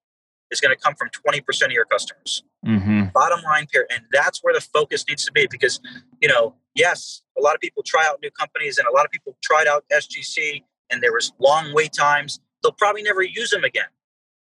is 0.50 0.60
going 0.60 0.74
to 0.74 0.80
come 0.80 0.94
from 0.94 1.08
20% 1.26 1.66
of 1.66 1.70
your 1.70 1.84
customers. 1.84 2.42
Mm-hmm. 2.66 3.04
Bottom 3.14 3.40
line, 3.42 3.66
here, 3.72 3.86
and 3.90 4.02
that's 4.12 4.40
where 4.42 4.52
the 4.52 4.60
focus 4.60 5.04
needs 5.08 5.24
to 5.24 5.32
be 5.32 5.46
because, 5.50 5.80
you 6.20 6.28
know, 6.28 6.54
yes, 6.74 7.22
a 7.38 7.42
lot 7.42 7.54
of 7.54 7.60
people 7.60 7.82
try 7.84 8.06
out 8.06 8.18
new 8.22 8.30
companies, 8.30 8.78
and 8.78 8.86
a 8.86 8.92
lot 8.92 9.04
of 9.04 9.10
people 9.10 9.36
tried 9.42 9.66
out 9.66 9.84
SGC, 9.92 10.62
and 10.90 11.02
there 11.02 11.12
was 11.12 11.32
long 11.38 11.72
wait 11.72 11.92
times. 11.92 12.40
They'll 12.62 12.72
probably 12.72 13.02
never 13.02 13.22
use 13.22 13.50
them 13.50 13.64
again, 13.64 13.88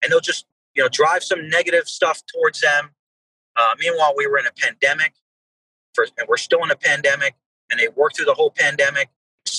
and 0.01 0.11
they'll 0.11 0.19
just, 0.19 0.45
you 0.75 0.81
know, 0.81 0.89
drive 0.89 1.23
some 1.23 1.49
negative 1.49 1.87
stuff 1.87 2.21
towards 2.33 2.61
them. 2.61 2.91
Uh, 3.55 3.73
meanwhile, 3.79 4.13
we 4.15 4.27
were 4.27 4.37
in 4.37 4.45
a 4.45 4.51
pandemic, 4.51 5.13
for, 5.93 6.05
and 6.17 6.27
we're 6.27 6.37
still 6.37 6.63
in 6.63 6.71
a 6.71 6.75
pandemic, 6.75 7.35
and 7.69 7.79
they 7.79 7.89
worked 7.89 8.17
through 8.17 8.25
the 8.25 8.33
whole 8.33 8.51
pandemic, 8.51 9.09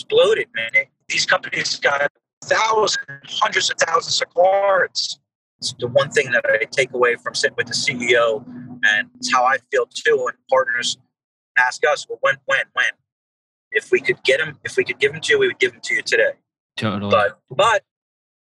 exploded, 0.00 0.48
man. 0.54 0.84
These 1.08 1.26
companies 1.26 1.76
got 1.76 2.10
thousands, 2.44 2.98
hundreds 3.26 3.70
of 3.70 3.76
thousands 3.78 4.22
of 4.22 4.32
cards. 4.34 5.18
It's 5.58 5.74
the 5.78 5.88
one 5.88 6.10
thing 6.10 6.30
that 6.32 6.44
I 6.48 6.64
take 6.70 6.92
away 6.92 7.16
from 7.16 7.34
sitting 7.34 7.56
with 7.56 7.66
the 7.66 7.74
CEO, 7.74 8.44
and 8.84 9.10
it's 9.16 9.32
how 9.32 9.44
I 9.44 9.56
feel 9.72 9.86
too. 9.86 10.22
When 10.24 10.34
partners 10.48 10.98
ask 11.58 11.84
us, 11.84 12.06
"Well, 12.08 12.18
when, 12.20 12.36
when, 12.46 12.64
when?" 12.74 12.90
If 13.72 13.90
we 13.90 14.00
could 14.00 14.22
get 14.22 14.38
them, 14.38 14.58
if 14.64 14.76
we 14.76 14.84
could 14.84 14.98
give 14.98 15.12
them 15.12 15.20
to 15.20 15.32
you, 15.32 15.38
we 15.38 15.48
would 15.48 15.58
give 15.58 15.72
them 15.72 15.80
to 15.82 15.94
you 15.94 16.02
today. 16.02 16.32
Totally. 16.76 17.10
But 17.10 17.40
but 17.50 17.82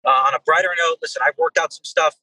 uh, 0.05 0.11
on 0.11 0.35
a 0.35 0.41
brighter 0.41 0.75
note, 0.79 0.99
listen, 1.03 1.23
I've 1.27 1.37
worked 1.37 1.59
out 1.59 1.73
some 1.73 1.85
stuff 1.85 2.15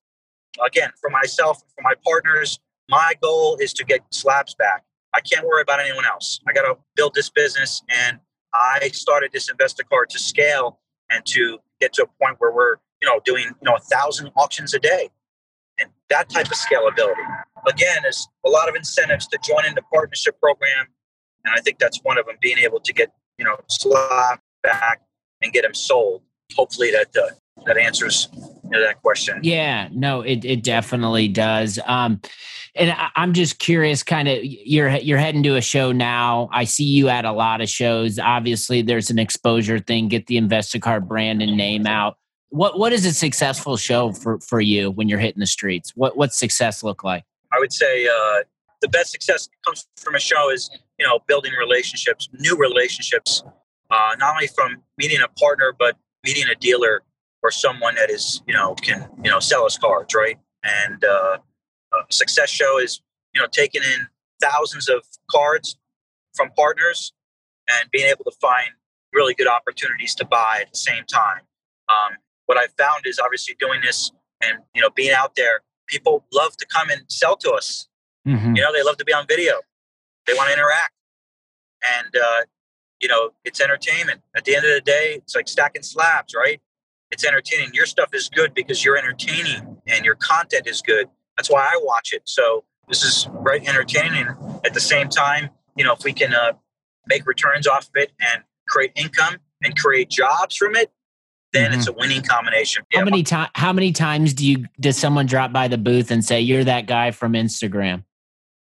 again 0.66 0.92
for 1.02 1.10
myself 1.10 1.62
and 1.62 1.72
for 1.76 1.82
my 1.82 1.94
partners. 2.06 2.60
My 2.90 3.13
goal 3.22 3.58
is 3.58 3.74
to 3.74 3.84
get 3.84 4.02
slabs 4.12 4.56
back. 4.56 4.86
I 5.13 5.20
can't 5.20 5.46
worry 5.46 5.62
about 5.62 5.82
anyone 5.82 6.06
else. 6.06 6.40
I 6.48 6.54
got 6.54 6.62
to 6.62 6.78
build 6.96 7.13
this 7.13 7.30
business, 7.30 7.84
and 7.90 8.20
I 8.54 8.90
started 8.90 9.32
this 9.34 9.50
Investacard 9.50 10.08
to 10.10 10.20
scale 10.20 10.80
and 11.10 11.26
to 11.28 11.60
get 11.80 11.94
to 11.94 12.04
a 12.04 12.08
point 12.24 12.36
where 12.40 12.52
we're 12.52 12.76
you 13.02 13.08
know 13.08 13.20
doing 13.26 13.46
you 13.46 13.64
know 13.64 13.76
a 13.76 13.80
thousand 13.80 14.32
auctions 14.36 14.74
a 14.74 14.80
day, 14.80 15.10
and 15.80 15.90
that 16.10 16.30
type 16.30 16.48
of 16.48 16.54
scalability. 16.54 17.26
Again, 17.68 18.04
is 18.08 18.28
a 18.46 18.50
lot 18.50 18.70
of 18.70 18.76
incentives 18.76 19.28
to 19.28 19.40
join 19.44 19.66
in 19.66 19.76
the 19.76 19.82
partnership 19.94 20.40
program, 20.40 20.88
and 21.44 21.54
I 21.54 21.62
think 21.62 21.80
that's 21.80 22.00
one 22.04 22.18
of 22.18 22.26
them. 22.26 22.36
Being 22.42 22.60
able 22.60 22.80
to 22.80 22.94
get 22.94 23.12
you 23.38 23.46
know 23.46 23.58
slab 23.70 24.40
back 24.64 25.02
and 25.42 25.52
get 25.54 25.64
them 25.64 25.74
sold. 25.74 26.22
Hopefully 26.56 26.92
that 26.92 27.16
uh, 27.16 27.34
that 27.66 27.78
answers 27.78 28.30
know, 28.72 28.82
that 28.82 29.02
question. 29.02 29.40
Yeah, 29.44 29.90
no, 29.92 30.22
it 30.22 30.46
it 30.46 30.64
definitely 30.64 31.28
does. 31.28 31.80
Um, 31.86 32.22
and 32.76 32.92
I, 32.92 33.10
I'm 33.16 33.34
just 33.34 33.60
curious, 33.60 34.04
kind 34.04 34.28
of, 34.28 34.40
you're 34.44 34.90
you're 34.98 35.18
heading 35.18 35.44
to 35.44 35.56
a 35.56 35.62
show 35.62 35.92
now. 35.92 36.50
I 36.52 36.64
see 36.64 36.84
you 36.84 37.10
at 37.10 37.26
a 37.26 37.32
lot 37.32 37.62
of 37.62 37.70
shows. 37.70 38.20
Obviously, 38.20 38.82
there's 38.82 39.10
an 39.10 39.20
exposure 39.20 39.80
thing. 39.80 40.08
Get 40.08 40.28
the 40.28 40.38
Investacard 40.38 41.08
brand 41.08 41.42
and 41.42 41.58
name 41.58 41.88
out. 41.88 42.18
What 42.50 42.80
what 42.80 42.94
is 42.94 43.06
a 43.06 43.14
successful 43.14 43.78
show 43.78 44.14
for 44.14 44.40
for 44.40 44.62
you 44.62 44.92
when 44.92 45.10
you're 45.10 45.20
hitting 45.20 45.40
the 45.40 45.48
streets? 45.48 45.94
What 45.96 46.16
what's 46.18 46.38
success 46.38 46.84
look 46.84 47.04
like? 47.04 47.24
I 47.52 47.60
would 47.60 47.74
say 47.74 48.08
uh, 48.08 48.44
the 48.82 48.88
best 48.88 49.12
success 49.12 49.50
comes 49.66 49.88
from 49.98 50.16
a 50.16 50.20
show 50.20 50.52
is 50.52 50.70
you 50.98 51.06
know 51.06 51.20
building 51.28 51.54
relationships, 51.54 52.30
new 52.40 52.56
relationships, 52.56 53.44
uh, 53.90 54.16
not 54.20 54.36
only 54.36 54.48
from 54.48 54.84
meeting 54.98 55.20
a 55.22 55.28
partner 55.40 55.74
but 55.78 55.98
meeting 56.24 56.46
a 56.50 56.56
dealer 56.56 57.04
or 57.43 57.52
someone 57.52 57.95
that 57.95 58.10
is 58.10 58.41
you 58.47 58.54
know 58.54 58.76
can 58.76 59.10
you 59.23 59.30
know 59.32 59.39
sell 59.39 59.65
us 59.65 59.78
cards, 59.78 60.13
right? 60.15 60.38
And 60.63 61.04
uh, 61.04 61.38
a 61.93 62.13
success 62.13 62.50
show 62.50 62.80
is 62.80 63.02
you 63.34 63.41
know 63.41 63.47
taking 63.52 63.84
in 63.84 64.08
thousands 64.41 64.88
of 64.89 65.04
cards 65.30 65.78
from 66.36 66.50
partners 66.56 67.13
and 67.69 67.89
being 67.91 68.08
able 68.08 68.23
to 68.23 68.32
find 68.39 68.69
really 69.13 69.34
good 69.34 69.47
opportunities 69.47 70.13
to 70.15 70.26
buy 70.26 70.60
at 70.62 70.71
the 70.71 70.78
same 70.78 71.04
time. 71.06 71.41
Um, 71.89 72.17
what 72.45 72.58
I've 72.58 72.73
found 72.78 73.06
is 73.06 73.19
obviously 73.19 73.56
doing 73.60 73.82
this 73.82 74.12
and 74.41 74.60
you 74.76 74.82
know 74.82 74.89
being 74.89 75.13
out 75.13 75.36
there 75.36 75.62
people 75.88 76.26
love 76.34 76.56
to 76.58 76.65
come 76.65 76.89
and 76.89 77.02
sell 77.08 77.38
to 77.38 77.52
us. 77.52 77.88
Mhm. 78.28 78.58
You 78.58 78.62
know, 78.62 78.73
they 78.73 78.84
love 78.84 78.97
to 78.97 79.06
be 79.06 79.13
on 79.13 79.26
video. 79.26 79.62
They 80.26 80.34
want 80.34 80.50
to 80.50 80.54
interact, 80.54 80.91
and 81.97 82.13
uh, 82.13 82.41
you 83.00 83.08
know, 83.08 83.32
it's 83.45 83.62
entertainment. 83.62 84.21
At 84.36 84.43
the 84.43 84.56
end 84.56 84.65
of 84.65 84.71
the 84.73 84.82
day, 84.82 85.13
it's 85.15 85.34
like 85.34 85.47
stacking 85.47 85.84
slabs, 85.84 86.36
right? 86.36 86.60
It's 87.12 87.26
entertaining. 87.26 87.72
Your 87.74 87.86
stuff 87.86 88.10
is 88.13 88.30
good 88.30 88.54
because 88.54 88.84
you're 88.84 88.98
entertaining, 88.98 89.78
and 89.88 90.06
your 90.06 90.15
content 90.15 90.67
is 90.67 90.82
good. 90.82 91.08
That's 91.38 91.50
why 91.50 91.62
I 91.62 91.80
watch 91.84 92.13
it. 92.13 92.24
So 92.26 92.65
this 92.88 93.04
is 93.04 93.28
right 93.32 93.65
entertaining. 93.67 94.28
At 94.65 94.74
the 94.74 94.80
same 94.80 95.10
time, 95.10 95.50
you 95.76 95.84
know, 95.84 95.93
if 95.93 96.04
we 96.04 96.13
can 96.13 96.34
uh, 96.34 96.54
make 97.08 97.26
returns 97.26 97.67
off 97.67 97.86
of 97.86 97.96
it 97.96 98.12
and 98.20 98.43
create 98.67 98.91
income 98.96 99.38
and 99.63 99.78
create 99.78 100.10
jobs 100.10 100.56
from 100.58 100.76
it, 100.76 100.91
then 101.54 101.74
it's 101.74 101.88
a 101.88 101.93
winning 101.93 102.22
combination. 102.22 102.84
How 102.91 103.00
Yeah, 103.00 103.06
many 103.06 103.24
times? 103.24 103.50
How 103.56 103.72
many 103.72 103.91
times 103.93 104.34
do 104.34 104.46
you 104.46 104.65
does 104.80 104.98
someone 104.98 105.26
drop 105.26 105.54
by 105.54 105.67
the 105.67 105.78
booth 105.78 106.12
and 106.12 106.24
say 106.26 106.41
you're 106.41 106.65
that 106.65 106.88
guy 106.88 107.12
from 107.12 107.34
Instagram? 107.34 108.04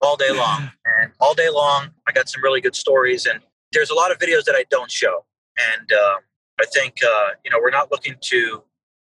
all 0.01 0.17
day 0.17 0.31
long 0.31 0.71
and 1.03 1.13
all 1.21 1.35
day 1.35 1.49
long 1.51 1.91
i 2.07 2.13
got 2.13 2.29
some 2.29 2.43
really 2.43 2.61
good 2.61 2.77
stories 2.77 3.27
and 3.27 3.41
there's 3.73 3.91
a 3.91 3.95
lot 3.95 4.11
of 4.11 4.19
videos 4.19 4.45
that 4.45 4.55
i 4.55 4.65
don't 4.71 4.91
show 4.91 5.25
and 5.59 5.93
um, 5.93 6.19
i 6.61 6.65
think 6.67 6.95
uh, 7.05 7.29
you 7.45 7.51
know 7.51 7.59
we're 7.61 7.71
not 7.71 7.91
looking 7.91 8.17
to 8.21 8.63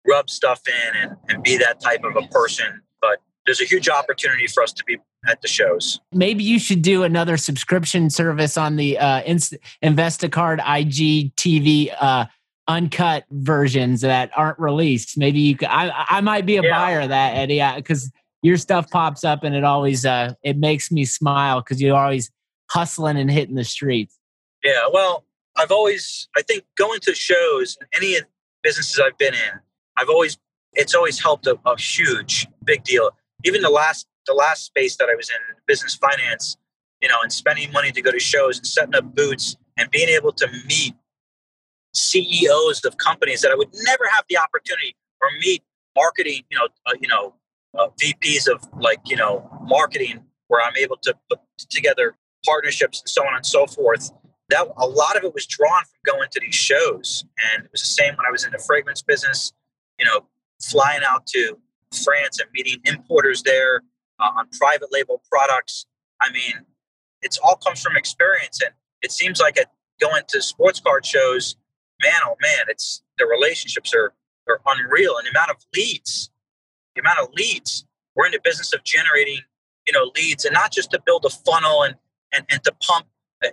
rub 0.07 0.29
stuff 0.29 0.61
in 0.67 1.01
and, 1.01 1.15
and 1.29 1.43
be 1.43 1.57
that 1.57 1.79
type 1.81 2.03
of 2.03 2.15
a 2.15 2.27
person 2.27 2.81
but 3.01 3.19
there's 3.45 3.61
a 3.61 3.65
huge 3.65 3.89
opportunity 3.89 4.47
for 4.47 4.61
us 4.63 4.71
to 4.73 4.83
be 4.85 4.97
at 5.29 5.41
the 5.41 5.47
shows 5.47 5.99
Maybe 6.11 6.43
you 6.43 6.59
should 6.59 6.81
do 6.81 7.03
another 7.03 7.37
subscription 7.37 8.09
service 8.09 8.57
on 8.57 8.75
the 8.75 8.97
uh, 8.97 9.21
Inst- 9.23 9.53
Investacard 9.81 10.59
IG 10.59 11.33
TV 11.35 11.93
uh, 11.99 12.25
uncut 12.67 13.23
versions 13.31 14.01
that 14.01 14.31
aren't 14.35 14.59
released. 14.59 15.17
Maybe 15.17 15.39
you 15.39 15.55
could. 15.57 15.69
I 15.69 15.91
I 16.09 16.19
might 16.21 16.45
be 16.45 16.57
a 16.57 16.61
Yeah. 16.63 16.71
buyer 16.71 16.99
of 17.01 17.09
that, 17.09 17.35
Eddie, 17.37 17.61
because 17.77 18.11
your 18.41 18.57
stuff 18.57 18.89
pops 18.91 19.23
up 19.23 19.43
and 19.43 19.55
it 19.55 19.63
always 19.63 20.05
uh, 20.05 20.33
it 20.43 20.57
makes 20.57 20.91
me 20.91 21.05
smile 21.05 21.61
because 21.61 21.81
you're 21.81 21.95
always 21.97 22.29
hustling 22.69 23.17
and 23.17 23.31
hitting 23.31 23.55
the 23.55 23.63
streets. 23.63 24.17
yeah 24.63 24.87
well 24.91 25.23
i've 25.57 25.71
always 25.71 26.27
i 26.37 26.41
think 26.41 26.63
going 26.77 26.99
to 26.99 27.13
shows 27.13 27.77
any 27.95 28.17
businesses 28.61 28.99
i've 28.99 29.17
been 29.17 29.33
in 29.33 29.59
i've 29.97 30.09
always 30.09 30.37
it's 30.73 30.95
always 30.95 31.21
helped 31.21 31.45
a, 31.47 31.57
a 31.65 31.79
huge 31.79 32.47
big 32.63 32.83
deal 32.83 33.11
even 33.43 33.61
the 33.61 33.69
last 33.69 34.07
the 34.27 34.33
last 34.33 34.65
space 34.65 34.95
that 34.97 35.09
i 35.09 35.15
was 35.15 35.29
in 35.29 35.55
business 35.67 35.95
finance 35.95 36.57
you 37.01 37.09
know 37.09 37.17
and 37.21 37.31
spending 37.31 37.71
money 37.71 37.91
to 37.91 38.01
go 38.01 38.11
to 38.11 38.19
shows 38.19 38.57
and 38.57 38.67
setting 38.67 38.95
up 38.95 39.15
booths 39.15 39.55
and 39.77 39.89
being 39.91 40.09
able 40.09 40.31
to 40.31 40.47
meet 40.67 40.93
CEOs 41.93 42.83
of 42.85 42.97
companies 42.97 43.41
that 43.41 43.51
I 43.51 43.55
would 43.55 43.69
never 43.73 44.05
have 44.07 44.25
the 44.29 44.37
opportunity 44.37 44.95
or 45.21 45.29
meet 45.39 45.63
marketing, 45.95 46.43
you 46.49 46.57
know, 46.57 46.67
uh, 46.85 46.93
you 46.99 47.07
know, 47.07 47.35
uh, 47.77 47.89
VPs 48.01 48.47
of 48.47 48.67
like 48.79 48.99
you 49.05 49.15
know 49.15 49.49
marketing, 49.63 50.23
where 50.47 50.63
I'm 50.63 50.75
able 50.75 50.97
to 50.97 51.15
put 51.29 51.39
together 51.69 52.15
partnerships 52.45 53.01
and 53.01 53.09
so 53.09 53.25
on 53.25 53.35
and 53.35 53.45
so 53.45 53.65
forth. 53.65 54.11
That 54.49 54.67
a 54.77 54.87
lot 54.87 55.15
of 55.15 55.23
it 55.23 55.33
was 55.33 55.45
drawn 55.45 55.83
from 55.83 56.15
going 56.15 56.29
to 56.31 56.39
these 56.39 56.55
shows, 56.55 57.23
and 57.53 57.65
it 57.65 57.71
was 57.71 57.81
the 57.81 57.87
same 57.87 58.15
when 58.15 58.25
I 58.27 58.31
was 58.31 58.43
in 58.43 58.51
the 58.51 58.59
fragrance 58.59 59.01
business. 59.01 59.53
You 59.97 60.05
know, 60.05 60.25
flying 60.61 61.01
out 61.05 61.25
to 61.27 61.57
France 62.03 62.39
and 62.39 62.49
meeting 62.53 62.81
importers 62.85 63.43
there 63.43 63.83
uh, 64.19 64.31
on 64.37 64.47
private 64.59 64.91
label 64.91 65.21
products. 65.31 65.85
I 66.21 66.31
mean, 66.31 66.65
it's 67.21 67.37
all 67.37 67.55
comes 67.55 67.81
from 67.81 67.95
experience, 67.95 68.61
and 68.61 68.73
it 69.01 69.11
seems 69.11 69.39
like 69.39 69.57
at 69.57 69.71
going 70.01 70.23
to 70.29 70.41
sports 70.41 70.79
card 70.79 71.05
shows, 71.05 71.55
man, 72.01 72.19
oh 72.25 72.35
man, 72.41 72.65
it's 72.67 73.01
the 73.17 73.25
relationships 73.25 73.93
are 73.93 74.13
are 74.47 74.59
unreal, 74.65 75.17
and 75.17 75.25
the 75.25 75.31
amount 75.31 75.51
of 75.51 75.57
leads, 75.75 76.29
the 76.95 77.01
amount 77.01 77.19
of 77.19 77.29
leads. 77.33 77.85
We're 78.15 78.25
in 78.25 78.33
the 78.33 78.41
business 78.43 78.73
of 78.73 78.83
generating, 78.83 79.39
you 79.87 79.93
know, 79.93 80.11
leads, 80.15 80.45
and 80.45 80.53
not 80.53 80.71
just 80.71 80.91
to 80.91 81.01
build 81.05 81.25
a 81.25 81.29
funnel 81.29 81.83
and 81.83 81.95
and, 82.33 82.45
and 82.49 82.63
to 82.63 82.73
pump 82.81 83.05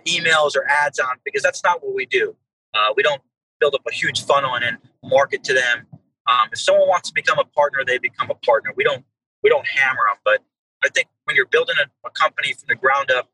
emails 0.07 0.55
or 0.55 0.67
ads 0.69 0.99
on, 0.99 1.17
because 1.25 1.43
that's 1.43 1.63
not 1.63 1.83
what 1.83 1.93
we 1.93 2.05
do. 2.05 2.35
Uh, 2.73 2.93
we 2.95 3.03
don't 3.03 3.21
build 3.59 3.75
up 3.75 3.81
a 3.87 3.93
huge 3.93 4.25
funnel 4.25 4.55
and 4.55 4.63
then 4.63 4.77
market 5.03 5.43
to 5.43 5.53
them. 5.53 5.87
Um, 6.27 6.49
if 6.51 6.59
someone 6.59 6.87
wants 6.87 7.09
to 7.09 7.13
become 7.13 7.39
a 7.39 7.45
partner, 7.45 7.83
they 7.85 7.97
become 7.97 8.29
a 8.29 8.35
partner. 8.35 8.71
We 8.75 8.83
don't 8.83 9.03
we 9.43 9.49
don't 9.49 9.65
hammer 9.67 10.01
them, 10.09 10.19
but 10.23 10.39
I 10.83 10.89
think 10.89 11.07
when 11.25 11.35
you're 11.35 11.47
building 11.47 11.75
a, 11.83 12.07
a 12.07 12.11
company 12.11 12.53
from 12.53 12.65
the 12.67 12.75
ground 12.75 13.11
up, 13.11 13.29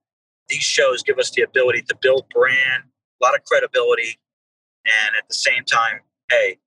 these 0.47 0.63
shows 0.63 1.03
give 1.03 1.17
us 1.17 1.29
the 1.31 1.41
ability 1.41 1.81
to 1.83 1.95
build 2.01 2.25
brand, 2.29 2.83
a 3.21 3.25
lot 3.25 3.35
of 3.35 3.43
credibility, 3.43 4.17
and 4.85 5.15
at 5.17 5.27
the 5.27 5.35
same 5.35 5.63
time, 5.65 5.99
hey, 6.31 6.57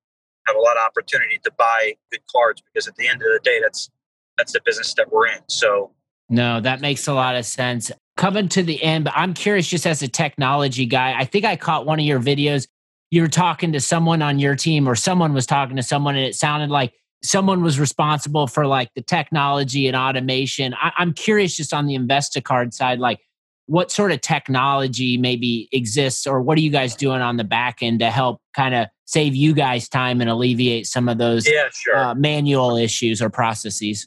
have 0.47 0.57
a 0.57 0.61
lot 0.61 0.77
of 0.77 0.83
opportunity 0.85 1.39
to 1.45 1.51
buy 1.57 1.95
good 2.11 2.21
cards 2.31 2.63
because 2.63 2.87
at 2.87 2.97
the 2.97 3.09
end 3.09 3.23
of 3.23 3.29
the 3.29 3.41
day, 3.43 3.61
that's 3.61 3.91
that's 4.37 4.53
the 4.53 4.61
business 4.65 4.95
that 4.95 5.13
we're 5.13 5.27
in. 5.27 5.41
So 5.49 5.93
no, 6.29 6.61
that 6.61 6.81
makes 6.81 7.07
a 7.09 7.15
lot 7.15 7.37
of 7.37 7.45
sense. 7.45 7.91
Coming 8.21 8.51
to 8.51 8.63
the 8.63 8.83
end, 8.83 9.05
but 9.05 9.15
I'm 9.17 9.33
curious 9.33 9.67
just 9.67 9.87
as 9.87 10.03
a 10.03 10.09
technology 10.09 10.85
guy, 10.85 11.19
I 11.19 11.25
think 11.25 11.47
I 11.47 11.57
caught 11.57 11.87
one 11.87 11.99
of 11.99 12.05
your 12.05 12.21
videos. 12.21 12.69
You 13.11 13.23
were 13.23 13.29
talking 13.29 13.73
to 13.73 13.81
someone 13.81 14.21
on 14.21 14.39
your 14.39 14.55
team, 14.55 14.87
or 14.87 14.95
someone 14.95 15.33
was 15.33 15.47
talking 15.47 15.77
to 15.77 15.83
someone, 15.83 16.17
and 16.17 16.27
it 16.27 16.35
sounded 16.35 16.69
like 16.69 16.93
someone 17.23 17.63
was 17.63 17.81
responsible 17.81 18.47
for 18.47 18.67
like 18.67 18.91
the 18.95 19.01
technology 19.01 19.87
and 19.87 19.97
automation. 19.97 20.75
I, 20.75 20.93
am 20.99 21.15
curious 21.15 21.57
just 21.57 21.73
on 21.73 21.87
the 21.87 21.97
Investacard 21.97 22.75
side, 22.75 22.99
like 22.99 23.21
what 23.65 23.91
sort 23.91 24.13
of 24.13 24.21
technology 24.21 25.17
maybe 25.17 25.71
exists 25.73 26.27
or 26.27 26.43
what 26.43 26.59
are 26.59 26.61
you 26.61 26.71
guys 26.71 26.95
doing 26.95 27.23
on 27.23 27.39
the 27.39 27.45
back 27.45 27.79
end 27.81 28.01
to 28.01 28.11
help 28.11 28.43
kind 28.55 28.75
of 28.75 28.89
save 29.07 29.35
you 29.35 29.55
guys 29.55 29.89
time 29.89 30.21
and 30.21 30.29
alleviate 30.29 30.87
some 30.87 31.09
of 31.09 31.17
those 31.17 31.51
yeah, 31.51 31.71
sure. 31.73 31.97
uh, 31.97 32.15
manual 32.15 32.77
issues 32.77 33.23
or 33.23 33.31
processes 33.31 34.07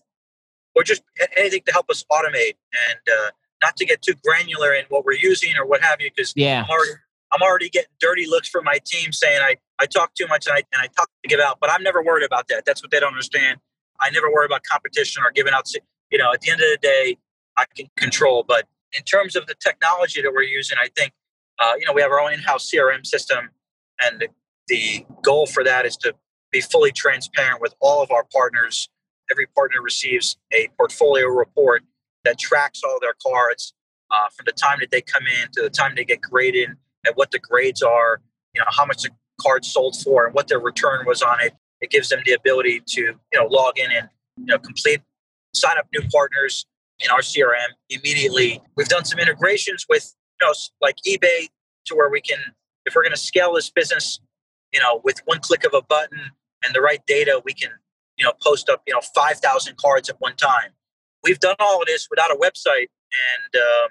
or 0.76 0.84
just 0.84 1.02
anything 1.38 1.62
to 1.66 1.72
help 1.72 1.90
us 1.90 2.06
automate 2.12 2.56
and 2.90 3.00
uh, 3.12 3.30
not 3.64 3.76
to 3.78 3.86
get 3.86 4.02
too 4.02 4.14
granular 4.24 4.74
in 4.74 4.86
what 4.90 5.06
we're 5.06 5.14
using 5.14 5.56
or 5.58 5.66
what 5.66 5.82
have 5.82 6.02
you 6.02 6.10
because 6.16 6.34
yeah. 6.36 6.64
I'm 6.64 6.70
already, 6.70 6.92
I'm 7.34 7.42
already 7.42 7.70
getting 7.70 7.90
dirty 8.00 8.28
looks 8.28 8.48
from 8.48 8.66
my 8.66 8.80
team 8.86 9.12
saying 9.12 9.42
I, 9.42 9.56
I 9.80 9.86
talk 9.86 10.14
too 10.16 10.28
much 10.28 10.48
and 10.48 10.56
I, 10.56 10.64
and 10.74 10.82
I 10.82 10.88
talk 10.88 11.10
to 11.24 11.30
give 11.30 11.40
out 11.40 11.58
but 11.60 11.72
I'm 11.72 11.84
never 11.84 12.04
worried 12.04 12.26
about 12.26 12.48
that. 12.50 12.66
That's 12.66 12.84
what 12.84 12.92
they 12.92 13.00
don't 13.00 13.14
understand. 13.14 13.60
I 14.00 14.10
never 14.10 14.32
worry 14.32 14.46
about 14.46 14.64
competition 14.64 15.24
or 15.24 15.32
giving 15.32 15.54
out 15.54 15.72
you 16.12 16.18
know 16.18 16.32
at 16.34 16.42
the 16.42 16.52
end 16.52 16.62
of 16.62 16.68
the 16.68 16.80
day 16.82 17.18
I 17.58 17.66
can 17.76 17.88
control. 17.98 18.44
But 18.48 18.68
in 18.98 19.04
terms 19.04 19.36
of 19.36 19.48
the 19.48 19.56
technology 19.56 20.22
that 20.22 20.32
we're 20.34 20.44
using, 20.44 20.78
I 20.82 20.90
think 20.96 21.14
uh, 21.60 21.74
you 21.80 21.86
know 21.86 21.94
we 21.94 22.02
have 22.02 22.12
our 22.12 22.20
own 22.20 22.34
in-house 22.34 22.70
CRM 22.70 23.06
system, 23.06 23.50
and 24.02 24.20
the, 24.20 24.28
the 24.68 25.06
goal 25.24 25.46
for 25.46 25.64
that 25.64 25.86
is 25.86 25.98
to 25.98 26.14
be 26.52 26.62
fully 26.62 26.92
transparent 26.92 27.62
with 27.62 27.74
all 27.80 28.04
of 28.04 28.12
our 28.12 28.26
partners. 28.32 28.90
Every 29.32 29.48
partner 29.48 29.82
receives 29.82 30.38
a 30.52 30.70
portfolio 30.78 31.28
report 31.28 31.84
that 32.26 32.40
tracks 32.40 32.82
all 32.84 33.00
their 33.02 33.16
cards 33.26 33.74
uh, 34.12 34.30
from 34.36 34.46
the 34.46 34.52
time 34.52 34.78
that 34.80 34.92
they 34.92 35.02
come 35.02 35.24
in 35.42 35.50
to 35.54 35.62
the 35.62 35.70
time 35.70 35.94
they 35.96 36.06
get 36.06 36.22
graded 36.22 36.70
and 37.06 37.16
what 37.16 37.32
the 37.32 37.40
grades 37.40 37.82
are. 37.82 38.22
You 38.54 38.62
know 38.62 38.68
how 38.70 38.86
much 38.86 39.02
the 39.04 39.10
card 39.42 39.66
sold 39.66 39.96
for 40.02 40.26
and 40.26 40.34
what 40.34 40.48
their 40.48 40.60
return 40.60 41.06
was 41.06 41.22
on 41.22 41.38
it. 41.42 41.54
It 41.82 41.90
gives 41.90 42.10
them 42.10 42.20
the 42.26 42.34
ability 42.34 42.84
to 42.86 43.02
you 43.02 43.18
know 43.34 43.46
log 43.48 43.80
in 43.80 43.92
and 43.92 44.10
you 44.38 44.46
know 44.46 44.60
complete 44.60 45.02
sign 45.54 45.78
up 45.78 45.88
new 45.94 46.08
partners 46.10 46.66
in 47.00 47.10
our 47.10 47.20
CRM 47.20 47.70
immediately. 47.90 48.62
We've 48.76 48.88
done 48.88 49.06
some 49.06 49.20
integrations 49.20 49.86
with 49.90 50.14
you 50.42 50.48
know 50.48 50.54
like 50.82 50.98
eBay 51.08 51.48
to 51.86 51.96
where 51.96 52.10
we 52.10 52.22
can, 52.22 52.40
if 52.86 52.96
we're 52.96 53.04
going 53.04 53.14
to 53.14 53.20
scale 53.20 53.54
this 53.54 53.70
business, 53.70 54.20
you 54.72 54.80
know, 54.80 55.02
with 55.04 55.22
one 55.26 55.40
click 55.40 55.66
of 55.66 55.74
a 55.74 55.82
button 55.82 56.20
and 56.64 56.74
the 56.74 56.82
right 56.82 57.02
data, 57.06 57.42
we 57.44 57.54
can 57.54 57.70
you 58.18 58.26
know 58.26 58.34
post 58.42 58.70
up 58.70 58.84
you 58.88 58.94
know 58.94 59.02
five 59.16 59.40
thousand 59.40 59.78
cards 59.78 60.10
at 60.10 60.16
one 60.20 60.36
time. 60.36 60.72
We've 61.24 61.40
done 61.40 61.56
all 61.60 61.82
of 61.82 61.88
this 61.88 62.08
without 62.10 62.32
a 62.32 62.36
website, 62.36 62.88
and 62.88 63.56
um, 63.56 63.90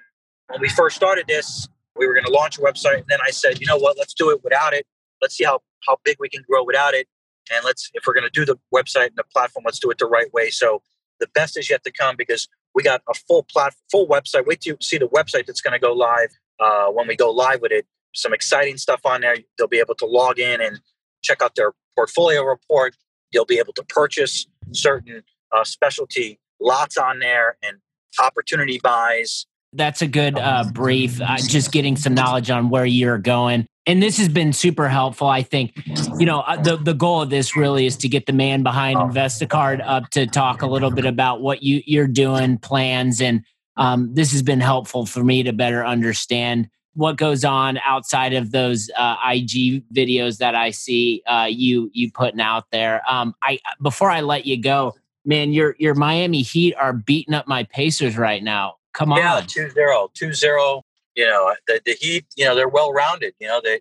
when 0.49 0.61
we 0.61 0.69
first 0.69 0.97
started 0.97 1.27
this, 1.27 1.69
we 1.97 2.07
were 2.07 2.15
going 2.15 2.27
to 2.27 2.33
launch 2.33 2.59
a 2.59 2.61
website, 2.61 2.99
and 2.99 3.07
then 3.09 3.21
I 3.27 3.31
said, 3.31 3.61
you 3.61 3.67
know 3.67 3.79
what, 3.79 3.97
let's 3.99 4.15
do 4.15 4.31
it 4.31 4.43
without 4.45 4.75
it. 4.75 4.87
Let's 5.21 5.37
see 5.37 5.45
how 5.45 5.61
how 5.87 5.97
big 6.05 6.17
we 6.21 6.29
can 6.29 6.43
grow 6.49 6.65
without 6.65 6.95
it, 6.95 7.09
and 7.53 7.65
let's 7.65 7.91
if 7.95 8.05
we're 8.07 8.15
going 8.15 8.29
to 8.31 8.31
do 8.31 8.45
the 8.45 8.59
website 8.75 9.09
and 9.09 9.17
the 9.17 9.25
platform, 9.33 9.65
let's 9.65 9.79
do 9.79 9.91
it 9.91 9.99
the 9.99 10.07
right 10.07 10.33
way. 10.33 10.51
So 10.51 10.83
the 11.21 11.29
best 11.29 11.57
is 11.57 11.71
yet 11.71 11.85
to 11.85 11.93
come 11.93 12.17
because 12.17 12.49
we 12.75 12.83
got 12.83 13.03
a 13.09 13.15
full 13.15 13.45
plat, 13.45 13.75
full 13.91 14.07
website. 14.09 14.47
Wait 14.47 14.61
till 14.61 14.73
you 14.73 14.79
see 14.81 14.99
the 14.99 15.09
website 15.09 15.47
that's 15.47 15.61
going 15.61 15.73
to 15.73 15.79
go 15.79 15.93
live 15.93 16.31
uh, 16.61 16.87
when 16.87 17.07
we 17.07 17.17
go 17.17 17.31
live 17.31 17.61
with 17.61 17.73
it. 17.73 17.87
Some 18.15 18.35
exciting 18.35 18.77
stuff 18.77 19.01
on 19.05 19.23
there. 19.23 19.37
They'll 19.57 19.69
be 19.69 19.79
able 19.79 19.95
to 19.97 20.07
log 20.07 20.39
in 20.39 20.61
and 20.61 20.81
check 21.23 21.41
out 21.43 21.55
their 21.55 21.73
portfolio 21.95 22.43
report. 22.43 22.97
You'll 23.31 23.47
be 23.47 23.59
able 23.59 23.73
to 23.75 23.85
purchase 23.85 24.47
certain 24.73 25.23
uh, 25.51 25.65
specialty 25.65 26.39
lots 26.63 26.97
on 26.97 27.19
there 27.19 27.57
and 27.63 27.79
opportunity 28.23 28.81
buys. 28.83 29.47
That's 29.73 30.03
a 30.03 30.07
good 30.07 30.39
uh, 30.39 30.65
brief. 30.73 31.21
Uh, 31.21 31.39
just 31.39 31.73
getting 31.73 31.97
some 31.97 32.15
knowledge 32.15 32.51
on 32.51 32.69
where 32.69 32.85
you're 32.85 33.19
going 33.19 33.67
and 33.87 34.03
this 34.03 34.17
has 34.19 34.29
been 34.29 34.53
super 34.53 34.89
helpful. 34.89 35.27
I 35.27 35.43
think, 35.43 35.77
you 36.19 36.27
know, 36.27 36.41
uh, 36.41 36.61
the 36.61 36.77
the 36.77 36.95
goal 36.95 37.23
of 37.23 37.31
this 37.31 37.57
really 37.57 37.87
is 37.87 37.97
to 37.99 38.09
get 38.09 38.27
the 38.27 38.33
man 38.33 38.63
behind 38.63 38.99
Investacard 38.99 39.83
up 39.85 40.09
to 40.11 40.27
talk 40.27 40.63
a 40.63 40.67
little 40.67 40.91
bit 40.91 41.05
about 41.05 41.41
what 41.41 41.63
you 41.63 41.83
you're 41.85 42.07
doing, 42.07 42.59
plans, 42.59 43.21
and 43.21 43.45
um, 43.77 44.15
this 44.15 44.33
has 44.33 44.43
been 44.43 44.61
helpful 44.61 45.07
for 45.07 45.25
me 45.25 45.43
to 45.43 45.53
better 45.53 45.85
understand 45.85 46.69
what 46.95 47.17
goes 47.17 47.43
on 47.45 47.79
outside 47.79 48.35
of 48.35 48.53
those 48.53 48.91
uh, 48.97 49.17
IG 49.25 49.83
videos 49.93 50.39
that 50.39 50.55
I 50.55 50.71
see 50.71 51.23
uh, 51.27 51.49
you 51.51 51.91
you 51.93 52.13
putting 52.13 52.41
out 52.41 52.67
there. 52.71 53.03
Um, 53.09 53.35
I 53.43 53.59
before 53.83 54.11
I 54.11 54.21
let 54.21 54.47
you 54.47 54.61
go, 54.63 54.95
man, 55.25 55.53
your 55.53 55.77
your 55.79 55.95
Miami 55.95 56.43
Heat 56.43 56.75
are 56.75 56.93
beating 56.93 57.35
up 57.35 57.47
my 57.47 57.65
Pacers 57.65 58.17
right 58.17 58.43
now. 58.43 58.77
Come 58.95 59.13
on, 59.13 59.19
yeah, 59.19 59.41
2-0, 59.41 59.75
2-0 60.15 60.83
you 61.15 61.27
know 61.27 61.55
the, 61.67 61.81
the 61.85 61.93
Heat. 61.93 62.27
You 62.37 62.45
know 62.45 62.55
they're 62.55 62.69
well 62.69 62.93
rounded. 62.93 63.35
You 63.41 63.49
know 63.49 63.61
they 63.63 63.81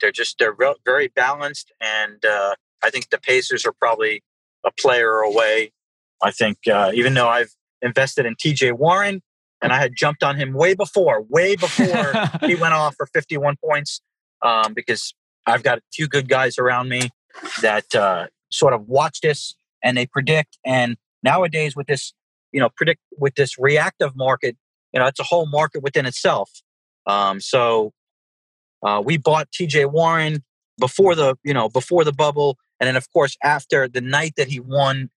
they're 0.00 0.12
just 0.12 0.38
they're 0.38 0.52
re- 0.52 0.74
very 0.84 1.08
balanced, 1.08 1.72
and 1.80 2.24
uh, 2.24 2.54
I 2.82 2.90
think 2.90 3.10
the 3.10 3.18
Pacers 3.18 3.66
are 3.66 3.72
probably 3.72 4.22
a 4.64 4.70
player 4.72 5.18
away. 5.20 5.72
I 6.22 6.30
think 6.30 6.58
uh, 6.70 6.90
even 6.94 7.14
though 7.14 7.28
I've 7.28 7.54
invested 7.82 8.26
in 8.26 8.34
T.J. 8.38 8.72
Warren 8.72 9.22
and 9.62 9.72
I 9.72 9.78
had 9.78 9.92
jumped 9.96 10.22
on 10.24 10.36
him 10.36 10.52
way 10.52 10.74
before, 10.74 11.22
way 11.28 11.54
before 11.54 12.12
he 12.40 12.54
went 12.60 12.74
off 12.74 12.96
for 12.96 13.06
51 13.06 13.56
points, 13.64 14.00
um, 14.42 14.74
because 14.74 15.14
I've 15.46 15.62
got 15.62 15.78
a 15.78 15.82
few 15.92 16.08
good 16.08 16.28
guys 16.28 16.58
around 16.58 16.88
me 16.88 17.10
that 17.62 17.94
uh, 17.94 18.26
sort 18.50 18.72
of 18.72 18.88
watch 18.88 19.20
this 19.20 19.54
and 19.82 19.96
they 19.96 20.06
predict. 20.06 20.58
And 20.64 20.96
nowadays, 21.22 21.76
with 21.76 21.86
this, 21.86 22.12
you 22.52 22.60
know, 22.60 22.68
predict 22.76 23.00
with 23.18 23.34
this 23.34 23.58
reactive 23.58 24.16
market, 24.16 24.56
you 24.92 25.00
know, 25.00 25.06
it's 25.06 25.20
a 25.20 25.24
whole 25.24 25.46
market 25.46 25.82
within 25.82 26.06
itself. 26.06 26.50
Um, 27.06 27.40
so 27.40 27.92
uh, 28.82 29.02
we 29.04 29.16
bought 29.16 29.50
TJ 29.50 29.90
Warren 29.90 30.44
before 30.78 31.14
the 31.14 31.36
you 31.42 31.52
know 31.52 31.68
before 31.68 32.04
the 32.04 32.12
bubble, 32.12 32.58
and 32.78 32.86
then 32.86 32.96
of 32.96 33.10
course 33.12 33.36
after 33.42 33.88
the 33.88 34.00
night 34.00 34.34
that 34.36 34.48
he 34.48 34.60
won, 34.60 35.10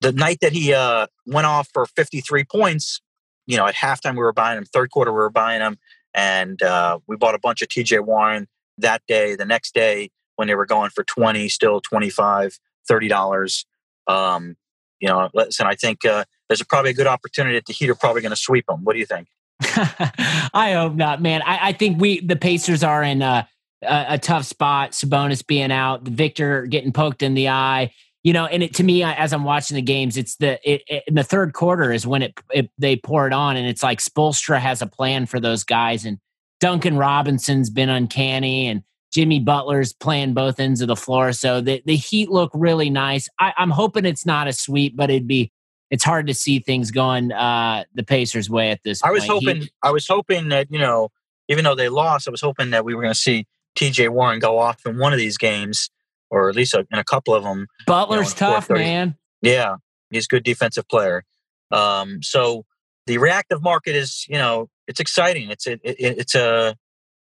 the 0.00 0.12
night 0.12 0.38
that 0.40 0.52
he 0.52 0.72
uh, 0.72 1.06
went 1.26 1.46
off 1.46 1.68
for 1.72 1.86
53 1.86 2.44
points. 2.44 3.00
You 3.46 3.56
know, 3.56 3.66
at 3.66 3.74
halftime 3.74 4.12
we 4.12 4.18
were 4.18 4.32
buying 4.32 4.58
him. 4.58 4.64
Third 4.64 4.90
quarter 4.90 5.10
we 5.10 5.16
were 5.16 5.30
buying 5.30 5.60
him, 5.60 5.78
and 6.14 6.62
uh, 6.62 6.98
we 7.06 7.16
bought 7.16 7.34
a 7.34 7.40
bunch 7.40 7.62
of 7.62 7.68
TJ 7.68 8.04
Warren 8.04 8.46
that 8.76 9.02
day. 9.08 9.34
The 9.34 9.46
next 9.46 9.74
day 9.74 10.10
when 10.36 10.46
they 10.46 10.54
were 10.54 10.66
going 10.66 10.90
for 10.90 11.02
20, 11.02 11.48
still 11.48 11.80
25, 11.80 12.58
30 12.86 13.08
dollars. 13.08 13.66
Um, 14.08 14.56
you 15.00 15.08
know, 15.08 15.28
listen, 15.34 15.66
I 15.66 15.74
think 15.74 16.04
uh, 16.04 16.24
there's 16.48 16.60
a, 16.60 16.66
probably 16.66 16.90
a 16.90 16.94
good 16.94 17.06
opportunity 17.06 17.56
that 17.56 17.66
the 17.66 17.72
Heat 17.72 17.90
are 17.90 17.94
probably 17.94 18.22
going 18.22 18.30
to 18.30 18.36
sweep 18.36 18.66
them. 18.66 18.84
What 18.84 18.94
do 18.94 18.98
you 18.98 19.06
think? 19.06 19.28
I 19.60 20.72
hope 20.74 20.94
not, 20.94 21.20
man. 21.20 21.42
I, 21.42 21.68
I, 21.68 21.72
think 21.72 22.00
we 22.00 22.20
the 22.20 22.36
Pacers 22.36 22.84
are 22.84 23.02
in 23.02 23.22
a, 23.22 23.48
a, 23.82 24.06
a, 24.10 24.18
tough 24.18 24.44
spot. 24.44 24.92
Sabonis 24.92 25.44
being 25.44 25.72
out, 25.72 26.02
Victor 26.02 26.66
getting 26.66 26.92
poked 26.92 27.22
in 27.22 27.34
the 27.34 27.48
eye. 27.48 27.92
You 28.22 28.32
know, 28.32 28.46
and 28.46 28.62
it, 28.62 28.74
to 28.74 28.84
me, 28.84 29.02
as 29.02 29.32
I'm 29.32 29.44
watching 29.44 29.74
the 29.74 29.82
games, 29.82 30.16
it's 30.16 30.36
the 30.36 30.60
it, 30.68 30.82
it, 30.86 31.04
in 31.08 31.14
the 31.14 31.24
third 31.24 31.54
quarter 31.54 31.92
is 31.92 32.06
when 32.06 32.22
it, 32.22 32.38
it 32.52 32.70
they 32.78 32.96
pour 32.96 33.26
it 33.26 33.32
on, 33.32 33.56
and 33.56 33.66
it's 33.66 33.82
like 33.82 34.00
Spoelstra 34.00 34.60
has 34.60 34.80
a 34.80 34.86
plan 34.86 35.26
for 35.26 35.40
those 35.40 35.64
guys, 35.64 36.04
and 36.04 36.18
Duncan 36.60 36.96
Robinson's 36.96 37.70
been 37.70 37.88
uncanny, 37.88 38.66
and 38.66 38.82
Jimmy 39.12 39.40
Butler's 39.40 39.92
playing 39.92 40.34
both 40.34 40.60
ends 40.60 40.80
of 40.80 40.88
the 40.88 40.96
floor. 40.96 41.32
So 41.32 41.60
the, 41.60 41.82
the 41.86 41.96
Heat 41.96 42.30
look 42.30 42.50
really 42.54 42.90
nice. 42.90 43.28
I, 43.38 43.52
I'm 43.56 43.70
hoping 43.70 44.04
it's 44.04 44.26
not 44.26 44.48
a 44.48 44.52
sweep, 44.52 44.96
but 44.96 45.10
it'd 45.10 45.26
be 45.26 45.50
it's 45.90 46.04
hard 46.04 46.26
to 46.26 46.34
see 46.34 46.58
things 46.58 46.90
going 46.90 47.32
uh, 47.32 47.84
the 47.94 48.02
Pacers' 48.02 48.50
way 48.50 48.70
at 48.70 48.82
this. 48.82 49.02
I 49.02 49.10
was 49.10 49.26
hoping. 49.26 49.68
I 49.82 49.90
was 49.90 50.06
hoping 50.06 50.48
that 50.50 50.70
you 50.70 50.78
know, 50.78 51.10
even 51.48 51.64
though 51.64 51.74
they 51.74 51.88
lost, 51.88 52.28
I 52.28 52.30
was 52.30 52.42
hoping 52.42 52.70
that 52.70 52.84
we 52.84 52.94
were 52.94 53.02
going 53.02 53.14
to 53.14 53.18
see 53.18 53.46
T.J. 53.74 54.08
Warren 54.08 54.38
go 54.38 54.58
off 54.58 54.84
in 54.84 54.98
one 54.98 55.12
of 55.12 55.18
these 55.18 55.38
games, 55.38 55.88
or 56.30 56.50
at 56.50 56.56
least 56.56 56.74
in 56.74 56.98
a 56.98 57.04
couple 57.04 57.34
of 57.34 57.42
them. 57.42 57.66
Butler's 57.86 58.38
you 58.38 58.46
know, 58.46 58.54
tough, 58.54 58.70
man. 58.70 59.16
Yeah, 59.40 59.76
he's 60.10 60.26
a 60.26 60.28
good 60.28 60.44
defensive 60.44 60.86
player. 60.88 61.24
Um, 61.70 62.22
so 62.22 62.64
the 63.06 63.18
reactive 63.18 63.62
market 63.62 63.94
is, 63.94 64.26
you 64.28 64.36
know, 64.36 64.68
it's 64.86 65.00
exciting. 65.00 65.50
It's 65.50 65.66
a, 65.66 65.72
it, 65.72 66.18
it's 66.18 66.34
a, 66.34 66.76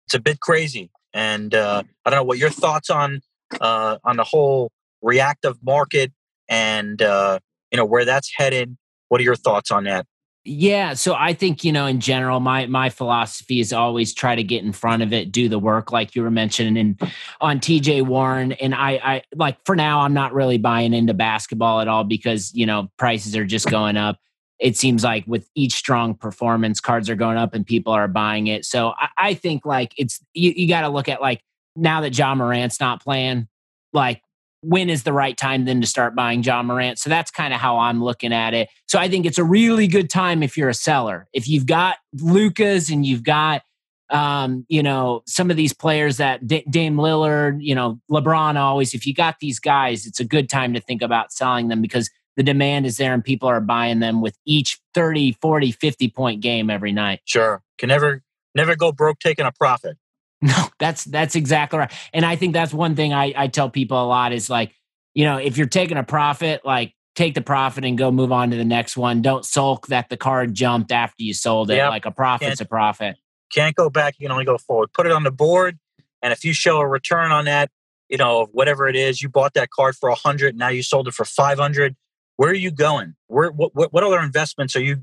it's 0.06 0.14
a 0.14 0.20
bit 0.20 0.40
crazy. 0.40 0.90
And 1.14 1.54
uh, 1.54 1.84
I 2.04 2.10
don't 2.10 2.18
know 2.18 2.24
what 2.24 2.38
your 2.38 2.50
thoughts 2.50 2.90
on 2.90 3.20
uh, 3.60 3.98
on 4.04 4.16
the 4.16 4.24
whole 4.24 4.70
reactive 5.00 5.56
market 5.62 6.12
and 6.48 7.00
uh, 7.00 7.38
you 7.70 7.76
know 7.76 7.84
where 7.84 8.04
that's 8.04 8.30
headed. 8.34 8.76
What 9.08 9.20
are 9.20 9.24
your 9.24 9.36
thoughts 9.36 9.70
on 9.70 9.84
that? 9.84 10.06
Yeah, 10.46 10.92
so 10.92 11.14
I 11.14 11.32
think 11.32 11.64
you 11.64 11.72
know 11.72 11.86
in 11.86 12.00
general 12.00 12.38
my 12.38 12.66
my 12.66 12.90
philosophy 12.90 13.60
is 13.60 13.72
always 13.72 14.12
try 14.12 14.34
to 14.34 14.42
get 14.42 14.62
in 14.62 14.72
front 14.72 15.02
of 15.02 15.12
it, 15.12 15.32
do 15.32 15.48
the 15.48 15.58
work 15.58 15.90
like 15.90 16.14
you 16.14 16.22
were 16.22 16.30
mentioning 16.30 16.76
and 16.76 17.12
on 17.40 17.60
TJ 17.60 18.06
Warren 18.06 18.52
and 18.52 18.74
I 18.74 19.00
I 19.02 19.22
like 19.34 19.56
for 19.64 19.74
now 19.74 20.00
I'm 20.00 20.12
not 20.12 20.34
really 20.34 20.58
buying 20.58 20.92
into 20.92 21.14
basketball 21.14 21.80
at 21.80 21.88
all 21.88 22.04
because 22.04 22.52
you 22.54 22.66
know 22.66 22.90
prices 22.98 23.34
are 23.36 23.46
just 23.46 23.70
going 23.70 23.96
up. 23.96 24.18
It 24.64 24.78
seems 24.78 25.04
like 25.04 25.24
with 25.26 25.46
each 25.54 25.74
strong 25.74 26.14
performance 26.14 26.80
cards 26.80 27.10
are 27.10 27.14
going 27.14 27.36
up 27.36 27.52
and 27.52 27.66
people 27.66 27.92
are 27.92 28.08
buying 28.08 28.46
it. 28.46 28.64
So 28.64 28.94
I, 28.98 29.08
I 29.18 29.34
think 29.34 29.66
like 29.66 29.92
it's 29.98 30.20
you, 30.32 30.54
you 30.56 30.66
got 30.66 30.80
to 30.80 30.88
look 30.88 31.06
at 31.06 31.20
like 31.20 31.42
now 31.76 32.00
that 32.00 32.16
Ja 32.16 32.34
Morant's 32.34 32.80
not 32.80 33.02
playing, 33.02 33.46
like 33.92 34.22
when 34.62 34.88
is 34.88 35.02
the 35.02 35.12
right 35.12 35.36
time 35.36 35.66
then 35.66 35.82
to 35.82 35.86
start 35.86 36.16
buying 36.16 36.42
Ja 36.42 36.62
Morant? 36.62 36.98
So 36.98 37.10
that's 37.10 37.30
kind 37.30 37.52
of 37.52 37.60
how 37.60 37.76
I'm 37.76 38.02
looking 38.02 38.32
at 38.32 38.54
it. 38.54 38.70
So 38.86 38.98
I 38.98 39.06
think 39.06 39.26
it's 39.26 39.36
a 39.36 39.44
really 39.44 39.86
good 39.86 40.08
time 40.08 40.42
if 40.42 40.56
you're 40.56 40.70
a 40.70 40.74
seller. 40.74 41.28
If 41.34 41.46
you've 41.46 41.66
got 41.66 41.98
Lucas 42.14 42.88
and 42.88 43.04
you've 43.04 43.22
got 43.22 43.62
um, 44.10 44.64
you 44.68 44.82
know, 44.82 45.22
some 45.26 45.50
of 45.50 45.56
these 45.56 45.72
players 45.72 46.18
that 46.18 46.46
D- 46.46 46.64
Dame 46.70 46.96
Lillard, 46.96 47.58
you 47.60 47.74
know, 47.74 48.00
LeBron 48.10 48.56
always, 48.56 48.94
if 48.94 49.06
you 49.06 49.14
got 49.14 49.40
these 49.40 49.58
guys, 49.58 50.06
it's 50.06 50.20
a 50.20 50.24
good 50.24 50.48
time 50.48 50.74
to 50.74 50.80
think 50.80 51.02
about 51.02 51.32
selling 51.32 51.68
them 51.68 51.82
because 51.82 52.10
the 52.36 52.42
demand 52.42 52.86
is 52.86 52.96
there 52.96 53.14
and 53.14 53.24
people 53.24 53.48
are 53.48 53.60
buying 53.60 54.00
them 54.00 54.20
with 54.20 54.36
each 54.44 54.80
30, 54.94 55.36
40, 55.40 55.72
50 55.72 56.08
point 56.08 56.40
game 56.40 56.70
every 56.70 56.92
night. 56.92 57.20
Sure, 57.24 57.62
can 57.78 57.88
never 57.88 58.22
never 58.54 58.76
go 58.76 58.92
broke 58.92 59.18
taking 59.18 59.46
a 59.46 59.52
profit. 59.52 59.96
No, 60.42 60.66
that's 60.78 61.04
that's 61.04 61.36
exactly 61.36 61.78
right. 61.78 61.92
And 62.12 62.22
I 62.22 62.36
think 62.36 62.52
that's 62.52 62.74
one 62.74 62.96
thing 62.96 63.14
I, 63.14 63.32
I 63.34 63.46
tell 63.48 63.70
people 63.70 64.02
a 64.02 64.04
lot 64.04 64.34
is 64.34 64.50
like, 64.50 64.74
you 65.14 65.24
know, 65.24 65.38
if 65.38 65.56
you're 65.56 65.66
taking 65.66 65.96
a 65.96 66.02
profit, 66.02 66.66
like 66.66 66.92
take 67.14 67.34
the 67.34 67.40
profit 67.40 67.84
and 67.84 67.96
go 67.96 68.10
move 68.10 68.30
on 68.30 68.50
to 68.50 68.56
the 68.58 68.64
next 68.64 68.94
one. 68.94 69.22
Don't 69.22 69.44
sulk 69.44 69.86
that 69.86 70.10
the 70.10 70.18
card 70.18 70.52
jumped 70.52 70.92
after 70.92 71.22
you 71.22 71.32
sold 71.32 71.70
it. 71.70 71.76
Yep. 71.76 71.90
Like 71.90 72.04
a 72.04 72.10
profit's 72.10 72.48
Can't- 72.48 72.60
a 72.60 72.64
profit. 72.66 73.16
Can't 73.52 73.74
go 73.74 73.88
back. 73.88 74.16
You 74.18 74.26
can 74.26 74.32
only 74.32 74.44
go 74.44 74.58
forward. 74.58 74.92
Put 74.92 75.06
it 75.06 75.12
on 75.12 75.22
the 75.22 75.30
board, 75.30 75.78
and 76.20 76.32
if 76.32 76.44
you 76.44 76.52
show 76.52 76.78
a 76.78 76.86
return 76.86 77.30
on 77.30 77.44
that, 77.44 77.70
you 78.08 78.18
know 78.18 78.42
of 78.42 78.48
whatever 78.52 78.88
it 78.88 78.96
is, 78.96 79.22
you 79.22 79.28
bought 79.28 79.54
that 79.54 79.70
card 79.70 79.96
for 79.96 80.08
a 80.08 80.14
hundred. 80.14 80.56
Now 80.56 80.68
you 80.68 80.82
sold 80.82 81.08
it 81.08 81.14
for 81.14 81.24
five 81.24 81.58
hundred. 81.58 81.94
Where 82.36 82.50
are 82.50 82.54
you 82.54 82.70
going? 82.70 83.14
Where 83.28 83.50
what, 83.50 83.74
what 83.74 83.92
what 83.92 84.04
other 84.04 84.20
investments 84.20 84.74
are 84.76 84.82
you 84.82 85.02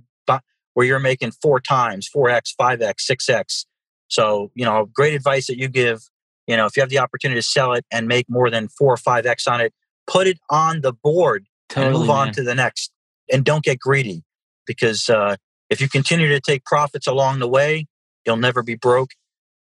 where 0.74 0.86
you're 0.86 1.00
making 1.00 1.32
four 1.32 1.60
times, 1.60 2.08
four 2.08 2.30
x, 2.30 2.54
five 2.58 2.82
x, 2.82 3.06
six 3.06 3.30
x? 3.30 3.66
So 4.08 4.52
you 4.56 4.66
know, 4.66 4.86
great 4.94 5.14
advice 5.14 5.48
that 5.48 5.58
you 5.58 5.68
give. 5.68 6.02
You 6.48 6.58
know, 6.58 6.66
if 6.66 6.76
you 6.76 6.82
have 6.82 6.90
the 6.90 7.00
opportunity 7.00 7.40
to 7.40 7.46
sell 7.46 7.74
it 7.74 7.86
and 7.92 8.08
make 8.08 8.30
more 8.30 8.50
than 8.50 8.68
four 8.68 8.94
or 8.94 8.98
five 8.98 9.26
x 9.26 9.48
on 9.48 9.62
it, 9.62 9.74
put 10.08 10.28
it 10.28 10.40
on 10.50 10.82
the 10.82 10.92
board 10.92 11.46
and 11.76 11.86
Totally. 11.86 12.02
move 12.02 12.10
on 12.10 12.28
man. 12.28 12.34
to 12.34 12.44
the 12.44 12.56
next. 12.56 12.92
And 13.32 13.46
don't 13.46 13.64
get 13.64 13.80
greedy 13.80 14.24
because 14.66 15.10
uh, 15.10 15.38
if 15.70 15.80
you 15.80 15.88
continue 15.88 16.28
to 16.30 16.42
take 16.42 16.66
profits 16.66 17.08
along 17.08 17.40
the 17.40 17.48
way, 17.48 17.86
you'll 18.26 18.38
never 18.38 18.62
be 18.62 18.76
broke, 18.76 19.12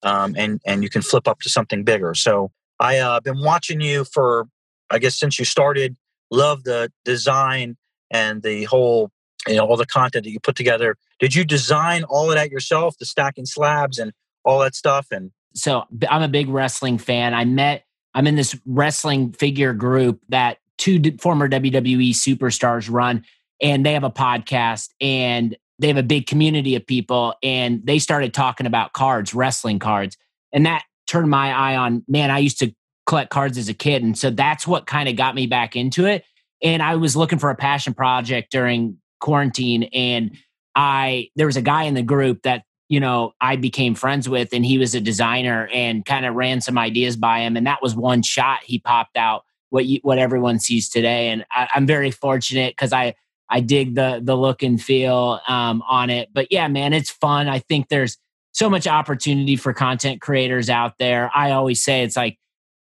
um, 0.04 0.36
and 0.38 0.62
and 0.66 0.84
you 0.84 0.90
can 0.90 1.02
flip 1.02 1.28
up 1.28 1.40
to 1.42 1.50
something 1.50 1.84
bigger. 1.84 2.14
So 2.14 2.52
I 2.80 2.98
uh, 2.98 3.20
been 3.20 3.42
watching 3.42 3.82
you 3.82 4.06
for 4.06 4.48
I 4.90 5.00
guess 5.00 5.20
since 5.20 5.38
you 5.38 5.46
started. 5.46 5.96
Love 6.32 6.64
the 6.64 6.92
design 7.06 7.78
and 8.12 8.42
the 8.44 8.64
whole 8.66 9.12
you 9.48 9.56
know 9.56 9.66
all 9.66 9.78
the 9.78 9.86
content 9.86 10.26
that 10.26 10.32
you 10.32 10.40
put 10.40 10.56
together. 10.56 10.96
Did 11.20 11.36
you 11.36 11.44
design 11.44 12.04
all 12.04 12.30
of 12.30 12.36
that 12.36 12.52
yourself? 12.52 12.98
The 12.98 13.06
stacking 13.06 13.46
slabs 13.46 14.00
and 14.00 14.12
all 14.44 14.60
that 14.60 14.76
stuff 14.76 15.08
and 15.12 15.32
so 15.54 15.84
i'm 16.10 16.22
a 16.22 16.28
big 16.28 16.48
wrestling 16.48 16.98
fan. 16.98 17.34
I 17.34 17.46
met, 17.46 17.84
I'm 18.14 18.28
in 18.28 18.36
this 18.36 18.58
wrestling 18.66 19.34
figure 19.34 19.74
group 19.74 20.22
that 20.30 20.58
two 20.78 21.02
former 21.20 21.48
WWE 21.48 22.12
superstars 22.12 22.90
run, 22.90 23.26
and 23.62 23.86
they 23.86 23.94
have 23.94 24.04
a 24.04 24.10
podcast 24.10 24.90
and 25.00 25.56
they 25.78 25.88
have 25.88 25.98
a 25.98 26.04
big 26.04 26.26
community 26.26 26.76
of 26.76 26.86
people. 26.86 27.36
And 27.44 27.86
they 27.86 28.00
started 28.00 28.34
talking 28.34 28.66
about 28.66 28.94
cards, 28.94 29.34
wrestling 29.34 29.80
cards. 29.80 30.18
And 30.52 30.66
that 30.66 30.84
turned 31.08 31.30
my 31.30 31.52
eye 31.52 31.76
on, 31.76 32.04
man, 32.08 32.32
I 32.32 32.40
used 32.40 32.60
to 32.60 32.74
collect 33.10 33.30
cards 33.30 33.58
as 33.58 33.68
a 33.68 33.74
kid. 33.74 34.04
And 34.04 34.18
so 34.18 34.30
that's 34.30 34.66
what 34.66 34.86
kind 34.86 35.10
of 35.10 35.18
got 35.18 35.36
me 35.36 35.48
back 35.48 35.76
into 35.76 36.06
it. 36.06 36.24
And 36.62 36.82
I 36.82 36.96
was 36.96 37.16
looking 37.18 37.40
for 37.40 37.50
a 37.50 37.56
passion 37.56 37.94
project 37.94 38.52
during 38.52 38.98
quarantine. 39.20 39.84
And 39.94 40.38
I, 40.76 41.30
there 41.36 41.46
was 41.48 41.58
a 41.58 41.62
guy 41.62 41.84
in 41.84 41.96
the 41.96 42.04
group 42.04 42.44
that 42.44 42.64
you 42.90 43.00
know, 43.00 43.34
I 43.40 43.56
became 43.56 43.94
friends 43.94 44.28
with, 44.28 44.50
and 44.52 44.66
he 44.66 44.80
was 44.80 44.96
a 44.96 45.00
designer 45.00 45.70
and 45.72 46.04
kind 46.04 46.26
of 46.26 46.34
ran 46.34 46.60
some 46.60 46.78
ideas 46.78 47.16
by 47.16 47.42
him. 47.42 47.56
And 47.56 47.68
that 47.68 47.84
was 47.84 47.96
one 47.96 48.24
shot 48.24 48.62
he 48.64 48.80
popped 48.80 49.16
out 49.16 49.44
what 49.70 49.86
you, 49.86 50.00
what 50.02 50.18
everyone 50.18 50.60
sees 50.60 50.90
today. 50.90 51.30
And 51.30 51.46
I, 51.52 51.70
I'm 51.76 51.86
very 51.86 52.10
fortunate 52.10 52.72
because 52.72 52.92
I 52.92 53.14
I 53.48 53.62
dig 53.62 53.96
the 53.96 54.20
the 54.24 54.36
look 54.36 54.64
and 54.64 54.82
feel 54.82 55.40
um, 55.48 55.84
on 55.88 56.10
it. 56.10 56.30
But 56.34 56.48
yeah, 56.52 56.68
man, 56.68 56.94
it's 56.94 57.12
fun. 57.12 57.48
I 57.48 57.60
think 57.60 57.90
there's 57.90 58.18
so 58.54 58.70
much 58.70 58.88
opportunity 58.88 59.56
for 59.56 59.72
content 59.72 60.20
creators 60.20 60.70
out 60.70 60.98
there. 60.98 61.30
I 61.34 61.52
always 61.52 61.84
say 61.84 62.04
it's 62.04 62.16
like 62.16 62.40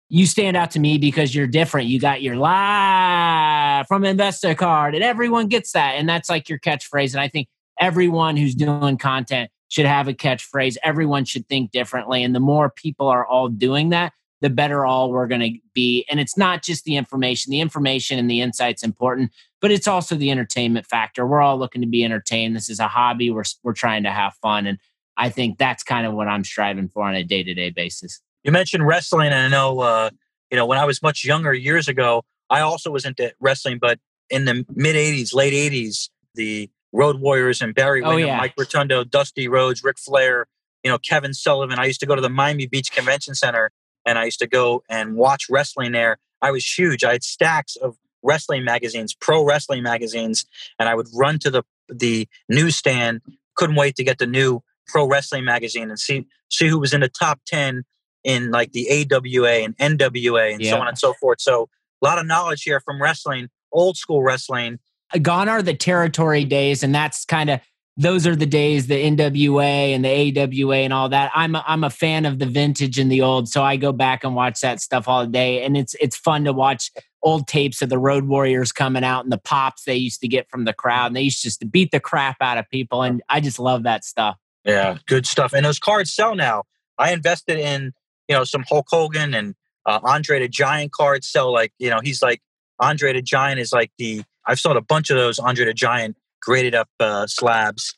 you 0.08 0.26
stand 0.26 0.56
out 0.56 0.70
to 0.72 0.80
me 0.80 0.98
because 0.98 1.34
you're 1.34 1.46
different. 1.46 1.88
You 1.88 1.98
got 1.98 2.22
your 2.22 2.36
live 2.36 3.86
from 3.88 4.02
Investacard, 4.02 4.94
and 4.94 5.02
everyone 5.02 5.48
gets 5.48 5.72
that, 5.72 5.94
and 5.96 6.08
that's 6.08 6.30
like 6.30 6.48
your 6.48 6.58
catchphrase. 6.58 7.12
And 7.12 7.20
I 7.20 7.28
think 7.28 7.48
everyone 7.80 8.36
who's 8.36 8.54
doing 8.54 8.98
content 8.98 9.50
should 9.68 9.86
have 9.86 10.08
a 10.08 10.14
catchphrase. 10.14 10.76
Everyone 10.82 11.24
should 11.24 11.48
think 11.48 11.70
differently. 11.70 12.22
And 12.22 12.34
the 12.34 12.40
more 12.40 12.70
people 12.70 13.08
are 13.08 13.26
all 13.26 13.48
doing 13.48 13.90
that, 13.90 14.12
the 14.40 14.50
better 14.50 14.86
all 14.86 15.10
we're 15.10 15.26
going 15.26 15.40
to 15.40 15.58
be. 15.74 16.06
And 16.10 16.20
it's 16.20 16.36
not 16.36 16.62
just 16.62 16.84
the 16.84 16.96
information, 16.96 17.50
the 17.50 17.60
information 17.60 18.18
and 18.18 18.30
the 18.30 18.40
insight's 18.40 18.82
important, 18.82 19.32
but 19.60 19.70
it's 19.70 19.88
also 19.88 20.14
the 20.14 20.30
entertainment 20.30 20.86
factor. 20.86 21.26
We're 21.26 21.40
all 21.42 21.58
looking 21.58 21.82
to 21.82 21.88
be 21.88 22.04
entertained. 22.04 22.54
This 22.54 22.70
is 22.70 22.80
a 22.80 22.88
hobby. 22.88 23.30
We're, 23.30 23.44
we're 23.62 23.72
trying 23.72 24.04
to 24.04 24.10
have 24.10 24.34
fun. 24.34 24.66
And 24.66 24.78
I 25.16 25.30
think 25.30 25.58
that's 25.58 25.82
kind 25.82 26.06
of 26.06 26.12
what 26.12 26.28
I'm 26.28 26.44
striving 26.44 26.88
for 26.88 27.02
on 27.04 27.14
a 27.14 27.24
day 27.24 27.42
to 27.42 27.54
day 27.54 27.70
basis. 27.70 28.20
You 28.46 28.52
mentioned 28.52 28.86
wrestling, 28.86 29.32
and 29.32 29.34
I 29.34 29.48
know, 29.48 29.80
uh, 29.80 30.10
you 30.52 30.56
know, 30.56 30.66
when 30.66 30.78
I 30.78 30.84
was 30.84 31.02
much 31.02 31.24
younger 31.24 31.52
years 31.52 31.88
ago, 31.88 32.22
I 32.48 32.60
also 32.60 32.92
was 32.92 33.04
into 33.04 33.34
wrestling, 33.40 33.78
but 33.80 33.98
in 34.30 34.44
the 34.44 34.64
mid 34.72 34.94
80s, 34.94 35.34
late 35.34 35.52
80s, 35.52 36.10
the 36.36 36.70
Road 36.92 37.20
Warriors 37.20 37.60
and 37.60 37.74
Barry 37.74 38.04
Oh, 38.04 38.16
yeah. 38.16 38.36
Mike 38.36 38.54
Rotundo, 38.56 39.02
Dusty 39.02 39.48
Rhodes, 39.48 39.82
Ric 39.82 39.98
Flair, 39.98 40.46
you 40.84 40.90
know, 40.92 40.96
Kevin 40.96 41.34
Sullivan. 41.34 41.80
I 41.80 41.86
used 41.86 41.98
to 42.00 42.06
go 42.06 42.14
to 42.14 42.22
the 42.22 42.28
Miami 42.28 42.68
Beach 42.68 42.92
Convention 42.92 43.34
Center 43.34 43.72
and 44.06 44.16
I 44.16 44.26
used 44.26 44.38
to 44.38 44.46
go 44.46 44.84
and 44.88 45.16
watch 45.16 45.46
wrestling 45.50 45.90
there. 45.90 46.18
I 46.40 46.52
was 46.52 46.64
huge. 46.64 47.02
I 47.02 47.12
had 47.12 47.24
stacks 47.24 47.74
of 47.74 47.96
wrestling 48.22 48.64
magazines, 48.64 49.12
pro 49.12 49.44
wrestling 49.44 49.82
magazines, 49.82 50.46
and 50.78 50.88
I 50.88 50.94
would 50.94 51.08
run 51.12 51.40
to 51.40 51.50
the 51.50 51.64
the 51.88 52.28
newsstand. 52.48 53.22
Couldn't 53.56 53.76
wait 53.76 53.96
to 53.96 54.04
get 54.04 54.18
the 54.18 54.26
new 54.26 54.62
pro 54.86 55.08
wrestling 55.08 55.44
magazine 55.44 55.90
and 55.90 55.98
see 55.98 56.26
see 56.48 56.68
who 56.68 56.78
was 56.78 56.94
in 56.94 57.00
the 57.00 57.08
top 57.08 57.40
ten 57.46 57.82
in 58.26 58.50
like 58.50 58.72
the 58.72 58.88
AWA 58.90 59.64
and 59.64 59.76
NWA 59.78 60.54
and 60.54 60.66
so 60.66 60.76
on 60.78 60.88
and 60.88 60.98
so 60.98 61.14
forth. 61.14 61.40
So 61.40 61.68
a 62.02 62.04
lot 62.04 62.18
of 62.18 62.26
knowledge 62.26 62.64
here 62.64 62.80
from 62.80 63.00
wrestling, 63.00 63.48
old 63.72 63.96
school 63.96 64.22
wrestling. 64.22 64.80
Uh, 65.14 65.18
gone 65.18 65.48
are 65.48 65.62
the 65.62 65.74
territory 65.74 66.44
days, 66.44 66.82
and 66.82 66.94
that's 66.94 67.24
kind 67.24 67.48
of 67.48 67.60
those 67.96 68.26
are 68.26 68.36
the 68.36 68.44
days 68.44 68.88
the 68.88 69.02
NWA 69.02 69.94
and 69.94 70.04
the 70.04 70.38
AWA 70.38 70.76
and 70.78 70.92
all 70.92 71.08
that. 71.08 71.30
I'm 71.34 71.54
a, 71.54 71.64
I'm 71.66 71.82
a 71.84 71.88
fan 71.88 72.26
of 72.26 72.38
the 72.38 72.44
vintage 72.44 72.98
and 72.98 73.10
the 73.10 73.22
old, 73.22 73.48
so 73.48 73.62
I 73.62 73.76
go 73.76 73.92
back 73.92 74.24
and 74.24 74.34
watch 74.34 74.60
that 74.60 74.80
stuff 74.80 75.08
all 75.08 75.24
day, 75.24 75.62
and 75.62 75.76
it's 75.76 75.94
it's 76.00 76.16
fun 76.16 76.44
to 76.44 76.52
watch 76.52 76.90
old 77.22 77.46
tapes 77.46 77.80
of 77.80 77.88
the 77.88 77.98
Road 77.98 78.24
Warriors 78.24 78.72
coming 78.72 79.04
out 79.04 79.24
and 79.24 79.32
the 79.32 79.38
pops 79.38 79.84
they 79.84 79.96
used 79.96 80.20
to 80.20 80.28
get 80.28 80.50
from 80.50 80.64
the 80.64 80.74
crowd, 80.74 81.06
and 81.06 81.16
they 81.16 81.22
used 81.22 81.42
just 81.42 81.60
to 81.60 81.66
beat 81.66 81.92
the 81.92 82.00
crap 82.00 82.38
out 82.40 82.58
of 82.58 82.68
people, 82.70 83.02
and 83.02 83.22
I 83.28 83.40
just 83.40 83.60
love 83.60 83.84
that 83.84 84.04
stuff. 84.04 84.36
Yeah, 84.64 84.98
good 85.06 85.26
stuff. 85.26 85.52
And 85.52 85.64
those 85.64 85.78
cards 85.78 86.12
sell 86.12 86.34
now. 86.34 86.64
I 86.98 87.12
invested 87.12 87.58
in 87.58 87.92
you 88.28 88.36
know 88.36 88.44
some 88.44 88.64
Hulk 88.68 88.86
Hogan 88.88 89.34
and 89.34 89.54
uh, 89.84 90.00
Andre 90.02 90.40
the 90.40 90.48
Giant 90.48 90.92
cards 90.92 91.28
sell 91.28 91.52
like 91.52 91.72
you 91.78 91.90
know 91.90 92.00
he's 92.02 92.22
like 92.22 92.40
Andre 92.80 93.12
the 93.12 93.22
Giant 93.22 93.60
is 93.60 93.72
like 93.72 93.90
the 93.98 94.22
I've 94.46 94.60
sold 94.60 94.76
a 94.76 94.80
bunch 94.82 95.10
of 95.10 95.16
those 95.16 95.38
Andre 95.38 95.64
the 95.66 95.74
Giant 95.74 96.16
graded 96.40 96.74
up 96.74 96.88
uh, 97.00 97.26
slabs. 97.26 97.94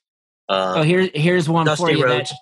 Uh, 0.49 0.75
Oh, 0.79 0.83
here 0.83 1.11
here's 1.15 1.49
one 1.49 1.67
for 1.67 1.71
Dusty 1.71 1.99
you. 1.99 2.09
That, 2.09 2.33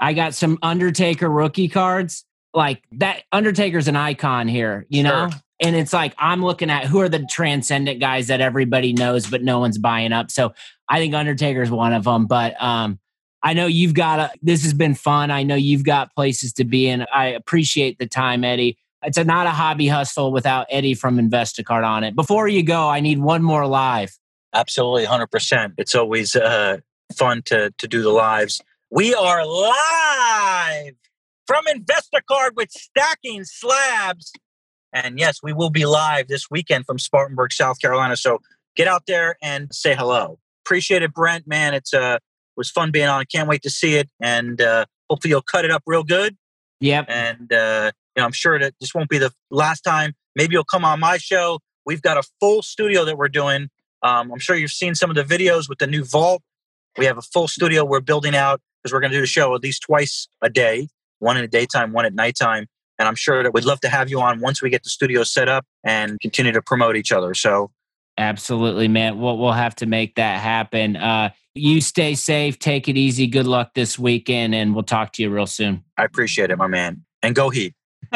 I 0.00 0.12
got 0.12 0.34
some 0.34 0.58
Undertaker 0.62 1.28
rookie 1.30 1.68
cards. 1.68 2.24
Like 2.54 2.82
that 2.92 3.22
Undertaker's 3.32 3.86
an 3.88 3.96
icon 3.96 4.48
here, 4.48 4.86
you 4.88 5.02
know? 5.02 5.28
And 5.60 5.76
it's 5.76 5.92
like 5.92 6.14
I'm 6.18 6.44
looking 6.44 6.70
at 6.70 6.84
who 6.84 7.00
are 7.00 7.08
the 7.08 7.24
transcendent 7.30 8.00
guys 8.00 8.26
that 8.28 8.40
everybody 8.40 8.92
knows, 8.92 9.26
but 9.26 9.42
no 9.42 9.58
one's 9.58 9.78
buying 9.78 10.12
up. 10.12 10.30
So 10.30 10.54
I 10.88 10.98
think 10.98 11.14
Undertaker's 11.14 11.70
one 11.70 11.92
of 11.92 12.04
them. 12.04 12.26
But 12.26 12.60
um, 12.62 12.98
I 13.46 13.52
know 13.52 13.66
you've 13.66 13.94
got 13.94 14.18
a, 14.18 14.32
this 14.42 14.64
has 14.64 14.74
been 14.74 14.96
fun. 14.96 15.30
I 15.30 15.44
know 15.44 15.54
you've 15.54 15.84
got 15.84 16.12
places 16.16 16.52
to 16.54 16.64
be 16.64 16.88
in. 16.88 17.06
I 17.14 17.26
appreciate 17.26 17.96
the 17.96 18.08
time, 18.08 18.42
Eddie. 18.42 18.76
It's 19.04 19.18
a, 19.18 19.22
not 19.22 19.46
a 19.46 19.50
hobby 19.50 19.86
hustle 19.86 20.32
without 20.32 20.66
Eddie 20.68 20.94
from 20.94 21.16
Investacard 21.16 21.86
on 21.86 22.02
it. 22.02 22.16
Before 22.16 22.48
you 22.48 22.64
go, 22.64 22.88
I 22.88 22.98
need 22.98 23.20
one 23.20 23.44
more 23.44 23.64
live. 23.68 24.18
Absolutely, 24.52 25.06
100%. 25.06 25.74
It's 25.78 25.94
always 25.94 26.34
uh, 26.34 26.78
fun 27.14 27.42
to, 27.42 27.72
to 27.78 27.86
do 27.86 28.02
the 28.02 28.10
lives. 28.10 28.60
We 28.90 29.14
are 29.14 29.46
live 29.46 30.94
from 31.46 31.66
Investacard 31.66 32.56
with 32.56 32.72
Stacking 32.72 33.44
Slabs. 33.44 34.32
And 34.92 35.20
yes, 35.20 35.38
we 35.40 35.52
will 35.52 35.70
be 35.70 35.86
live 35.86 36.26
this 36.26 36.50
weekend 36.50 36.84
from 36.84 36.98
Spartanburg, 36.98 37.52
South 37.52 37.80
Carolina. 37.80 38.16
So 38.16 38.40
get 38.74 38.88
out 38.88 39.04
there 39.06 39.36
and 39.40 39.72
say 39.72 39.94
hello. 39.94 40.40
Appreciate 40.64 41.04
it, 41.04 41.14
Brent. 41.14 41.46
Man, 41.46 41.74
it's 41.74 41.94
uh, 41.94 42.18
was 42.56 42.70
fun 42.70 42.90
being 42.90 43.08
on. 43.08 43.20
I 43.20 43.24
Can't 43.24 43.48
wait 43.48 43.62
to 43.62 43.70
see 43.70 43.96
it. 43.96 44.08
And 44.20 44.60
uh, 44.60 44.86
hopefully 45.10 45.30
you'll 45.30 45.42
cut 45.42 45.64
it 45.64 45.70
up 45.70 45.82
real 45.86 46.04
good. 46.04 46.36
Yep. 46.80 47.06
And 47.08 47.52
uh, 47.52 47.92
you 48.16 48.20
know, 48.20 48.26
I'm 48.26 48.32
sure 48.32 48.58
that 48.58 48.74
this 48.80 48.94
won't 48.94 49.08
be 49.08 49.18
the 49.18 49.32
last 49.50 49.82
time. 49.82 50.14
Maybe 50.34 50.54
you'll 50.54 50.64
come 50.64 50.84
on 50.84 51.00
my 51.00 51.18
show. 51.18 51.60
We've 51.84 52.02
got 52.02 52.18
a 52.18 52.22
full 52.40 52.62
studio 52.62 53.04
that 53.04 53.16
we're 53.16 53.28
doing. 53.28 53.68
Um, 54.02 54.30
I'm 54.32 54.38
sure 54.38 54.56
you've 54.56 54.70
seen 54.70 54.94
some 54.94 55.10
of 55.10 55.16
the 55.16 55.24
videos 55.24 55.68
with 55.68 55.78
the 55.78 55.86
new 55.86 56.04
vault. 56.04 56.42
We 56.98 57.06
have 57.06 57.18
a 57.18 57.22
full 57.22 57.48
studio 57.48 57.84
we're 57.84 58.00
building 58.00 58.34
out 58.34 58.60
because 58.82 58.92
we're 58.92 59.00
going 59.00 59.12
to 59.12 59.16
do 59.16 59.20
the 59.20 59.26
show 59.26 59.54
at 59.54 59.62
least 59.62 59.82
twice 59.82 60.28
a 60.42 60.50
day, 60.50 60.88
one 61.18 61.36
in 61.36 61.42
the 61.42 61.48
daytime, 61.48 61.92
one 61.92 62.04
at 62.04 62.14
nighttime. 62.14 62.66
And 62.98 63.06
I'm 63.06 63.14
sure 63.14 63.42
that 63.42 63.52
we'd 63.52 63.64
love 63.64 63.80
to 63.80 63.88
have 63.88 64.08
you 64.08 64.20
on 64.20 64.40
once 64.40 64.62
we 64.62 64.70
get 64.70 64.82
the 64.82 64.90
studio 64.90 65.22
set 65.22 65.48
up 65.48 65.66
and 65.84 66.18
continue 66.20 66.52
to 66.52 66.62
promote 66.62 66.96
each 66.96 67.12
other. 67.12 67.34
So, 67.34 67.70
absolutely, 68.18 68.88
man. 68.88 69.18
We'll, 69.18 69.38
we'll 69.38 69.52
have 69.52 69.74
to 69.76 69.86
make 69.86 70.16
that 70.16 70.40
happen. 70.40 70.96
Uh, 70.96 71.30
you 71.54 71.80
stay 71.80 72.14
safe, 72.14 72.58
take 72.58 72.88
it 72.88 72.96
easy. 72.96 73.26
Good 73.26 73.46
luck 73.46 73.74
this 73.74 73.98
weekend, 73.98 74.54
and 74.54 74.74
we'll 74.74 74.84
talk 74.84 75.12
to 75.14 75.22
you 75.22 75.30
real 75.30 75.46
soon. 75.46 75.84
I 75.96 76.04
appreciate 76.04 76.50
it, 76.50 76.56
my 76.56 76.66
man. 76.66 77.04
And 77.22 77.34
go 77.34 77.50
Heat. 77.50 77.74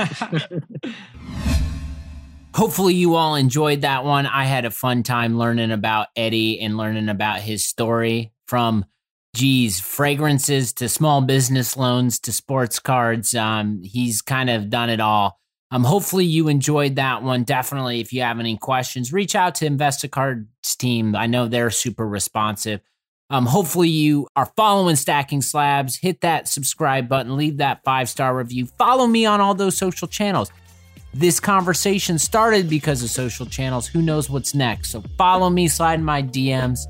Hopefully, 2.55 2.95
you 2.95 3.15
all 3.15 3.37
enjoyed 3.37 3.83
that 3.83 4.05
one. 4.05 4.27
I 4.27 4.45
had 4.45 4.65
a 4.65 4.71
fun 4.71 5.03
time 5.03 5.39
learning 5.39 5.71
about 5.71 6.09
Eddie 6.17 6.61
and 6.61 6.77
learning 6.77 7.09
about 7.09 7.41
his 7.41 7.65
story 7.65 8.33
from 8.47 8.85
geez, 9.35 9.81
fragrances 9.81 10.73
to 10.75 10.89
small 10.89 11.21
business 11.21 11.77
loans 11.77 12.19
to 12.21 12.33
sports 12.33 12.79
cards. 12.79 13.35
Um, 13.35 13.83
he's 13.83 14.21
kind 14.21 14.51
of 14.51 14.69
done 14.69 14.91
it 14.91 15.01
all. 15.01 15.39
Um, 15.73 15.85
hopefully 15.85 16.25
you 16.25 16.49
enjoyed 16.49 16.97
that 16.97 17.23
one. 17.23 17.45
Definitely, 17.45 18.01
if 18.01 18.13
you 18.13 18.23
have 18.23 18.41
any 18.41 18.57
questions, 18.57 19.13
reach 19.13 19.35
out 19.35 19.55
to 19.57 19.67
Investacard's 19.67 20.77
team. 20.77 21.15
I 21.15 21.27
know 21.27 21.47
they're 21.47 21.71
super 21.71 22.07
responsive. 22.07 22.81
Um, 23.31 23.47
hopefully 23.47 23.89
you 23.89 24.27
are 24.35 24.47
following 24.57 24.97
Stacking 24.97 25.43
Slabs. 25.43 25.97
Hit 25.97 26.23
that 26.23 26.49
subscribe 26.49 27.09
button, 27.09 27.37
leave 27.37 27.59
that 27.59 27.85
five 27.85 28.09
star 28.09 28.37
review. 28.37 28.67
Follow 28.79 29.07
me 29.07 29.25
on 29.25 29.41
all 29.41 29.55
those 29.55 29.77
social 29.77 30.09
channels. 30.09 30.51
This 31.15 31.39
conversation 31.39 32.19
started 32.19 32.69
because 32.69 33.03
of 33.03 33.11
social 33.11 33.47
channels. 33.47 33.87
Who 33.87 34.03
knows 34.03 34.29
what's 34.29 34.55
next? 34.55 34.91
So 34.91 35.03
follow 35.17 35.51
me, 35.51 35.69
slide 35.69 36.03
my 36.03 36.23
DMs. 36.23 36.81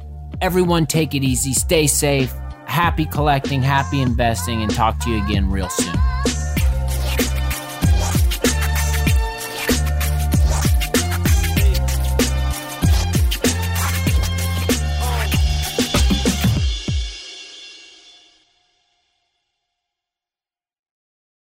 Everyone, 0.41 0.87
take 0.87 1.15
it 1.15 1.23
easy, 1.23 1.53
stay 1.53 1.87
safe, 1.87 2.33
happy 2.67 3.05
collecting, 3.05 3.63
happy 3.63 4.01
investing, 4.01 4.63
and 4.63 4.73
talk 4.73 4.99
to 5.01 5.11
you 5.11 5.23
again 5.23 5.51
real 5.51 5.69
soon. 5.69 6.40